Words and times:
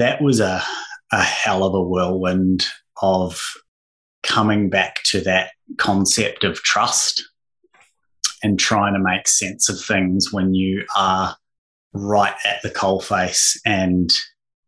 that 0.00 0.22
was 0.22 0.40
a, 0.40 0.62
a 1.12 1.22
hell 1.22 1.62
of 1.62 1.74
a 1.74 1.82
whirlwind 1.82 2.66
of 3.02 3.40
coming 4.22 4.70
back 4.70 5.02
to 5.04 5.20
that 5.20 5.50
concept 5.76 6.42
of 6.42 6.62
trust 6.62 7.22
and 8.42 8.58
trying 8.58 8.94
to 8.94 9.00
make 9.00 9.28
sense 9.28 9.68
of 9.68 9.78
things 9.78 10.32
when 10.32 10.54
you 10.54 10.84
are 10.96 11.36
right 11.92 12.34
at 12.46 12.62
the 12.62 12.70
coalface 12.70 13.58
and 13.66 14.10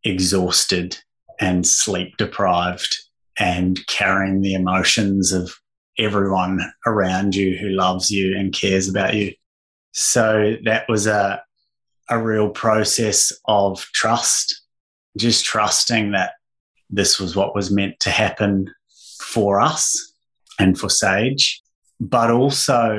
exhausted 0.05 0.99
and 1.41 1.67
sleep 1.67 2.17
deprived 2.19 2.95
and 3.39 3.87
carrying 3.87 4.43
the 4.43 4.55
emotions 4.55 5.33
of 5.33 5.55
everyone 5.99 6.61
around 6.87 7.35
you 7.35 7.57
who 7.57 7.69
loves 7.69 8.11
you 8.11 8.37
and 8.37 8.53
cares 8.53 8.89
about 8.89 9.15
you. 9.15 9.33
So 9.93 10.57
that 10.65 10.87
was 10.89 11.07
a, 11.07 11.43
a 12.11 12.23
real 12.23 12.51
process 12.51 13.33
of 13.47 13.81
trust, 13.95 14.62
just 15.17 15.45
trusting 15.45 16.13
that 16.13 16.33
this 16.89 17.19
was 17.21 17.37
what 17.37 17.55
was 17.55 17.71
meant 17.71 17.99
to 18.01 18.11
happen 18.11 18.73
for 19.21 19.61
us 19.61 20.15
and 20.59 20.79
for 20.79 20.89
Sage, 20.89 21.63
but 22.01 22.31
also 22.31 22.99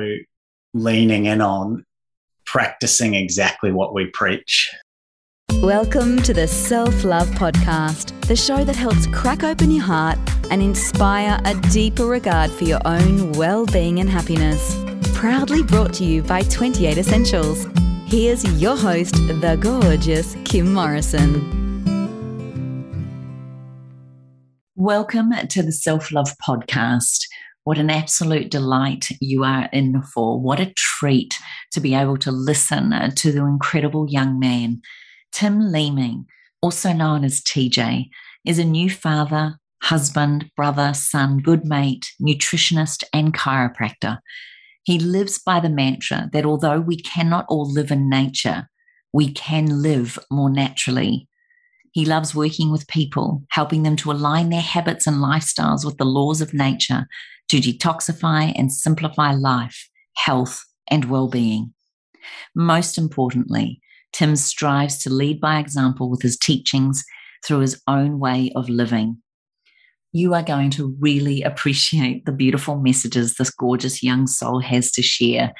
leaning 0.74 1.26
in 1.26 1.40
on 1.40 1.84
practicing 2.46 3.14
exactly 3.14 3.72
what 3.72 3.94
we 3.94 4.06
preach. 4.06 4.72
Welcome 5.60 6.20
to 6.22 6.34
the 6.34 6.46
Self 6.46 7.04
Love 7.04 7.28
Podcast, 7.30 8.18
the 8.26 8.36
show 8.36 8.64
that 8.64 8.76
helps 8.76 9.06
crack 9.08 9.42
open 9.42 9.70
your 9.70 9.84
heart 9.84 10.18
and 10.50 10.62
inspire 10.62 11.40
a 11.44 11.54
deeper 11.70 12.06
regard 12.06 12.50
for 12.50 12.64
your 12.64 12.80
own 12.84 13.32
well 13.32 13.66
being 13.66 13.98
and 13.98 14.10
happiness. 14.10 14.76
Proudly 15.14 15.62
brought 15.62 15.94
to 15.94 16.04
you 16.04 16.22
by 16.22 16.42
28 16.42 16.98
Essentials. 16.98 17.66
Here's 18.06 18.44
your 18.60 18.76
host, 18.76 19.14
the 19.14 19.56
gorgeous 19.60 20.36
Kim 20.44 20.72
Morrison. 20.72 21.63
Welcome 24.76 25.30
to 25.30 25.62
the 25.62 25.70
Self 25.70 26.10
Love 26.10 26.34
Podcast. 26.44 27.26
What 27.62 27.78
an 27.78 27.90
absolute 27.90 28.50
delight 28.50 29.08
you 29.20 29.44
are 29.44 29.68
in 29.72 30.02
for. 30.02 30.40
What 30.40 30.58
a 30.58 30.72
treat 30.76 31.38
to 31.70 31.80
be 31.80 31.94
able 31.94 32.16
to 32.18 32.32
listen 32.32 32.90
to 33.14 33.30
the 33.30 33.44
incredible 33.44 34.08
young 34.10 34.40
man. 34.40 34.82
Tim 35.30 35.70
Leeming, 35.70 36.24
also 36.60 36.92
known 36.92 37.24
as 37.24 37.40
TJ, 37.40 38.06
is 38.44 38.58
a 38.58 38.64
new 38.64 38.90
father, 38.90 39.60
husband, 39.80 40.50
brother, 40.56 40.92
son, 40.92 41.38
good 41.38 41.64
mate, 41.64 42.10
nutritionist, 42.20 43.04
and 43.12 43.32
chiropractor. 43.32 44.18
He 44.82 44.98
lives 44.98 45.38
by 45.38 45.60
the 45.60 45.70
mantra 45.70 46.28
that 46.32 46.44
although 46.44 46.80
we 46.80 47.00
cannot 47.00 47.46
all 47.48 47.72
live 47.72 47.92
in 47.92 48.10
nature, 48.10 48.68
we 49.12 49.30
can 49.30 49.82
live 49.82 50.18
more 50.32 50.50
naturally. 50.50 51.28
He 51.94 52.04
loves 52.04 52.34
working 52.34 52.72
with 52.72 52.88
people, 52.88 53.44
helping 53.50 53.84
them 53.84 53.94
to 53.96 54.10
align 54.10 54.48
their 54.48 54.60
habits 54.60 55.06
and 55.06 55.18
lifestyles 55.18 55.84
with 55.84 55.96
the 55.96 56.04
laws 56.04 56.40
of 56.40 56.52
nature 56.52 57.06
to 57.50 57.58
detoxify 57.58 58.52
and 58.56 58.72
simplify 58.72 59.30
life, 59.30 59.88
health, 60.16 60.64
and 60.90 61.04
well 61.04 61.28
being. 61.28 61.72
Most 62.52 62.98
importantly, 62.98 63.80
Tim 64.12 64.34
strives 64.34 64.98
to 65.04 65.10
lead 65.10 65.40
by 65.40 65.60
example 65.60 66.10
with 66.10 66.20
his 66.20 66.36
teachings 66.36 67.04
through 67.46 67.60
his 67.60 67.80
own 67.86 68.18
way 68.18 68.50
of 68.56 68.68
living. 68.68 69.18
You 70.10 70.34
are 70.34 70.42
going 70.42 70.70
to 70.70 70.96
really 70.98 71.42
appreciate 71.50 72.24
the 72.24 72.32
beautiful 72.32 72.80
messages 72.80 73.34
this 73.34 73.50
gorgeous 73.50 74.02
young 74.02 74.26
soul 74.26 74.58
has 74.58 74.90
to 74.92 75.02
share. 75.02 75.52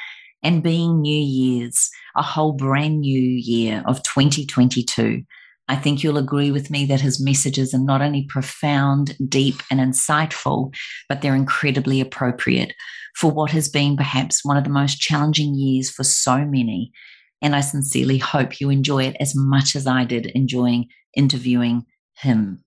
And 0.43 0.65
being 0.65 1.01
New 1.01 1.17
Year's, 1.17 1.91
a 2.17 2.23
whole 2.23 2.55
brand 2.55 3.03
new 3.03 3.23
year 3.23 3.85
of 3.87 4.03
2022, 4.03 5.23
I 5.69 5.77
think 5.77 6.03
you'll 6.03 6.19
agree 6.19 6.51
with 6.51 6.71
me 6.71 6.85
that 6.87 7.01
his 7.01 7.23
messages 7.23 7.73
are 7.73 7.79
not 7.79 8.03
only 8.03 8.25
profound, 8.29 9.17
deep, 9.29 9.63
and 9.71 9.81
insightful, 9.81 10.75
but 11.09 11.23
they're 11.23 11.35
incredibly 11.35 12.01
appropriate 12.01 12.75
for 13.17 13.31
what 13.31 13.51
has 13.53 13.69
been 13.69 13.97
perhaps 13.97 14.45
one 14.45 14.57
of 14.57 14.65
the 14.65 14.71
most 14.71 15.01
challenging 15.01 15.55
years 15.55 15.91
for 15.91 16.05
so 16.05 16.45
many. 16.45 16.93
And 17.41 17.57
I 17.57 17.61
sincerely 17.61 18.19
hope 18.19 18.61
you 18.61 18.71
enjoy 18.71 19.05
it 19.05 19.17
as 19.21 19.35
much 19.35 19.75
as 19.77 19.87
I 19.87 20.05
did 20.05 20.27
enjoying 20.27 20.89
interviewing 21.17 21.85
him. 22.15 22.65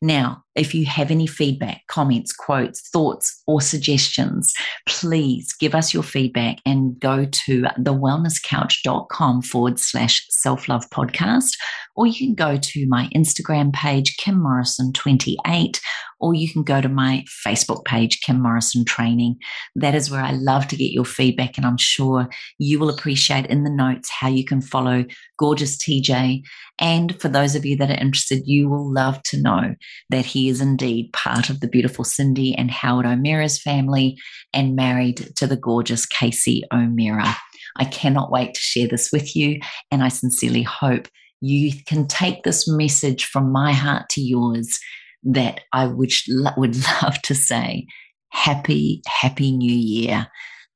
Now, 0.00 0.44
if 0.58 0.74
you 0.74 0.84
have 0.86 1.10
any 1.10 1.26
feedback, 1.26 1.82
comments, 1.86 2.32
quotes, 2.32 2.88
thoughts, 2.90 3.42
or 3.46 3.60
suggestions, 3.60 4.52
please 4.86 5.54
give 5.58 5.74
us 5.74 5.94
your 5.94 6.02
feedback 6.02 6.58
and 6.66 6.98
go 6.98 7.24
to 7.24 7.62
thewellnesscouch.com 7.78 9.42
forward 9.42 9.78
slash 9.78 10.26
self 10.28 10.68
love 10.68 10.84
podcast, 10.90 11.50
or 11.94 12.06
you 12.06 12.14
can 12.14 12.34
go 12.34 12.56
to 12.56 12.86
my 12.88 13.08
Instagram 13.14 13.72
page, 13.72 14.16
Kim 14.16 14.36
Morrison28, 14.36 15.80
or 16.20 16.34
you 16.34 16.52
can 16.52 16.62
go 16.64 16.80
to 16.80 16.88
my 16.88 17.24
Facebook 17.46 17.84
page, 17.84 18.20
Kim 18.20 18.42
Morrison 18.42 18.84
Training. 18.84 19.36
That 19.76 19.94
is 19.94 20.10
where 20.10 20.22
I 20.22 20.32
love 20.32 20.66
to 20.68 20.76
get 20.76 20.92
your 20.92 21.04
feedback, 21.04 21.56
and 21.56 21.66
I'm 21.66 21.78
sure 21.78 22.28
you 22.58 22.78
will 22.78 22.90
appreciate 22.90 23.46
in 23.46 23.64
the 23.64 23.70
notes 23.70 24.10
how 24.10 24.28
you 24.28 24.44
can 24.44 24.60
follow 24.60 25.04
gorgeous 25.38 25.76
TJ. 25.76 26.42
And 26.80 27.20
for 27.20 27.28
those 27.28 27.54
of 27.54 27.64
you 27.64 27.76
that 27.76 27.90
are 27.90 27.94
interested, 27.94 28.42
you 28.46 28.68
will 28.68 28.92
love 28.92 29.22
to 29.24 29.40
know 29.40 29.74
that 30.10 30.26
he 30.26 30.47
is 30.48 30.60
indeed 30.60 31.12
part 31.12 31.50
of 31.50 31.60
the 31.60 31.68
beautiful 31.68 32.04
Cindy 32.04 32.54
and 32.54 32.70
Howard 32.70 33.06
O'Meara's 33.06 33.60
family 33.60 34.18
and 34.52 34.76
married 34.76 35.32
to 35.36 35.46
the 35.46 35.56
gorgeous 35.56 36.06
Casey 36.06 36.62
O'Meara. 36.72 37.36
I 37.76 37.84
cannot 37.84 38.30
wait 38.30 38.54
to 38.54 38.60
share 38.60 38.88
this 38.88 39.10
with 39.12 39.36
you, 39.36 39.60
and 39.90 40.02
I 40.02 40.08
sincerely 40.08 40.62
hope 40.62 41.08
you 41.40 41.72
can 41.86 42.06
take 42.06 42.42
this 42.42 42.66
message 42.66 43.24
from 43.24 43.52
my 43.52 43.72
heart 43.72 44.08
to 44.10 44.20
yours 44.20 44.78
that 45.22 45.60
I 45.72 45.86
would, 45.86 46.10
would 46.56 46.76
love 47.02 47.20
to 47.22 47.34
say, 47.34 47.86
Happy, 48.30 49.02
Happy 49.06 49.52
New 49.52 49.72
Year. 49.72 50.26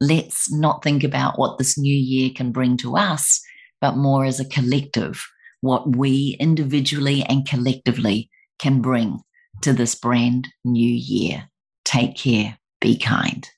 Let's 0.00 0.53
not 0.53 0.83
think 0.83 1.04
about 1.04 1.39
what 1.39 1.59
this 1.59 1.78
new 1.78 1.94
year 1.94 2.31
can 2.34 2.50
bring 2.50 2.77
to 2.78 2.97
us, 2.97 3.41
but 3.81 3.97
more 3.97 4.25
as 4.25 4.41
a 4.41 4.49
collective, 4.49 5.25
what 5.60 5.97
we 5.97 6.37
individually 6.41 7.22
and 7.25 7.47
collectively 7.47 8.31
can 8.59 8.81
bring 8.81 9.21
to 9.61 9.73
this 9.73 9.95
brand 9.95 10.49
new 10.65 10.91
year. 10.91 11.49
Take 11.85 12.17
care, 12.17 12.59
be 12.81 12.97
kind. 12.97 13.49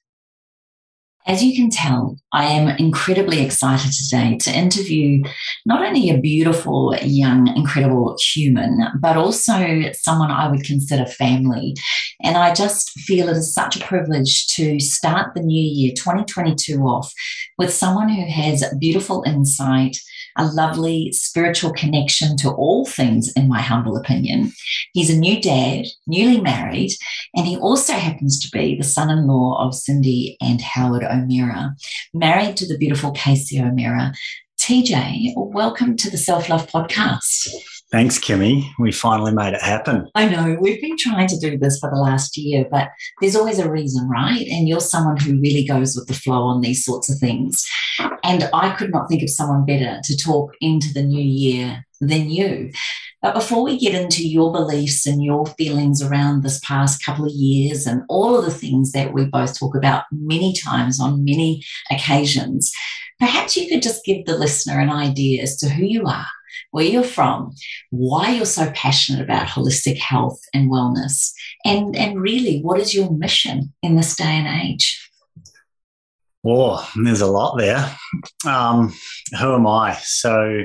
As 1.27 1.43
you 1.43 1.57
can 1.57 1.71
tell, 1.71 2.19
I 2.35 2.45
am 2.45 2.69
incredibly 2.69 3.43
excited 3.43 3.93
today 3.93 4.37
to 4.43 4.55
interview 4.55 5.23
not 5.65 5.83
only 5.83 6.11
a 6.11 6.19
beautiful, 6.19 6.95
young, 7.03 7.49
incredible 7.57 8.15
human, 8.21 8.79
but 9.01 9.17
also 9.17 9.91
someone 9.95 10.31
I 10.31 10.51
would 10.51 10.65
consider 10.65 11.07
family. 11.07 11.77
And 12.23 12.37
I 12.37 12.53
just 12.53 12.91
feel 12.91 13.31
it 13.31 13.39
is 13.39 13.55
such 13.55 13.77
a 13.77 13.85
privilege 13.85 14.49
to 14.49 14.79
start 14.81 15.35
the 15.35 15.41
new 15.41 15.63
year 15.63 15.95
2022 15.97 16.79
off 16.83 17.11
with 17.57 17.73
someone 17.73 18.11
who 18.11 18.27
has 18.27 18.63
beautiful 18.79 19.25
insight, 19.27 19.97
a 20.37 20.47
lovely 20.47 21.13
spiritual 21.13 21.73
connection 21.73 22.37
to 22.39 22.51
all 22.51 22.85
things, 22.87 23.33
in 23.33 23.49
my 23.49 23.61
humble 23.61 23.97
opinion. 23.97 24.53
He's 24.93 25.11
a 25.11 25.19
new 25.19 25.41
dad, 25.41 25.87
newly 26.07 26.41
married, 26.41 26.93
and 27.35 27.47
he 27.47 27.57
also 27.57 27.93
happens 27.93 28.41
to 28.41 28.51
be 28.51 28.77
the 28.77 28.85
son 28.85 29.11
in 29.11 29.27
law 29.27 29.65
of 29.65 29.75
Cindy 29.75 30.37
and 30.41 30.61
Howard 30.61 31.05
O'Meara, 31.05 31.77
married 32.13 32.57
to 32.59 32.67
the 32.67 32.79
beautiful 32.79 33.13
Casey 33.13 33.61
O'Meara. 33.61 34.13
TJ, 34.59 35.35
welcome 35.37 35.97
to 35.97 36.11
the 36.11 36.19
Self 36.19 36.49
Love 36.49 36.67
Podcast. 36.69 37.49
Thanks, 37.95 38.19
Kimmy. 38.19 38.69
We 38.77 38.91
finally 38.91 39.33
made 39.33 39.55
it 39.55 39.63
happen. 39.63 40.11
I 40.17 40.29
know. 40.29 40.59
We've 40.61 40.81
been 40.81 40.97
trying 40.99 41.29
to 41.29 41.39
do 41.39 41.57
this 41.57 41.79
for 41.79 41.89
the 41.89 41.97
last 41.97 42.37
year, 42.37 42.67
but 42.69 42.89
there's 43.21 43.37
always 43.37 43.61
a 43.61 43.71
reason, 43.71 44.09
right? 44.09 44.45
And 44.49 44.67
you're 44.69 44.81
someone 44.81 45.17
who 45.17 45.41
really 45.41 45.65
goes 45.65 45.95
with 45.95 46.09
the 46.09 46.15
flow 46.15 46.43
on 46.43 46.61
these 46.61 46.85
sorts 46.85 47.09
of 47.09 47.21
things. 47.21 47.65
And 48.25 48.51
I 48.53 48.75
could 48.75 48.91
not 48.91 49.09
think 49.09 49.23
of 49.23 49.31
someone 49.31 49.65
better 49.65 50.01
to 50.03 50.17
talk 50.17 50.57
into 50.61 50.93
the 50.93 51.05
new 51.05 51.23
year 51.23 51.87
than 52.01 52.31
you. 52.31 52.73
But 53.23 53.35
before 53.35 53.63
we 53.63 53.79
get 53.79 53.95
into 53.95 54.29
your 54.29 54.51
beliefs 54.51 55.07
and 55.07 55.23
your 55.23 55.47
feelings 55.47 56.03
around 56.03 56.43
this 56.43 56.59
past 56.65 57.05
couple 57.07 57.27
of 57.27 57.33
years 57.33 57.87
and 57.87 58.03
all 58.09 58.37
of 58.37 58.45
the 58.45 58.51
things 58.51 58.91
that 58.91 59.13
we 59.13 59.27
both 59.27 59.57
talk 59.57 59.77
about 59.77 60.03
many 60.11 60.53
times 60.53 60.99
on 60.99 61.25
many 61.25 61.63
occasions, 61.93 62.73
perhaps 63.21 63.57
you 63.57 63.69
could 63.69 63.83
just 63.83 64.05
give 64.05 64.25
the 64.25 64.37
listener 64.37 64.81
an 64.81 64.91
idea 64.91 65.45
as 65.45 65.57
to 65.59 65.69
who 65.69 65.85
you 65.85 66.07
are 66.07 66.27
where 66.71 66.85
you're 66.85 67.03
from, 67.03 67.55
why 67.91 68.31
you're 68.31 68.47
so 68.47 68.71
passionate 68.73 69.23
about 69.23 69.47
holistic 69.47 69.99
health 69.99 70.41
and 70.53 70.71
wellness, 70.71 71.33
and, 71.65 71.97
and 71.97 72.21
really 72.21 72.61
what 72.61 72.81
is 72.81 72.95
your 72.95 73.11
mission 73.11 73.73
in 73.83 73.97
this 73.97 74.17
day 74.17 74.25
and 74.25 74.63
age? 74.63 75.01
Oh, 76.47 76.87
there's 77.03 77.23
a 77.23 77.27
lot 77.27 77.57
there. 77.57 77.97
Um, 78.47 78.93
who 79.41 79.55
am 79.55 79.67
I? 79.67 79.95
So 80.03 80.65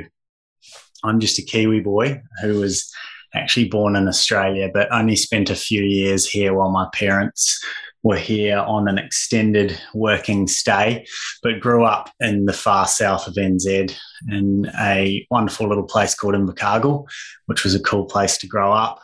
I'm 1.04 1.20
just 1.20 1.40
a 1.40 1.42
Kiwi 1.42 1.80
boy 1.80 2.22
who 2.42 2.60
was 2.60 2.92
actually 3.34 3.70
born 3.70 3.96
in 3.96 4.08
Australia, 4.08 4.70
but 4.74 4.92
only 4.92 5.16
spent 5.16 5.50
a 5.50 5.56
few 5.56 5.84
years 5.84 6.28
here 6.28 6.54
while 6.54 6.72
my 6.72 6.88
parents 6.94 7.64
were 8.04 8.18
here 8.18 8.58
on 8.60 8.88
an 8.88 8.98
extended 8.98 9.80
working 9.94 10.48
stay, 10.48 11.06
but 11.44 11.60
grew 11.60 11.84
up 11.84 12.10
in 12.20 12.46
the 12.46 12.54
far 12.54 12.88
south 12.88 13.28
of 13.28 13.34
NZ 13.36 13.96
in 14.30 14.72
a 14.80 15.26
wonderful 15.30 15.68
little 15.68 15.84
place 15.84 16.16
called 16.16 16.36
Invercargill, 16.36 17.06
which 17.48 17.64
was 17.64 17.76
a 17.76 17.82
cool 17.82 18.06
place 18.06 18.38
to 18.38 18.48
grow 18.48 18.72
up. 18.72 19.02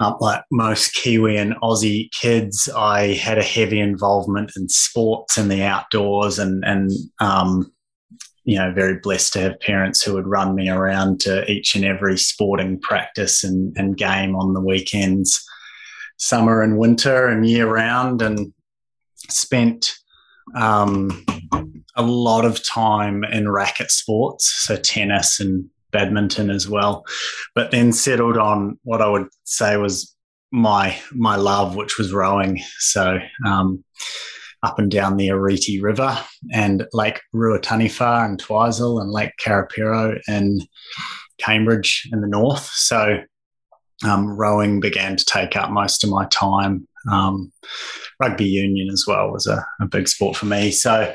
Um, 0.00 0.16
like 0.20 0.42
most 0.52 0.94
Kiwi 0.94 1.36
and 1.36 1.54
Aussie 1.56 2.10
kids, 2.12 2.68
I 2.74 3.14
had 3.14 3.36
a 3.36 3.42
heavy 3.42 3.80
involvement 3.80 4.52
in 4.56 4.68
sports 4.68 5.36
and 5.36 5.50
the 5.50 5.64
outdoors, 5.64 6.38
and 6.38 6.64
and 6.64 6.92
um, 7.18 7.72
you 8.44 8.56
know, 8.56 8.72
very 8.72 8.98
blessed 9.00 9.32
to 9.32 9.40
have 9.40 9.60
parents 9.60 10.00
who 10.00 10.14
would 10.14 10.26
run 10.26 10.54
me 10.54 10.70
around 10.70 11.20
to 11.20 11.44
each 11.50 11.74
and 11.74 11.84
every 11.84 12.16
sporting 12.16 12.80
practice 12.80 13.42
and, 13.42 13.76
and 13.76 13.96
game 13.96 14.36
on 14.36 14.54
the 14.54 14.60
weekends 14.60 15.44
summer 16.18 16.62
and 16.62 16.78
winter 16.78 17.26
and 17.26 17.48
year 17.48 17.66
round 17.66 18.20
and 18.20 18.52
spent 19.28 19.94
um, 20.54 21.24
a 21.96 22.02
lot 22.02 22.44
of 22.44 22.64
time 22.64 23.24
in 23.24 23.50
racket 23.50 23.90
sports, 23.90 24.64
so 24.66 24.76
tennis 24.76 25.40
and 25.40 25.68
badminton 25.90 26.50
as 26.50 26.68
well, 26.68 27.04
but 27.54 27.70
then 27.70 27.92
settled 27.92 28.36
on 28.36 28.78
what 28.82 29.00
I 29.00 29.08
would 29.08 29.28
say 29.44 29.76
was 29.76 30.14
my 30.52 30.98
my 31.12 31.36
love, 31.36 31.76
which 31.76 31.98
was 31.98 32.12
rowing. 32.12 32.60
So 32.78 33.18
um, 33.46 33.84
up 34.62 34.78
and 34.78 34.90
down 34.90 35.16
the 35.16 35.28
Oreti 35.28 35.82
River 35.82 36.18
and 36.52 36.86
Lake 36.92 37.20
Ruataniwha 37.34 38.24
and 38.24 38.38
Twizel 38.38 39.00
and 39.00 39.10
Lake 39.10 39.32
Karapiro 39.44 40.18
in 40.28 40.60
Cambridge 41.38 42.08
in 42.12 42.20
the 42.20 42.28
north. 42.28 42.64
So 42.74 43.18
um, 44.04 44.28
rowing 44.28 44.80
began 44.80 45.16
to 45.16 45.24
take 45.24 45.56
up 45.56 45.70
most 45.70 46.04
of 46.04 46.10
my 46.10 46.26
time. 46.26 46.86
Um, 47.10 47.52
rugby 48.20 48.44
union 48.44 48.88
as 48.90 49.04
well 49.06 49.30
was 49.30 49.46
a, 49.46 49.64
a 49.80 49.86
big 49.86 50.08
sport 50.08 50.36
for 50.36 50.46
me. 50.46 50.70
So 50.70 51.14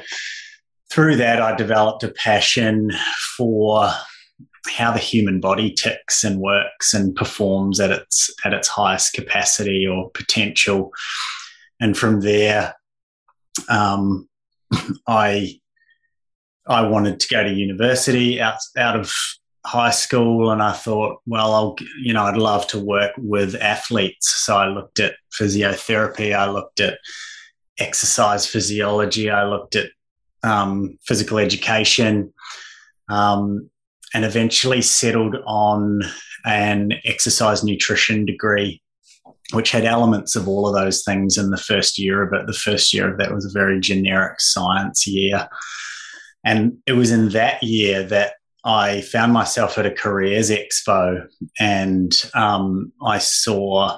through 0.91 1.17
that, 1.17 1.41
I 1.41 1.55
developed 1.55 2.03
a 2.03 2.09
passion 2.09 2.91
for 3.37 3.89
how 4.69 4.91
the 4.91 4.99
human 4.99 5.39
body 5.39 5.73
ticks 5.73 6.23
and 6.23 6.39
works 6.39 6.93
and 6.93 7.15
performs 7.15 7.79
at 7.79 7.91
its 7.91 8.33
at 8.45 8.53
its 8.53 8.67
highest 8.67 9.13
capacity 9.13 9.85
or 9.87 10.09
potential. 10.11 10.91
And 11.79 11.97
from 11.97 12.21
there, 12.21 12.75
um, 13.69 14.29
I 15.07 15.59
I 16.67 16.87
wanted 16.87 17.19
to 17.19 17.27
go 17.27 17.43
to 17.43 17.51
university 17.51 18.39
out 18.39 18.57
out 18.77 18.97
of 18.97 19.13
high 19.65 19.91
school 19.91 20.51
and 20.51 20.61
I 20.61 20.73
thought, 20.73 21.21
well, 21.25 21.53
I'll, 21.53 21.75
you 22.01 22.13
know, 22.13 22.23
I'd 22.23 22.37
love 22.37 22.67
to 22.67 22.79
work 22.79 23.11
with 23.17 23.55
athletes. 23.55 24.29
So 24.43 24.57
I 24.57 24.67
looked 24.67 24.99
at 24.99 25.15
physiotherapy, 25.39 26.35
I 26.35 26.49
looked 26.49 26.79
at 26.79 26.99
exercise 27.79 28.45
physiology, 28.45 29.29
I 29.29 29.45
looked 29.45 29.75
at 29.75 29.89
um, 30.43 30.97
physical 31.05 31.37
education, 31.37 32.33
um, 33.09 33.69
and 34.13 34.25
eventually 34.25 34.81
settled 34.81 35.37
on 35.45 36.01
an 36.45 36.93
exercise 37.05 37.63
nutrition 37.63 38.25
degree. 38.25 38.81
Which 39.51 39.71
had 39.71 39.85
elements 39.85 40.35
of 40.35 40.47
all 40.47 40.67
of 40.67 40.73
those 40.73 41.03
things 41.03 41.37
in 41.37 41.51
the 41.51 41.57
first 41.57 41.99
year 41.99 42.23
of 42.23 42.33
it. 42.33 42.47
The 42.47 42.53
first 42.53 42.91
year 42.91 43.11
of 43.11 43.19
that 43.19 43.33
was 43.33 43.45
a 43.45 43.51
very 43.51 43.79
generic 43.79 44.39
science 44.39 45.05
year. 45.05 45.47
And 46.43 46.77
it 46.87 46.93
was 46.93 47.11
in 47.11 47.29
that 47.29 47.61
year 47.61 48.03
that 48.03 48.33
I 48.65 49.01
found 49.01 49.33
myself 49.33 49.77
at 49.77 49.85
a 49.85 49.91
careers 49.91 50.49
expo 50.49 51.27
and 51.59 52.13
um, 52.33 52.91
I 53.05 53.17
saw 53.17 53.97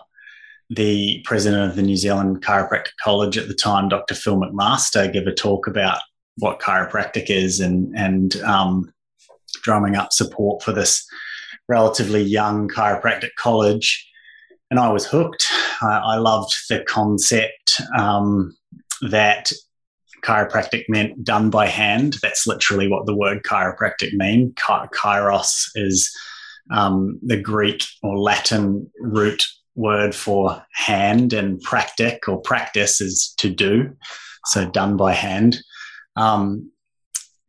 the 0.69 1.21
president 1.23 1.69
of 1.69 1.75
the 1.75 1.83
New 1.83 1.97
Zealand 1.97 2.43
Chiropractic 2.43 2.95
College 3.03 3.37
at 3.37 3.47
the 3.47 3.53
time, 3.53 3.89
Dr. 3.89 4.15
Phil 4.15 4.37
McMaster, 4.37 5.11
give 5.11 5.27
a 5.27 5.33
talk 5.33 5.67
about 5.67 5.99
what 6.37 6.59
chiropractic 6.59 7.29
is 7.29 7.59
and, 7.59 7.95
and 7.95 8.35
um, 8.37 8.91
drumming 9.61 9.95
up 9.95 10.11
support 10.11 10.63
for 10.63 10.71
this 10.71 11.05
relatively 11.69 12.21
young 12.21 12.67
chiropractic 12.67 13.29
college. 13.37 14.09
And 14.71 14.79
I 14.79 14.91
was 14.91 15.05
hooked. 15.05 15.45
I, 15.81 15.97
I 15.97 16.15
loved 16.15 16.55
the 16.69 16.83
concept 16.87 17.79
um, 17.95 18.55
that 19.09 19.51
chiropractic 20.25 20.85
meant 20.89 21.23
done 21.23 21.49
by 21.49 21.67
hand. 21.67 22.17
That's 22.21 22.47
literally 22.47 22.87
what 22.87 23.05
the 23.05 23.15
word 23.15 23.43
chiropractic 23.43 24.13
means. 24.13 24.53
Kairos 24.55 25.69
is 25.75 26.11
um, 26.71 27.19
the 27.21 27.39
Greek 27.39 27.85
or 28.01 28.17
Latin 28.17 28.89
root 28.99 29.45
word 29.75 30.15
for 30.15 30.63
hand, 30.73 31.33
and 31.33 31.61
practic 31.61 32.27
or 32.27 32.41
practice 32.41 33.01
is 33.01 33.33
to 33.37 33.49
do. 33.49 33.95
So 34.45 34.69
done 34.69 34.97
by 34.97 35.13
hand. 35.13 35.57
Um, 36.15 36.71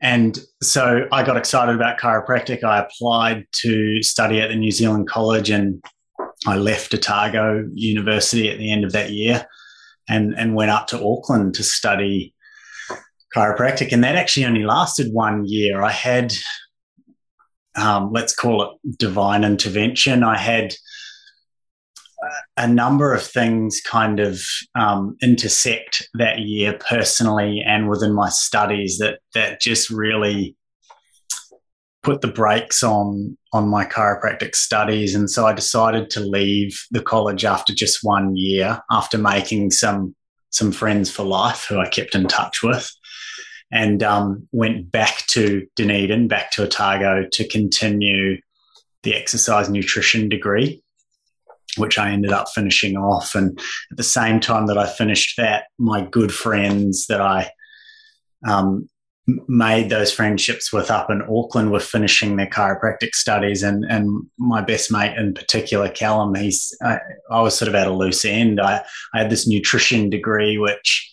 and 0.00 0.38
so 0.62 1.06
I 1.12 1.22
got 1.24 1.36
excited 1.36 1.74
about 1.74 1.98
chiropractic. 1.98 2.62
I 2.62 2.80
applied 2.80 3.46
to 3.62 4.02
study 4.02 4.40
at 4.40 4.48
the 4.48 4.56
New 4.56 4.70
Zealand 4.70 5.08
College 5.08 5.50
and 5.50 5.82
I 6.46 6.56
left 6.56 6.94
Otago 6.94 7.66
University 7.74 8.50
at 8.50 8.58
the 8.58 8.70
end 8.70 8.84
of 8.84 8.92
that 8.92 9.10
year 9.10 9.46
and, 10.08 10.34
and 10.36 10.54
went 10.54 10.70
up 10.70 10.86
to 10.88 11.02
Auckland 11.02 11.54
to 11.54 11.62
study 11.62 12.34
chiropractic, 13.34 13.92
and 13.92 14.04
that 14.04 14.16
actually 14.16 14.46
only 14.46 14.64
lasted 14.64 15.12
one 15.12 15.44
year. 15.46 15.82
I 15.82 15.90
had, 15.90 16.34
um, 17.76 18.12
let's 18.12 18.34
call 18.34 18.62
it 18.62 18.98
divine 18.98 19.44
intervention. 19.44 20.22
I 20.22 20.36
had 20.36 20.74
a 22.56 22.66
number 22.66 23.12
of 23.12 23.22
things 23.22 23.80
kind 23.80 24.20
of 24.20 24.42
um, 24.74 25.16
intersect 25.22 26.08
that 26.14 26.40
year 26.40 26.78
personally 26.88 27.62
and 27.64 27.88
within 27.88 28.12
my 28.12 28.28
studies 28.28 28.98
that 28.98 29.20
that 29.34 29.60
just 29.60 29.90
really 29.90 30.56
put 32.02 32.20
the 32.20 32.28
brakes 32.28 32.82
on 32.82 33.36
on 33.52 33.68
my 33.68 33.84
chiropractic 33.84 34.54
studies 34.54 35.14
and 35.14 35.30
so 35.30 35.46
I 35.46 35.52
decided 35.52 36.08
to 36.10 36.20
leave 36.20 36.80
the 36.90 37.02
college 37.02 37.44
after 37.44 37.74
just 37.74 37.98
one 38.02 38.36
year 38.36 38.80
after 38.90 39.18
making 39.18 39.70
some 39.72 40.14
some 40.50 40.72
friends 40.72 41.10
for 41.10 41.24
life 41.24 41.66
who 41.68 41.78
I 41.78 41.88
kept 41.88 42.14
in 42.14 42.26
touch 42.26 42.62
with 42.62 42.90
and 43.70 44.02
um, 44.02 44.48
went 44.52 44.90
back 44.90 45.26
to 45.28 45.66
Dunedin, 45.76 46.28
back 46.28 46.50
to 46.52 46.64
Otago 46.64 47.26
to 47.32 47.48
continue 47.48 48.40
the 49.02 49.14
exercise 49.14 49.68
nutrition 49.68 50.28
degree, 50.28 50.82
which 51.76 51.98
I 51.98 52.10
ended 52.10 52.32
up 52.32 52.48
finishing 52.54 52.96
off. 52.96 53.34
And 53.34 53.58
at 53.90 53.96
the 53.96 54.02
same 54.02 54.40
time 54.40 54.66
that 54.66 54.78
I 54.78 54.86
finished 54.86 55.36
that, 55.36 55.64
my 55.78 56.02
good 56.02 56.32
friends 56.32 57.06
that 57.08 57.20
I 57.20 57.50
um, 58.46 58.88
made 59.48 59.90
those 59.90 60.12
friendships 60.12 60.72
with 60.72 60.90
up 60.90 61.10
in 61.10 61.22
Auckland 61.22 61.72
were 61.72 61.80
finishing 61.80 62.36
their 62.36 62.46
chiropractic 62.46 63.14
studies, 63.14 63.62
and 63.62 63.84
and 63.88 64.24
my 64.38 64.60
best 64.60 64.92
mate 64.92 65.16
in 65.16 65.34
particular, 65.34 65.88
Callum, 65.88 66.34
he's 66.34 66.76
I, 66.82 66.98
I 67.30 67.42
was 67.42 67.56
sort 67.58 67.68
of 67.68 67.74
at 67.74 67.88
a 67.88 67.92
loose 67.92 68.24
end. 68.24 68.60
I, 68.60 68.84
I 69.14 69.18
had 69.18 69.30
this 69.30 69.48
nutrition 69.48 70.10
degree, 70.10 70.58
which 70.58 71.10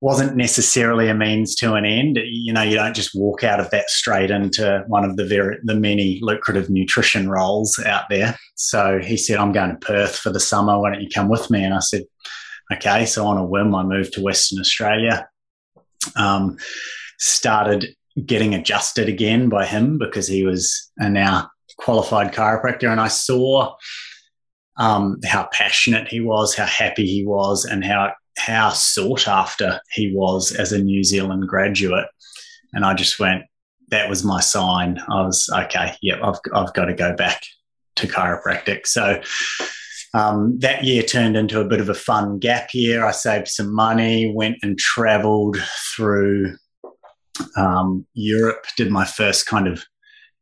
wasn't 0.00 0.36
necessarily 0.36 1.08
a 1.08 1.14
means 1.14 1.56
to 1.56 1.74
an 1.74 1.84
end. 1.84 2.20
You 2.24 2.52
know, 2.52 2.62
you 2.62 2.76
don't 2.76 2.94
just 2.94 3.14
walk 3.14 3.42
out 3.42 3.58
of 3.58 3.70
that 3.70 3.90
straight 3.90 4.30
into 4.30 4.84
one 4.86 5.04
of 5.04 5.16
the 5.16 5.26
very 5.26 5.58
the 5.64 5.74
many 5.74 6.20
lucrative 6.22 6.70
nutrition 6.70 7.28
roles 7.28 7.78
out 7.84 8.04
there. 8.08 8.38
So 8.54 9.00
he 9.00 9.16
said, 9.16 9.38
"I'm 9.38 9.52
going 9.52 9.70
to 9.70 9.76
Perth 9.76 10.16
for 10.16 10.30
the 10.30 10.40
summer. 10.40 10.78
Why 10.78 10.92
don't 10.92 11.02
you 11.02 11.08
come 11.12 11.28
with 11.28 11.50
me?" 11.50 11.64
And 11.64 11.74
I 11.74 11.80
said, 11.80 12.04
"Okay." 12.72 13.06
So 13.06 13.26
on 13.26 13.38
a 13.38 13.44
whim, 13.44 13.74
I 13.74 13.82
moved 13.82 14.12
to 14.14 14.22
Western 14.22 14.60
Australia. 14.60 15.28
Um, 16.14 16.58
started 17.18 17.88
getting 18.24 18.54
adjusted 18.54 19.08
again 19.08 19.48
by 19.48 19.66
him 19.66 19.98
because 19.98 20.28
he 20.28 20.44
was 20.44 20.90
a 20.98 21.08
now 21.08 21.50
qualified 21.78 22.32
chiropractor, 22.32 22.90
and 22.90 23.00
I 23.00 23.08
saw. 23.08 23.74
Um, 24.80 25.18
how 25.26 25.48
passionate 25.50 26.06
he 26.06 26.20
was, 26.20 26.54
how 26.54 26.64
happy 26.64 27.04
he 27.04 27.26
was, 27.26 27.64
and 27.64 27.84
how 27.84 28.12
how 28.38 28.70
sought 28.70 29.28
after 29.28 29.80
he 29.92 30.12
was 30.14 30.52
as 30.52 30.72
a 30.72 30.82
New 30.82 31.04
Zealand 31.04 31.48
graduate. 31.48 32.06
And 32.72 32.84
I 32.84 32.94
just 32.94 33.18
went, 33.18 33.42
that 33.90 34.08
was 34.08 34.24
my 34.24 34.40
sign. 34.40 34.98
I 35.08 35.22
was, 35.22 35.48
okay, 35.52 35.94
yep, 36.02 36.20
I've, 36.22 36.38
I've 36.54 36.74
got 36.74 36.86
to 36.86 36.94
go 36.94 37.14
back 37.14 37.42
to 37.96 38.06
chiropractic. 38.06 38.86
So 38.86 39.20
um, 40.14 40.58
that 40.60 40.84
year 40.84 41.02
turned 41.02 41.36
into 41.36 41.60
a 41.60 41.68
bit 41.68 41.80
of 41.80 41.88
a 41.88 41.94
fun 41.94 42.38
gap 42.38 42.70
year. 42.72 43.04
I 43.04 43.10
saved 43.10 43.48
some 43.48 43.74
money, 43.74 44.32
went 44.34 44.56
and 44.62 44.78
traveled 44.78 45.56
through 45.94 46.56
um, 47.56 48.06
Europe, 48.14 48.66
did 48.76 48.90
my 48.90 49.04
first 49.04 49.46
kind 49.46 49.68
of 49.68 49.84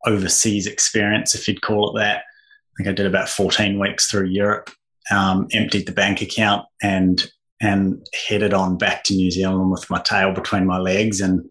overseas 0.07 0.67
experience, 0.67 1.35
if 1.35 1.49
you'd 1.49 1.63
call 1.63 1.97
it 1.97 2.01
that. 2.01 2.19
I 2.19 2.85
think 2.85 2.89
I 2.89 2.93
did 2.93 3.07
about 3.07 3.29
14 3.29 3.79
weeks 3.79 4.11
through 4.11 4.27
Europe, 4.27 4.71
um, 5.11 5.49
emptied 5.53 5.87
the 5.87 5.93
bank 5.93 6.21
account, 6.21 6.67
and 6.83 7.27
and 7.61 8.07
headed 8.29 8.53
on 8.53 8.79
back 8.79 9.05
to 9.05 9.15
New 9.15 9.31
Zealand 9.31 9.71
with 9.71 9.89
my 9.91 10.01
tail 10.01 10.33
between 10.33 10.67
my 10.67 10.79
legs 10.79 11.21
and 11.21 11.49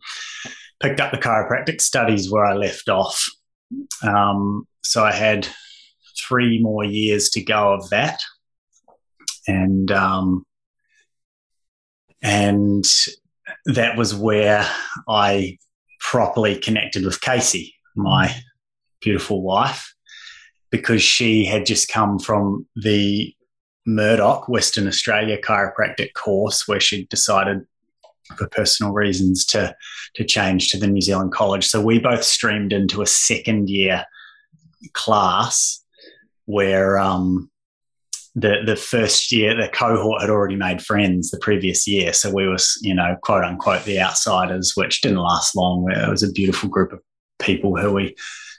picked 0.79 1.00
up 1.00 1.12
the 1.12 1.17
chiropractic 1.17 1.81
studies 1.81 2.31
where 2.31 2.45
I 2.45 2.53
left 2.53 2.89
off. 2.89 3.24
Um, 4.03 4.67
so 4.83 5.03
I 5.03 5.12
had 5.12 5.47
three 6.27 6.62
more 6.62 6.83
years 6.83 7.29
to 7.31 7.43
go 7.43 7.74
of 7.74 7.89
that. 7.89 8.21
And 9.47 9.91
um, 9.91 10.45
And 12.21 12.85
that 13.65 13.97
was 13.97 14.15
where 14.15 14.67
I 15.07 15.59
properly 16.00 16.57
connected 16.57 17.05
with 17.05 17.21
Casey, 17.21 17.75
my 17.95 18.35
beautiful 19.00 19.43
wife, 19.43 19.93
because 20.71 21.03
she 21.03 21.45
had 21.45 21.67
just 21.67 21.88
come 21.88 22.17
from 22.17 22.65
the 22.75 23.35
Murdoch 23.86 24.48
Western 24.50 24.88
Australia 24.88 25.38
chiropractic 25.39 26.13
course 26.13 26.68
where 26.68 26.80
she 26.80 27.06
decided 27.06 27.65
for 28.36 28.48
personal 28.48 28.92
reasons 28.92 29.46
to 29.46 29.75
to 30.15 30.24
change 30.24 30.70
to 30.70 30.80
the 30.80 30.88
New 30.88 31.01
Zealand 31.01 31.32
College. 31.32 31.65
So 31.65 31.82
we 31.82 32.00
both 32.00 32.24
streamed 32.24 32.74
into 32.74 33.01
a 33.01 33.08
second 33.08 33.70
year 33.70 34.06
class 34.94 35.84
where 36.46 36.98
um, 36.98 37.50
the 38.36 38.58
the 38.65 38.75
first 38.75 39.32
year 39.32 39.56
the 39.56 39.70
cohort 39.70 40.22
had 40.22 40.30
already 40.30 40.56
made 40.56 40.82
friends 40.82 41.30
the 41.30 41.39
previous 41.39 41.88
year, 41.88 42.13
so 42.13 42.34
we 42.34 42.48
was 42.48 42.77
you 42.82 42.94
know 42.94 43.15
quote 43.22 43.44
unquote 43.44 43.84
the 43.86 44.00
outsiders, 44.00 44.74
which 44.75 45.01
didn't 45.01 45.20
last 45.20 45.56
long. 45.56 45.89
It 45.92 46.10
was 46.10 46.24
a 46.24 46.32
beautiful 46.32 46.70
group 46.70 46.92
of 46.92 47.00
people 47.39 47.77
who 47.77 47.94
we 47.94 48.15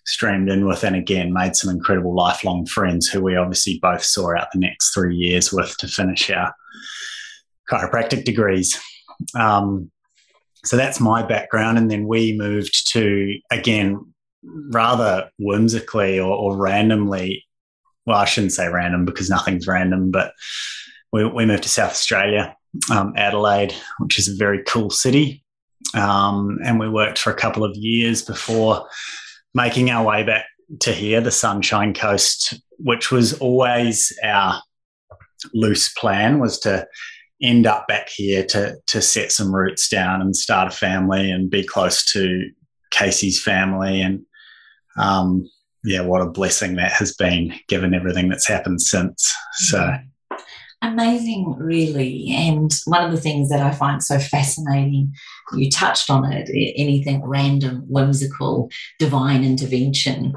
streamed 0.07 0.49
in 0.49 0.67
with, 0.67 0.85
and 0.85 0.97
again 0.97 1.33
made 1.33 1.57
some 1.57 1.71
incredible 1.71 2.15
lifelong 2.15 2.65
friends 2.67 3.09
who 3.09 3.21
we 3.21 3.37
obviously 3.37 3.79
both 3.83 4.03
saw 4.03 4.37
out 4.37 4.49
the 4.53 4.59
next 4.59 4.95
three 4.95 5.17
years 5.17 5.53
with 5.53 5.77
to 5.79 5.89
finish 5.89 6.31
our 6.31 6.55
chiropractic 7.71 8.25
degrees. 8.25 8.81
Um, 9.35 9.91
so 10.65 10.77
that's 10.77 11.01
my 11.01 11.23
background. 11.23 11.79
And 11.79 11.91
then 11.91 12.07
we 12.07 12.37
moved 12.37 12.93
to, 12.93 13.39
again, 13.51 14.13
rather 14.71 15.31
whimsically 15.39 16.19
or, 16.19 16.33
or 16.33 16.57
randomly. 16.57 17.45
Well, 18.05 18.19
I 18.19 18.25
shouldn't 18.25 18.53
say 18.53 18.69
random 18.69 19.05
because 19.05 19.31
nothing's 19.31 19.67
random, 19.67 20.11
but 20.11 20.33
we, 21.13 21.25
we 21.25 21.47
moved 21.47 21.65
to 21.65 21.69
South 21.69 21.91
Australia, 21.91 22.57
um, 22.91 23.13
Adelaide, 23.17 23.75
which 23.99 24.19
is 24.19 24.29
a 24.29 24.37
very 24.37 24.63
cool 24.65 24.91
city. 24.91 25.43
Um, 25.95 26.59
and 26.65 26.79
we 26.79 26.89
worked 26.89 27.19
for 27.19 27.31
a 27.31 27.37
couple 27.37 27.65
of 27.65 27.77
years 27.77 28.23
before 28.23 28.89
making 29.57 29.91
our 29.91 30.07
way 30.07 30.23
back 30.23 30.45
to 30.81 30.93
here, 30.93 31.21
the 31.21 31.31
Sunshine 31.31 31.95
Coast, 31.95 32.61
which 32.79 33.11
was 33.11 33.33
always 33.39 34.17
our 34.23 34.61
loose 35.55 35.89
plan 35.89 36.39
was 36.39 36.59
to 36.61 36.87
end 37.43 37.67
up 37.67 37.89
back 37.89 38.09
here 38.09 38.45
to 38.45 38.77
to 38.87 39.03
set 39.03 39.33
some 39.33 39.55
roots 39.55 39.89
down 39.89 40.21
and 40.21 40.35
start 40.37 40.73
a 40.73 40.77
family 40.77 41.31
and 41.31 41.51
be 41.51 41.63
close 41.63 42.05
to 42.13 42.49
Casey's 42.91 43.43
family 43.43 44.01
and 44.01 44.25
um, 44.99 45.49
yeah, 45.85 46.01
what 46.01 46.23
a 46.23 46.31
blessing 46.31 46.77
that 46.77 46.93
has 46.93 47.15
been 47.15 47.55
given 47.69 47.95
everything 47.95 48.29
that's 48.29 48.49
happened 48.49 48.81
since. 48.81 49.33
So 49.53 49.95
amazing, 50.83 51.57
really. 51.59 52.33
And 52.35 52.73
one 52.85 53.05
of 53.05 53.13
the 53.13 53.21
things 53.21 53.49
that 53.49 53.61
I 53.61 53.71
find 53.73 54.03
so 54.03 54.19
fascinating, 54.19 55.13
you 55.55 55.71
touched 55.71 56.11
on 56.11 56.31
it, 56.31 56.49
anything 56.77 57.25
random, 57.25 57.85
whimsical, 57.89 58.71
divine 58.99 59.45
intervention. 59.45 60.35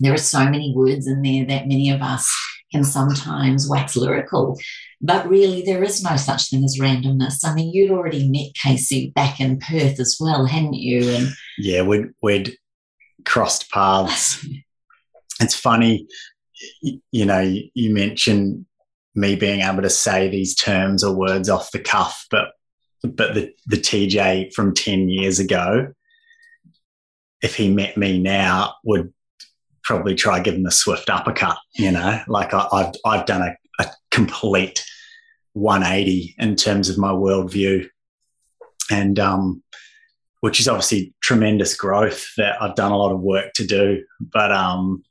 There 0.00 0.12
are 0.12 0.18
so 0.18 0.44
many 0.44 0.72
words 0.74 1.06
in 1.06 1.22
there 1.22 1.44
that 1.46 1.68
many 1.68 1.90
of 1.90 2.02
us 2.02 2.32
can 2.72 2.84
sometimes 2.84 3.68
wax 3.68 3.96
lyrical. 3.96 4.58
But 5.00 5.28
really, 5.28 5.62
there 5.62 5.82
is 5.82 6.02
no 6.02 6.16
such 6.16 6.48
thing 6.48 6.64
as 6.64 6.78
randomness. 6.80 7.44
I 7.44 7.54
mean, 7.54 7.72
you'd 7.72 7.90
already 7.90 8.28
met 8.28 8.54
Casey 8.54 9.10
back 9.14 9.40
in 9.40 9.58
Perth 9.58 10.00
as 10.00 10.16
well, 10.18 10.46
hadn't 10.46 10.74
you? 10.74 11.08
And 11.10 11.28
yeah, 11.58 11.82
we'd, 11.82 12.06
we'd 12.22 12.56
crossed 13.24 13.70
paths. 13.70 14.46
it's 15.40 15.54
funny, 15.54 16.06
you 16.80 17.26
know, 17.26 17.40
you 17.40 17.92
mentioned 17.92 18.66
me 19.14 19.36
being 19.36 19.60
able 19.60 19.82
to 19.82 19.90
say 19.90 20.28
these 20.28 20.54
terms 20.54 21.04
or 21.04 21.14
words 21.14 21.48
off 21.48 21.70
the 21.70 21.78
cuff, 21.78 22.26
but 22.30 22.52
but 23.02 23.34
the, 23.34 23.52
the 23.66 23.76
TJ 23.76 24.52
from 24.54 24.74
10 24.74 25.08
years 25.08 25.40
ago, 25.40 25.92
if 27.42 27.56
he 27.56 27.68
met 27.68 27.96
me 27.96 28.20
now, 28.20 28.74
would 28.84 29.12
probably 29.82 30.14
try 30.14 30.40
give 30.40 30.54
him 30.54 30.66
a 30.66 30.70
swift 30.70 31.10
uppercut, 31.10 31.58
you 31.74 31.90
know, 31.90 32.20
like 32.28 32.54
I, 32.54 32.66
have 32.72 32.94
I've 33.04 33.26
done 33.26 33.42
a, 33.42 33.82
a 33.82 33.90
complete 34.10 34.84
180 35.54 36.36
in 36.38 36.56
terms 36.56 36.88
of 36.88 36.98
my 36.98 37.10
worldview. 37.10 37.88
And, 38.90 39.18
um, 39.18 39.62
which 40.40 40.58
is 40.58 40.68
obviously 40.68 41.14
tremendous 41.22 41.76
growth 41.76 42.26
that 42.36 42.60
I've 42.60 42.74
done 42.74 42.92
a 42.92 42.96
lot 42.96 43.12
of 43.12 43.20
work 43.20 43.52
to 43.54 43.66
do. 43.66 44.04
But, 44.20 44.52
um, 44.52 45.02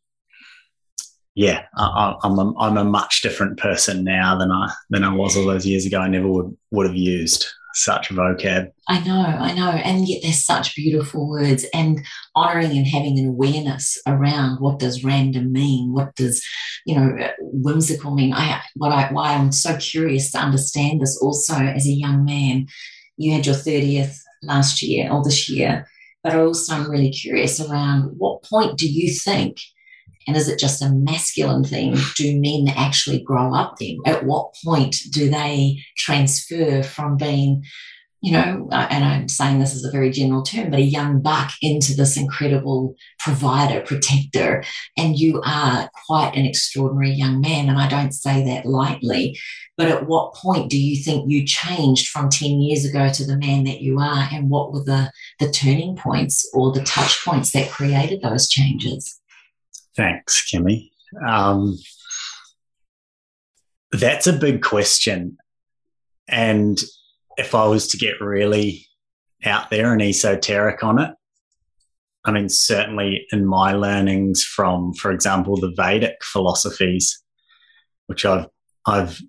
yeah, 1.36 1.64
I, 1.78 2.16
am 2.24 2.38
a, 2.40 2.54
I'm 2.60 2.78
a 2.78 2.84
much 2.84 3.22
different 3.22 3.58
person 3.58 4.04
now 4.04 4.38
than 4.38 4.52
I 4.52 4.72
than 4.90 5.04
I 5.04 5.14
was 5.14 5.38
all 5.38 5.46
those 5.46 5.66
years 5.66 5.86
ago. 5.86 6.00
I 6.00 6.10
never 6.10 6.28
would 6.28 6.58
would 6.72 6.88
have 6.88 6.96
used 6.96 7.46
such 7.74 8.10
vocab. 8.10 8.70
I 8.90 9.00
know, 9.06 9.22
I 9.22 9.54
know. 9.54 9.70
And 9.70 10.08
yet 10.08 10.22
there's 10.22 10.44
such 10.44 10.76
beautiful 10.76 11.30
words 11.30 11.66
and 11.74 12.02
honoring 12.36 12.72
and 12.72 12.86
having 12.86 13.18
an 13.18 13.28
awareness 13.28 13.98
around 14.06 14.60
what 14.60 14.80
does 14.80 15.06
random 15.06 15.54
mean? 15.54 15.94
What 15.94 16.14
does, 16.16 16.44
you 16.86 16.96
know, 16.96 17.30
whimsical 17.40 18.14
mean? 18.14 18.34
I 18.34 18.62
what 18.76 18.92
I 18.92 19.12
why 19.12 19.34
I'm 19.34 19.54
so 19.54 19.78
curious 19.78 20.32
to 20.32 20.40
understand 20.40 21.02
this 21.02 21.18
also 21.22 21.56
as 21.56 21.86
a 21.86 21.92
young 21.92 22.26
man. 22.26 22.68
You 23.16 23.34
had 23.34 23.46
your 23.46 23.56
30th 23.56 24.18
last 24.44 24.82
year 24.82 25.10
or 25.12 25.24
this 25.24 25.50
year, 25.50 25.88
but 26.24 26.36
also 26.36 26.76
I'm 26.76 26.92
really 26.92 27.12
curious 27.12 27.62
around 27.62 28.16
what 28.18 28.44
point 28.44 28.78
do 28.78 28.90
you 28.90 29.14
think 29.14 29.58
and 30.32 30.38
is 30.38 30.48
it 30.48 30.60
just 30.60 30.82
a 30.82 30.90
masculine 30.90 31.66
thing? 31.66 31.98
Do 32.16 32.40
men 32.40 32.74
actually 32.74 33.22
grow 33.22 33.54
up 33.54 33.76
then? 33.78 33.98
At 34.06 34.24
what 34.24 34.56
point 34.64 34.96
do 35.12 35.30
they 35.30 35.84
transfer 35.98 36.84
from 36.84 37.18
being, 37.18 37.66
you 38.22 38.32
know, 38.32 38.70
and 38.72 39.04
I'm 39.04 39.28
saying 39.28 39.60
this 39.60 39.76
is 39.76 39.84
a 39.84 39.92
very 39.92 40.10
general 40.10 40.42
term, 40.42 40.70
but 40.70 40.80
a 40.80 40.84
young 40.84 41.22
buck 41.22 41.52
into 41.62 41.94
this 41.94 42.16
incredible 42.16 42.96
provider, 43.20 43.82
protector? 43.82 44.64
And 44.98 45.20
you 45.20 45.42
are 45.46 45.90
quite 46.08 46.32
an 46.38 46.46
extraordinary 46.46 47.12
young 47.12 47.42
man. 47.42 47.68
And 47.68 47.78
I 47.78 47.90
don't 47.90 48.14
say 48.14 48.46
that 48.46 48.66
lightly. 48.66 49.38
But 49.76 49.90
at 49.90 50.08
what 50.08 50.34
point 50.36 50.70
do 50.70 50.80
you 50.80 51.04
think 51.04 51.30
you 51.30 51.46
changed 51.46 52.08
from 52.08 52.30
10 52.30 52.62
years 52.62 52.86
ago 52.86 53.10
to 53.10 53.26
the 53.26 53.36
man 53.36 53.66
that 53.66 53.82
you 53.82 54.00
are? 54.00 54.30
And 54.32 54.50
what 54.50 54.72
were 54.72 54.86
the, 54.86 55.12
the 55.40 55.52
turning 55.52 55.98
points 55.98 56.50
or 56.54 56.72
the 56.72 56.84
touch 56.84 57.22
points 57.26 57.52
that 57.52 57.70
created 57.70 58.22
those 58.22 58.48
changes? 58.48 59.21
Thanks, 59.96 60.50
Kimmy. 60.52 60.92
Um, 61.26 61.78
that's 63.92 64.28
a 64.28 64.34
big 64.34 64.62
question. 64.62 65.38
And 66.28 66.80
if 67.38 67.54
I 67.54 67.66
was 67.66 67.88
to 67.90 67.98
get 67.98 68.22
really 68.22 68.86
out 69.44 69.70
there 69.70 69.92
and 69.92 70.02
esoteric 70.02 70.84
on 70.84 71.00
it, 71.00 71.12
I 72.24 72.32
mean, 72.32 72.50
certainly 72.50 73.26
in 73.32 73.46
my 73.46 73.74
learnings 73.74 74.44
from, 74.44 74.94
for 74.94 75.12
example, 75.12 75.58
the 75.58 75.74
Vedic 75.76 76.18
philosophies, 76.24 77.22
which 78.08 78.26
I've 78.26 78.48
I've 78.86 79.20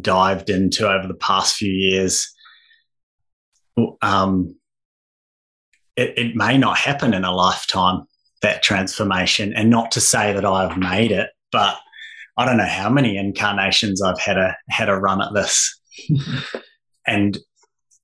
dived 0.00 0.50
into 0.50 0.88
over 0.88 1.06
the 1.06 1.14
past 1.14 1.56
few 1.56 1.72
years, 1.72 2.32
um, 4.02 4.56
it, 5.96 6.18
it 6.18 6.36
may 6.36 6.58
not 6.58 6.76
happen 6.76 7.14
in 7.14 7.24
a 7.24 7.34
lifetime 7.34 8.06
that 8.44 8.62
transformation. 8.62 9.54
And 9.54 9.70
not 9.70 9.90
to 9.92 10.00
say 10.00 10.32
that 10.32 10.44
I've 10.44 10.76
made 10.76 11.10
it, 11.10 11.30
but 11.50 11.76
I 12.36 12.44
don't 12.44 12.58
know 12.58 12.66
how 12.66 12.90
many 12.90 13.16
incarnations 13.16 14.02
I've 14.02 14.20
had 14.20 14.36
a 14.36 14.56
had 14.68 14.88
a 14.88 14.96
run 14.96 15.22
at 15.22 15.32
this. 15.34 15.80
and 17.06 17.38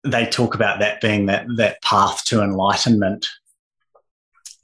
they 0.02 0.26
talk 0.26 0.54
about 0.54 0.80
that 0.80 1.00
being 1.00 1.26
that 1.26 1.47
that 1.56 1.82
path 1.82 2.25
to 2.26 2.42
enlightenment 2.42 3.26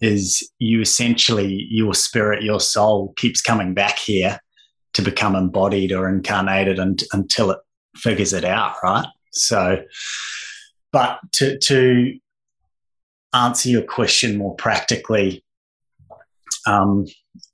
is 0.01 0.49
you 0.59 0.81
essentially 0.81 1.67
your 1.71 1.95
spirit, 1.95 2.43
your 2.43 2.61
soul 2.61 3.13
keeps 3.17 3.41
coming 3.41 3.75
back 3.75 3.99
here 3.99 4.39
to 4.95 5.03
become 5.03 5.35
embodied 5.35 5.93
or 5.93 6.09
incarnated 6.09 6.79
and, 6.79 7.03
until 7.13 7.51
it 7.51 7.59
figures 7.97 8.33
it 8.33 8.45
out, 8.45 8.77
right? 8.83 9.07
So, 9.33 9.83
but 10.91 11.19
to 11.33 11.59
to 11.59 12.19
answer 13.35 13.69
your 13.69 13.83
question 13.83 14.39
more 14.39 14.55
practically, 14.55 15.45
um, 16.67 17.07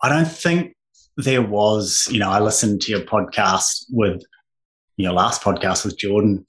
I 0.02 0.08
don't 0.08 0.30
think 0.30 0.74
there 1.16 1.42
was, 1.42 2.08
you 2.10 2.18
know, 2.18 2.30
I 2.30 2.40
listened 2.40 2.80
to 2.82 2.92
your 2.92 3.02
podcast 3.02 3.84
with 3.90 4.22
your 4.96 5.12
last 5.12 5.42
podcast 5.42 5.84
with 5.84 5.98
Jordan, 5.98 6.44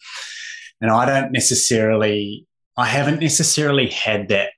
and 0.82 0.92
I 0.92 1.06
don't 1.06 1.32
necessarily, 1.32 2.48
I 2.78 2.86
haven't 2.86 3.20
necessarily 3.20 3.88
had 3.88 4.30
that 4.30 4.52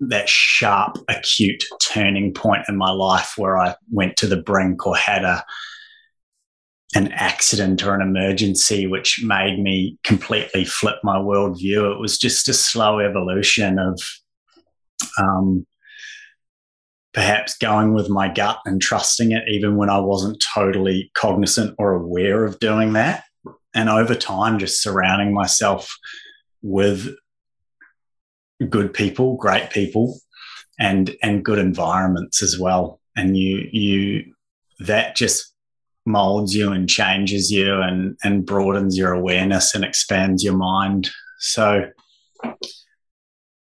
that 0.00 0.28
sharp, 0.28 0.98
acute 1.08 1.62
turning 1.80 2.34
point 2.34 2.64
in 2.68 2.76
my 2.76 2.90
life 2.90 3.34
where 3.36 3.56
I 3.56 3.74
went 3.90 4.16
to 4.18 4.26
the 4.26 4.36
brink 4.36 4.86
or 4.86 4.96
had 4.96 5.24
a 5.24 5.44
an 6.96 7.10
accident 7.12 7.84
or 7.84 7.94
an 7.94 8.00
emergency 8.00 8.86
which 8.86 9.20
made 9.24 9.58
me 9.58 9.98
completely 10.04 10.64
flip 10.64 10.96
my 11.02 11.16
worldview. 11.16 11.92
It 11.92 12.00
was 12.00 12.18
just 12.18 12.48
a 12.48 12.54
slow 12.54 13.00
evolution 13.00 13.78
of 13.80 14.00
um, 15.18 15.66
perhaps 17.14 17.56
going 17.56 17.94
with 17.94 18.10
my 18.10 18.28
gut 18.28 18.58
and 18.66 18.82
trusting 18.82 19.30
it, 19.32 19.44
even 19.48 19.76
when 19.76 19.88
I 19.88 19.98
wasn't 19.98 20.44
totally 20.54 21.10
cognizant 21.14 21.74
or 21.78 21.92
aware 21.92 22.44
of 22.44 22.58
doing 22.58 22.92
that. 22.94 23.24
and 23.74 23.88
over 23.88 24.14
time, 24.14 24.58
just 24.58 24.82
surrounding 24.82 25.34
myself 25.34 25.96
with 26.62 27.14
good 28.68 28.94
people, 28.94 29.36
great 29.36 29.70
people, 29.70 30.18
and 30.78 31.14
and 31.22 31.44
good 31.44 31.58
environments 31.58 32.42
as 32.42 32.58
well. 32.58 33.00
And 33.16 33.36
you 33.36 33.68
you 33.72 34.34
that 34.80 35.16
just 35.16 35.52
molds 36.06 36.54
you 36.54 36.70
and 36.72 36.88
changes 36.88 37.50
you 37.50 37.80
and 37.80 38.16
and 38.22 38.46
broadens 38.46 38.96
your 38.96 39.12
awareness 39.12 39.74
and 39.74 39.84
expands 39.84 40.42
your 40.44 40.56
mind. 40.56 41.10
So 41.38 41.90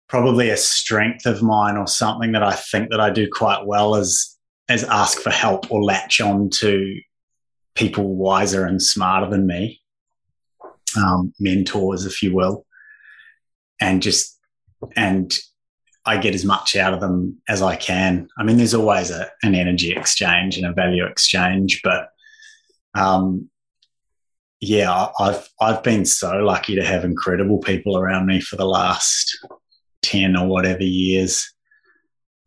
probably 0.08 0.48
a 0.48 0.56
strength 0.56 1.26
of 1.26 1.42
mine 1.42 1.76
or 1.76 1.86
something 1.86 2.32
that 2.32 2.42
I 2.42 2.54
think 2.54 2.90
that 2.90 3.00
I 3.00 3.10
do 3.10 3.28
quite 3.30 3.66
well 3.66 3.94
is 3.94 4.36
is 4.70 4.84
ask 4.84 5.20
for 5.20 5.30
help 5.30 5.70
or 5.70 5.82
latch 5.82 6.20
on 6.20 6.50
to 6.50 7.00
people 7.74 8.16
wiser 8.16 8.66
and 8.66 8.82
smarter 8.82 9.30
than 9.30 9.46
me, 9.46 9.80
um, 10.96 11.32
mentors, 11.40 12.04
if 12.04 12.22
you 12.22 12.34
will, 12.34 12.66
and 13.80 14.02
just 14.02 14.38
and 14.96 15.34
I 16.04 16.16
get 16.16 16.34
as 16.34 16.44
much 16.44 16.74
out 16.74 16.94
of 16.94 17.00
them 17.00 17.38
as 17.48 17.60
I 17.60 17.76
can. 17.76 18.28
I 18.38 18.42
mean, 18.42 18.56
there's 18.56 18.74
always 18.74 19.10
a, 19.10 19.30
an 19.42 19.54
energy 19.54 19.92
exchange 19.92 20.56
and 20.56 20.66
a 20.66 20.72
value 20.72 21.04
exchange, 21.04 21.80
but 21.84 22.08
um, 22.94 23.50
yeah, 24.60 25.08
I've 25.20 25.48
I've 25.60 25.82
been 25.82 26.04
so 26.04 26.38
lucky 26.38 26.74
to 26.76 26.84
have 26.84 27.04
incredible 27.04 27.58
people 27.58 27.98
around 27.98 28.26
me 28.26 28.40
for 28.40 28.56
the 28.56 28.66
last 28.66 29.38
ten 30.02 30.36
or 30.36 30.46
whatever 30.46 30.82
years. 30.82 31.52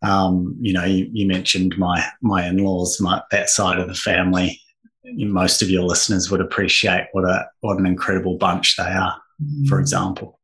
Um, 0.03 0.57
you 0.59 0.73
know, 0.73 0.83
you, 0.83 1.09
you, 1.13 1.27
mentioned 1.27 1.77
my 1.77 2.03
my 2.21 2.47
in 2.47 2.57
laws, 2.57 2.99
my 2.99 3.21
that 3.31 3.49
side 3.49 3.79
of 3.79 3.87
the 3.87 3.95
family. 3.95 4.59
Most 5.03 5.61
of 5.61 5.69
your 5.69 5.83
listeners 5.83 6.31
would 6.31 6.41
appreciate 6.41 7.07
what 7.11 7.23
a 7.23 7.47
what 7.61 7.79
an 7.79 7.85
incredible 7.85 8.37
bunch 8.37 8.77
they 8.77 8.83
are. 8.83 9.15
Mm. 9.43 9.67
For 9.67 9.79
example, 9.79 10.39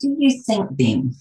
do 0.00 0.14
you 0.18 0.42
think 0.46 0.68
then? 0.78 1.14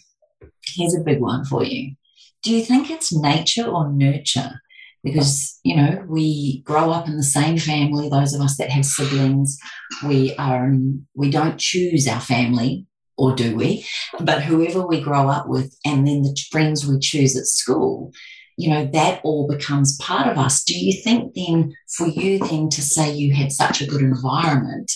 Here's 0.76 0.96
a 0.96 1.02
big 1.02 1.20
one 1.20 1.46
for 1.46 1.64
you. 1.64 1.96
Do 2.44 2.52
you 2.52 2.64
think 2.64 2.90
it's 2.90 3.14
nature 3.14 3.68
or 3.68 3.92
nurture 3.92 4.62
because 5.04 5.60
you 5.64 5.76
know 5.76 6.04
we 6.08 6.62
grow 6.62 6.92
up 6.92 7.08
in 7.08 7.18
the 7.18 7.24
same 7.24 7.58
family 7.58 8.10
those 8.10 8.34
of 8.34 8.42
us 8.42 8.58
that 8.58 8.70
have 8.70 8.86
siblings 8.86 9.58
we 10.06 10.36
are 10.36 10.72
we 11.16 11.30
don't 11.30 11.58
choose 11.58 12.08
our 12.08 12.22
family 12.22 12.86
or 13.22 13.36
do 13.36 13.56
we? 13.56 13.86
But 14.20 14.44
whoever 14.44 14.86
we 14.86 15.02
grow 15.02 15.30
up 15.30 15.48
with 15.48 15.76
and 15.86 16.08
then 16.08 16.24
the 16.24 16.36
friends 16.52 16.86
we 16.86 17.00
choose 17.00 17.36
at 17.38 17.46
school 17.46 18.14
you 18.58 18.70
know 18.70 18.86
that 18.94 19.22
all 19.24 19.48
becomes 19.48 19.98
part 19.98 20.28
of 20.28 20.38
us. 20.38 20.64
Do 20.64 20.78
you 20.78 21.02
think 21.02 21.34
then 21.34 21.74
for 21.98 22.06
you 22.06 22.38
then 22.38 22.70
to 22.70 22.82
say 22.82 23.12
you 23.12 23.34
had 23.34 23.52
such 23.52 23.82
a 23.82 23.88
good 23.88 24.02
environment 24.02 24.92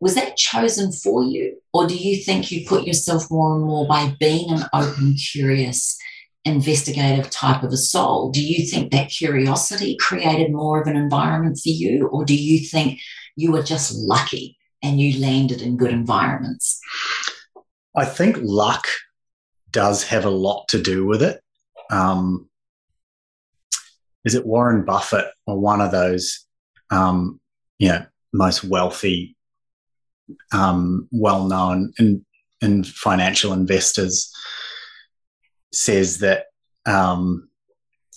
was 0.00 0.16
that 0.16 0.36
chosen 0.36 0.90
for 0.90 1.22
you? 1.22 1.56
Or 1.72 1.86
do 1.86 1.96
you 1.96 2.22
think 2.22 2.50
you 2.50 2.66
put 2.66 2.86
yourself 2.86 3.30
more 3.30 3.54
and 3.54 3.64
more 3.64 3.86
by 3.86 4.16
being 4.18 4.50
an 4.50 4.64
open 4.72 5.14
curious 5.14 5.96
investigative 6.44 7.30
type 7.30 7.62
of 7.62 7.72
a 7.72 7.76
soul, 7.76 8.30
do 8.30 8.42
you 8.42 8.66
think 8.66 8.92
that 8.92 9.08
curiosity 9.08 9.96
created 9.98 10.52
more 10.52 10.80
of 10.80 10.86
an 10.86 10.96
environment 10.96 11.58
for 11.58 11.70
you, 11.70 12.06
or 12.08 12.24
do 12.24 12.36
you 12.36 12.66
think 12.66 13.00
you 13.36 13.50
were 13.50 13.62
just 13.62 13.94
lucky 13.94 14.58
and 14.82 15.00
you 15.00 15.18
landed 15.20 15.62
in 15.62 15.76
good 15.76 15.90
environments? 15.90 16.80
I 17.96 18.04
think 18.04 18.38
luck 18.40 18.86
does 19.70 20.04
have 20.04 20.24
a 20.24 20.30
lot 20.30 20.68
to 20.68 20.80
do 20.80 21.06
with 21.06 21.22
it. 21.22 21.40
Um, 21.90 22.48
is 24.24 24.34
it 24.34 24.46
Warren 24.46 24.84
Buffett 24.84 25.26
or 25.46 25.58
one 25.58 25.80
of 25.80 25.90
those, 25.90 26.46
um, 26.90 27.40
you 27.78 27.88
know, 27.88 28.04
most 28.32 28.64
wealthy, 28.64 29.36
um, 30.52 31.08
well-known 31.12 31.92
in, 31.98 32.24
in 32.60 32.84
financial 32.84 33.52
investors? 33.52 34.32
says 35.74 36.18
that 36.18 36.46
um, 36.86 37.48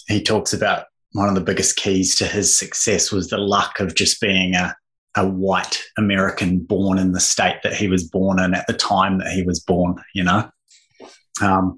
he 0.08 0.22
talks 0.22 0.54
about 0.54 0.86
one 1.14 1.28
of 1.30 1.36
the 1.36 1.42
biggest 1.42 1.76
keys 1.76 2.16
to 2.16 2.26
his 2.26 2.58
success 2.58 3.12
was 3.12 3.30
the 3.30 3.38
luck 3.38 3.80
of 3.80 3.96
just 3.96 4.22
being 4.22 4.56
a, 4.56 4.76
a 5.16 5.28
white 5.28 5.82
American 5.98 6.60
born 6.60 6.98
in 6.98 7.12
the 7.12 7.20
state 7.20 7.58
that 7.63 7.74
he 7.74 7.88
was 7.88 8.04
born 8.04 8.39
in 8.39 8.54
at 8.54 8.67
the 8.67 8.74
time 8.74 9.17
that 9.20 9.32
he 9.32 9.43
was 9.43 9.60
born, 9.60 9.96
you 10.13 10.24
know? 10.24 10.50
Um, 11.41 11.78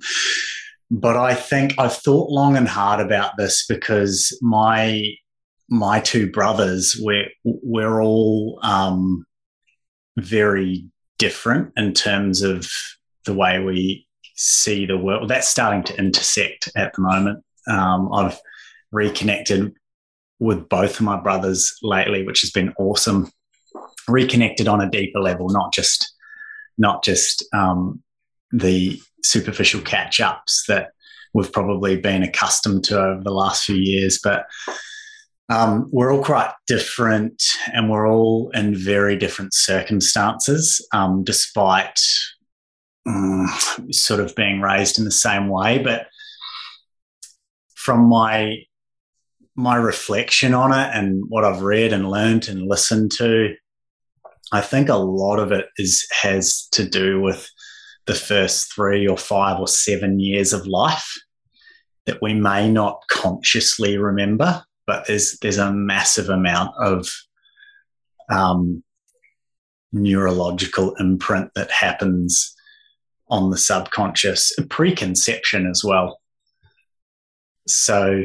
but 0.91 1.15
I 1.15 1.35
think 1.35 1.73
I've 1.77 1.95
thought 1.95 2.31
long 2.31 2.57
and 2.57 2.67
hard 2.67 2.99
about 2.99 3.37
this 3.37 3.65
because 3.67 4.37
my 4.41 5.03
my 5.71 5.99
two 5.99 6.31
brothers 6.31 6.97
we're 6.99 7.27
we're 7.43 8.01
all 8.01 8.59
um, 8.63 9.25
very 10.17 10.85
different 11.19 11.71
in 11.77 11.93
terms 11.93 12.41
of 12.41 12.67
the 13.25 13.33
way 13.33 13.59
we 13.59 14.07
see 14.35 14.85
the 14.85 14.97
world. 14.97 15.29
That's 15.29 15.47
starting 15.47 15.83
to 15.83 15.97
intersect 15.97 16.69
at 16.75 16.93
the 16.93 17.01
moment. 17.01 17.43
Um, 17.67 18.11
I've 18.11 18.39
reconnected 18.91 19.73
with 20.39 20.69
both 20.69 20.95
of 20.99 21.01
my 21.01 21.19
brothers 21.19 21.75
lately, 21.81 22.25
which 22.25 22.41
has 22.41 22.51
been 22.51 22.73
awesome. 22.77 23.31
Reconnected 24.07 24.67
on 24.67 24.81
a 24.81 24.89
deeper 24.89 25.19
level, 25.19 25.49
not 25.49 25.73
just 25.73 26.13
not 26.77 27.03
just 27.03 27.45
um, 27.53 28.01
the 28.51 28.99
superficial 29.23 29.81
catch 29.81 30.19
ups 30.19 30.63
that 30.67 30.91
we've 31.33 31.51
probably 31.51 31.97
been 31.97 32.23
accustomed 32.23 32.83
to 32.85 32.99
over 32.99 33.21
the 33.23 33.33
last 33.33 33.65
few 33.65 33.75
years, 33.75 34.19
but 34.23 34.45
um, 35.49 35.89
we're 35.91 36.13
all 36.13 36.23
quite 36.23 36.51
different 36.67 37.43
and 37.73 37.89
we're 37.89 38.07
all 38.07 38.49
in 38.53 38.75
very 38.75 39.15
different 39.17 39.53
circumstances, 39.53 40.85
um, 40.93 41.23
despite 41.23 41.99
um, 43.07 43.47
sort 43.91 44.19
of 44.19 44.35
being 44.35 44.61
raised 44.61 44.99
in 44.99 45.05
the 45.05 45.11
same 45.11 45.49
way. 45.49 45.79
But 45.79 46.07
from 47.75 48.07
my 48.07 48.57
my 49.59 49.75
reflection 49.75 50.53
on 50.53 50.71
it 50.71 50.89
and 50.93 51.23
what 51.27 51.43
I've 51.43 51.61
read 51.61 51.91
and 51.91 52.09
learned 52.09 52.47
and 52.47 52.67
listened 52.67 53.11
to, 53.17 53.55
I 54.51 54.61
think 54.61 54.89
a 54.89 54.95
lot 54.95 55.37
of 55.37 55.51
it 55.51 55.67
is 55.77 56.07
has 56.21 56.67
to 56.71 56.87
do 56.87 57.21
with 57.21 57.49
the 58.05 58.15
first 58.15 58.73
three 58.73 59.07
or 59.07 59.17
five 59.17 59.59
or 59.59 59.67
seven 59.67 60.19
years 60.19 60.53
of 60.53 60.65
life 60.65 61.13
that 62.05 62.21
we 62.21 62.33
may 62.33 62.71
not 62.71 63.03
consciously 63.11 63.97
remember, 63.97 64.63
but 64.87 65.05
there's 65.05 65.37
there's 65.41 65.59
a 65.59 65.71
massive 65.71 66.29
amount 66.29 66.71
of 66.79 67.07
um, 68.31 68.83
neurological 69.91 70.95
imprint 70.95 71.51
that 71.55 71.69
happens 71.69 72.55
on 73.29 73.51
the 73.51 73.57
subconscious 73.57 74.53
preconception 74.69 75.67
as 75.67 75.83
well. 75.83 76.19
So 77.67 78.23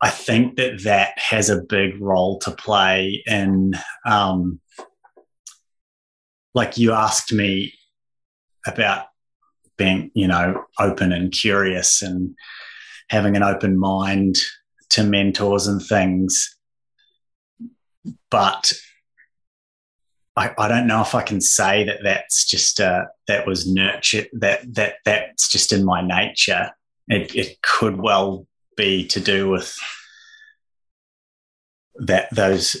I 0.00 0.10
think 0.10 0.56
that 0.56 0.82
that 0.84 1.18
has 1.18 1.48
a 1.48 1.62
big 1.62 2.00
role 2.00 2.38
to 2.40 2.50
play 2.50 3.22
in, 3.26 3.74
um, 4.04 4.60
like 6.54 6.76
you 6.76 6.92
asked 6.92 7.32
me 7.32 7.72
about 8.66 9.06
being, 9.78 10.10
you 10.14 10.28
know, 10.28 10.64
open 10.78 11.12
and 11.12 11.32
curious 11.32 12.02
and 12.02 12.34
having 13.08 13.36
an 13.36 13.42
open 13.42 13.78
mind 13.78 14.36
to 14.90 15.02
mentors 15.02 15.66
and 15.66 15.82
things. 15.82 16.56
But 18.30 18.72
I, 20.36 20.54
I 20.58 20.68
don't 20.68 20.86
know 20.86 21.00
if 21.00 21.14
I 21.14 21.22
can 21.22 21.40
say 21.40 21.84
that 21.84 22.00
that's 22.02 22.44
just 22.44 22.80
uh, 22.80 23.06
that 23.28 23.46
was 23.46 23.70
nurtured 23.70 24.28
that 24.34 24.74
that 24.74 24.96
that's 25.04 25.48
just 25.48 25.72
in 25.72 25.84
my 25.84 26.02
nature. 26.02 26.70
It, 27.08 27.34
it 27.34 27.62
could 27.62 28.00
well 28.00 28.46
be 28.76 29.06
to 29.08 29.20
do 29.20 29.48
with 29.48 29.76
that 31.98 32.28
those 32.34 32.76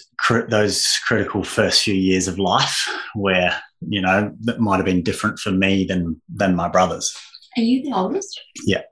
those 0.48 0.86
critical 1.06 1.42
first 1.42 1.82
few 1.82 1.94
years 1.94 2.28
of 2.28 2.38
life 2.38 2.86
where 3.14 3.60
you 3.80 4.00
know 4.00 4.32
that 4.40 4.60
might 4.60 4.76
have 4.76 4.84
been 4.84 5.02
different 5.02 5.38
for 5.38 5.50
me 5.50 5.84
than 5.84 6.20
than 6.28 6.54
my 6.54 6.68
brothers. 6.68 7.16
Are 7.56 7.62
you 7.62 7.82
the 7.82 7.96
oldest? 7.96 8.40
Yeah. 8.64 8.82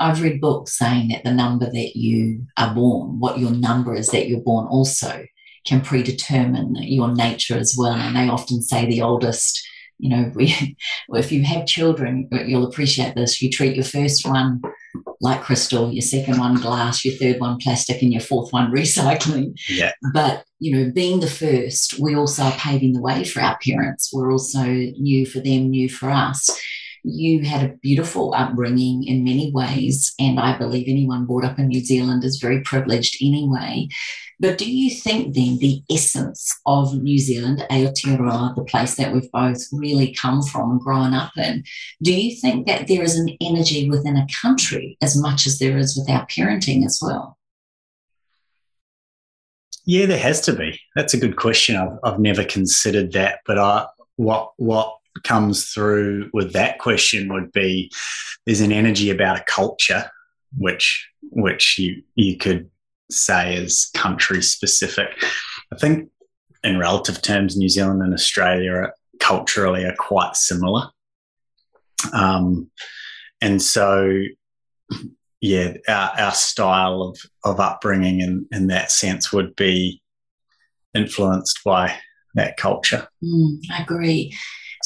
I've 0.00 0.22
read 0.22 0.40
books 0.40 0.78
saying 0.78 1.08
that 1.08 1.24
the 1.24 1.32
number 1.32 1.66
that 1.66 1.96
you 1.96 2.46
are 2.56 2.72
born, 2.72 3.18
what 3.18 3.38
your 3.38 3.50
number 3.50 3.94
is 3.94 4.08
that 4.08 4.28
you're 4.28 4.40
born, 4.40 4.66
also 4.66 5.24
can 5.66 5.80
predetermine 5.80 6.76
your 6.80 7.12
nature 7.14 7.58
as 7.58 7.74
well. 7.76 7.94
And 7.94 8.16
they 8.16 8.28
often 8.28 8.62
say 8.62 8.86
the 8.86 9.02
oldest, 9.02 9.60
you 9.98 10.10
know, 10.10 10.32
we, 10.34 10.76
if 11.10 11.30
you 11.32 11.42
have 11.44 11.66
children, 11.66 12.28
uh, 12.32 12.42
you'll 12.42 12.66
appreciate 12.66 13.14
this. 13.14 13.42
You 13.42 13.50
treat 13.50 13.76
your 13.76 13.84
first 13.84 14.26
one 14.26 14.62
like 15.20 15.42
crystal, 15.42 15.92
your 15.92 16.02
second 16.02 16.38
one 16.38 16.56
glass, 16.56 17.04
your 17.04 17.14
third 17.14 17.40
one 17.40 17.58
plastic, 17.58 18.00
and 18.02 18.12
your 18.12 18.22
fourth 18.22 18.52
one 18.52 18.72
recycling. 18.74 19.58
Yeah. 19.68 19.92
But 20.12 20.44
you 20.60 20.76
know, 20.76 20.90
being 20.92 21.20
the 21.20 21.30
first, 21.30 21.98
we 22.00 22.14
also 22.14 22.44
are 22.44 22.52
paving 22.52 22.94
the 22.94 23.02
way 23.02 23.24
for 23.24 23.40
our 23.40 23.58
parents. 23.64 24.10
We're 24.12 24.32
also 24.32 24.64
new 24.64 25.26
for 25.26 25.40
them, 25.40 25.70
new 25.70 25.88
for 25.88 26.10
us. 26.10 26.48
You 27.08 27.42
had 27.42 27.64
a 27.64 27.74
beautiful 27.76 28.34
upbringing 28.34 29.04
in 29.04 29.24
many 29.24 29.50
ways, 29.52 30.14
and 30.18 30.38
I 30.38 30.56
believe 30.56 30.86
anyone 30.88 31.26
brought 31.26 31.44
up 31.44 31.58
in 31.58 31.68
New 31.68 31.80
Zealand 31.80 32.24
is 32.24 32.38
very 32.38 32.60
privileged 32.62 33.16
anyway. 33.22 33.88
But 34.40 34.58
do 34.58 34.70
you 34.70 34.90
think 34.90 35.34
then 35.34 35.58
the 35.58 35.82
essence 35.90 36.56
of 36.64 36.94
New 36.94 37.18
Zealand, 37.18 37.64
Aotearoa, 37.70 38.54
the 38.54 38.64
place 38.64 38.94
that 38.94 39.12
we've 39.12 39.30
both 39.32 39.62
really 39.72 40.14
come 40.14 40.42
from 40.42 40.70
and 40.70 40.80
grown 40.80 41.12
up 41.12 41.32
in, 41.36 41.64
do 42.02 42.12
you 42.14 42.36
think 42.36 42.66
that 42.68 42.86
there 42.86 43.02
is 43.02 43.16
an 43.16 43.36
energy 43.40 43.90
within 43.90 44.16
a 44.16 44.26
country 44.40 44.96
as 45.02 45.20
much 45.20 45.46
as 45.46 45.58
there 45.58 45.76
is 45.76 45.96
with 45.96 46.08
our 46.08 46.24
parenting 46.26 46.84
as 46.84 47.00
well? 47.02 47.36
Yeah, 49.84 50.06
there 50.06 50.18
has 50.18 50.40
to 50.42 50.52
be. 50.52 50.78
That's 50.94 51.14
a 51.14 51.18
good 51.18 51.36
question. 51.36 51.74
I've, 51.74 51.98
I've 52.04 52.20
never 52.20 52.44
considered 52.44 53.12
that, 53.12 53.40
but 53.46 53.58
I, 53.58 53.86
what 54.16 54.52
what 54.56 54.98
comes 55.24 55.70
through 55.70 56.30
with 56.32 56.52
that 56.52 56.78
question 56.78 57.32
would 57.32 57.52
be 57.52 57.90
there's 58.46 58.60
an 58.60 58.72
energy 58.72 59.10
about 59.10 59.38
a 59.38 59.44
culture 59.44 60.10
which 60.56 61.08
which 61.30 61.78
you 61.78 62.02
you 62.14 62.36
could 62.36 62.70
say 63.10 63.54
is 63.56 63.90
country 63.94 64.42
specific. 64.42 65.08
I 65.72 65.76
think 65.76 66.10
in 66.64 66.78
relative 66.78 67.22
terms, 67.22 67.56
New 67.56 67.68
Zealand 67.68 68.02
and 68.02 68.14
Australia 68.14 68.72
are 68.72 68.94
culturally 69.20 69.84
are 69.84 69.94
quite 69.98 70.36
similar. 70.36 70.88
Um, 72.12 72.70
and 73.40 73.60
so, 73.60 74.22
yeah, 75.40 75.74
our, 75.88 76.10
our 76.18 76.32
style 76.32 77.02
of, 77.02 77.18
of 77.44 77.60
upbringing 77.60 78.20
in, 78.20 78.46
in 78.50 78.66
that 78.68 78.90
sense 78.90 79.32
would 79.32 79.54
be 79.56 80.02
influenced 80.94 81.60
by 81.64 81.94
that 82.34 82.56
culture. 82.56 83.08
Mm, 83.22 83.58
I 83.70 83.82
agree. 83.82 84.36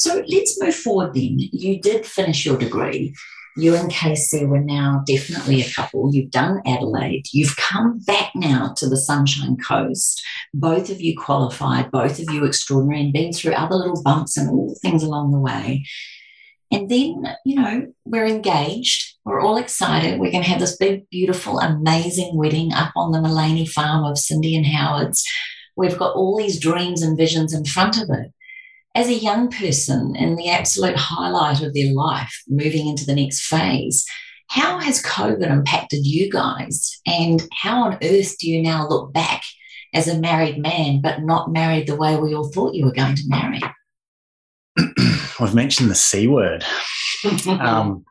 So 0.03 0.21
let's 0.27 0.61
move 0.61 0.75
forward 0.75 1.13
then. 1.13 1.37
You 1.37 1.79
did 1.79 2.05
finish 2.05 2.45
your 2.45 2.57
degree. 2.57 3.15
You 3.55 3.73
and 3.73 3.89
Casey 3.89 4.45
were 4.45 4.59
now 4.59 5.01
definitely 5.07 5.61
a 5.61 5.69
couple. 5.69 6.13
You've 6.13 6.29
done 6.29 6.61
Adelaide. 6.65 7.27
You've 7.31 7.55
come 7.55 7.99
back 7.99 8.31
now 8.35 8.73
to 8.75 8.89
the 8.89 8.97
Sunshine 8.97 9.55
Coast. 9.55 10.21
Both 10.53 10.89
of 10.89 10.99
you 10.99 11.17
qualified, 11.17 11.89
both 11.89 12.19
of 12.19 12.29
you 12.33 12.43
extraordinary, 12.43 12.99
and 12.99 13.13
been 13.13 13.31
through 13.31 13.53
other 13.53 13.75
little 13.75 14.03
bumps 14.03 14.35
and 14.35 14.49
all 14.49 14.75
things 14.81 15.03
along 15.03 15.31
the 15.31 15.39
way. 15.39 15.85
And 16.69 16.89
then, 16.89 17.23
you 17.45 17.55
know, 17.55 17.87
we're 18.03 18.27
engaged. 18.27 19.15
We're 19.23 19.39
all 19.39 19.55
excited. 19.55 20.19
We're 20.19 20.31
going 20.31 20.43
to 20.43 20.49
have 20.49 20.59
this 20.59 20.75
big, 20.75 21.09
beautiful, 21.11 21.59
amazing 21.59 22.35
wedding 22.35 22.73
up 22.73 22.91
on 22.97 23.13
the 23.13 23.21
Mullaney 23.21 23.67
farm 23.67 24.03
of 24.03 24.17
Cindy 24.17 24.57
and 24.57 24.65
Howard's. 24.65 25.23
We've 25.77 25.97
got 25.97 26.13
all 26.13 26.37
these 26.37 26.59
dreams 26.59 27.01
and 27.01 27.17
visions 27.17 27.53
in 27.53 27.63
front 27.63 28.01
of 28.01 28.09
it 28.09 28.33
as 28.95 29.07
a 29.07 29.13
young 29.13 29.49
person 29.49 30.15
in 30.15 30.35
the 30.35 30.49
absolute 30.49 30.95
highlight 30.95 31.61
of 31.61 31.73
their 31.73 31.93
life, 31.93 32.43
moving 32.47 32.87
into 32.87 33.05
the 33.05 33.15
next 33.15 33.47
phase, 33.47 34.05
how 34.49 34.79
has 34.79 35.01
COVID 35.01 35.49
impacted 35.49 36.05
you 36.05 36.29
guys? 36.29 37.01
And 37.07 37.47
how 37.51 37.83
on 37.83 37.97
earth 38.03 38.37
do 38.37 38.49
you 38.49 38.61
now 38.61 38.87
look 38.87 39.11
back 39.11 39.41
as 39.93 40.07
a 40.07 40.19
married 40.19 40.59
man, 40.59 41.01
but 41.01 41.23
not 41.23 41.51
married 41.51 41.87
the 41.87 41.95
way 41.95 42.17
we 42.17 42.35
all 42.35 42.51
thought 42.51 42.75
you 42.75 42.85
were 42.85 42.93
going 42.93 43.15
to 43.15 43.23
marry? 43.27 43.61
I've 45.39 45.55
mentioned 45.55 45.89
the 45.89 45.95
C 45.95 46.27
word. 46.27 46.63
um, 47.47 48.05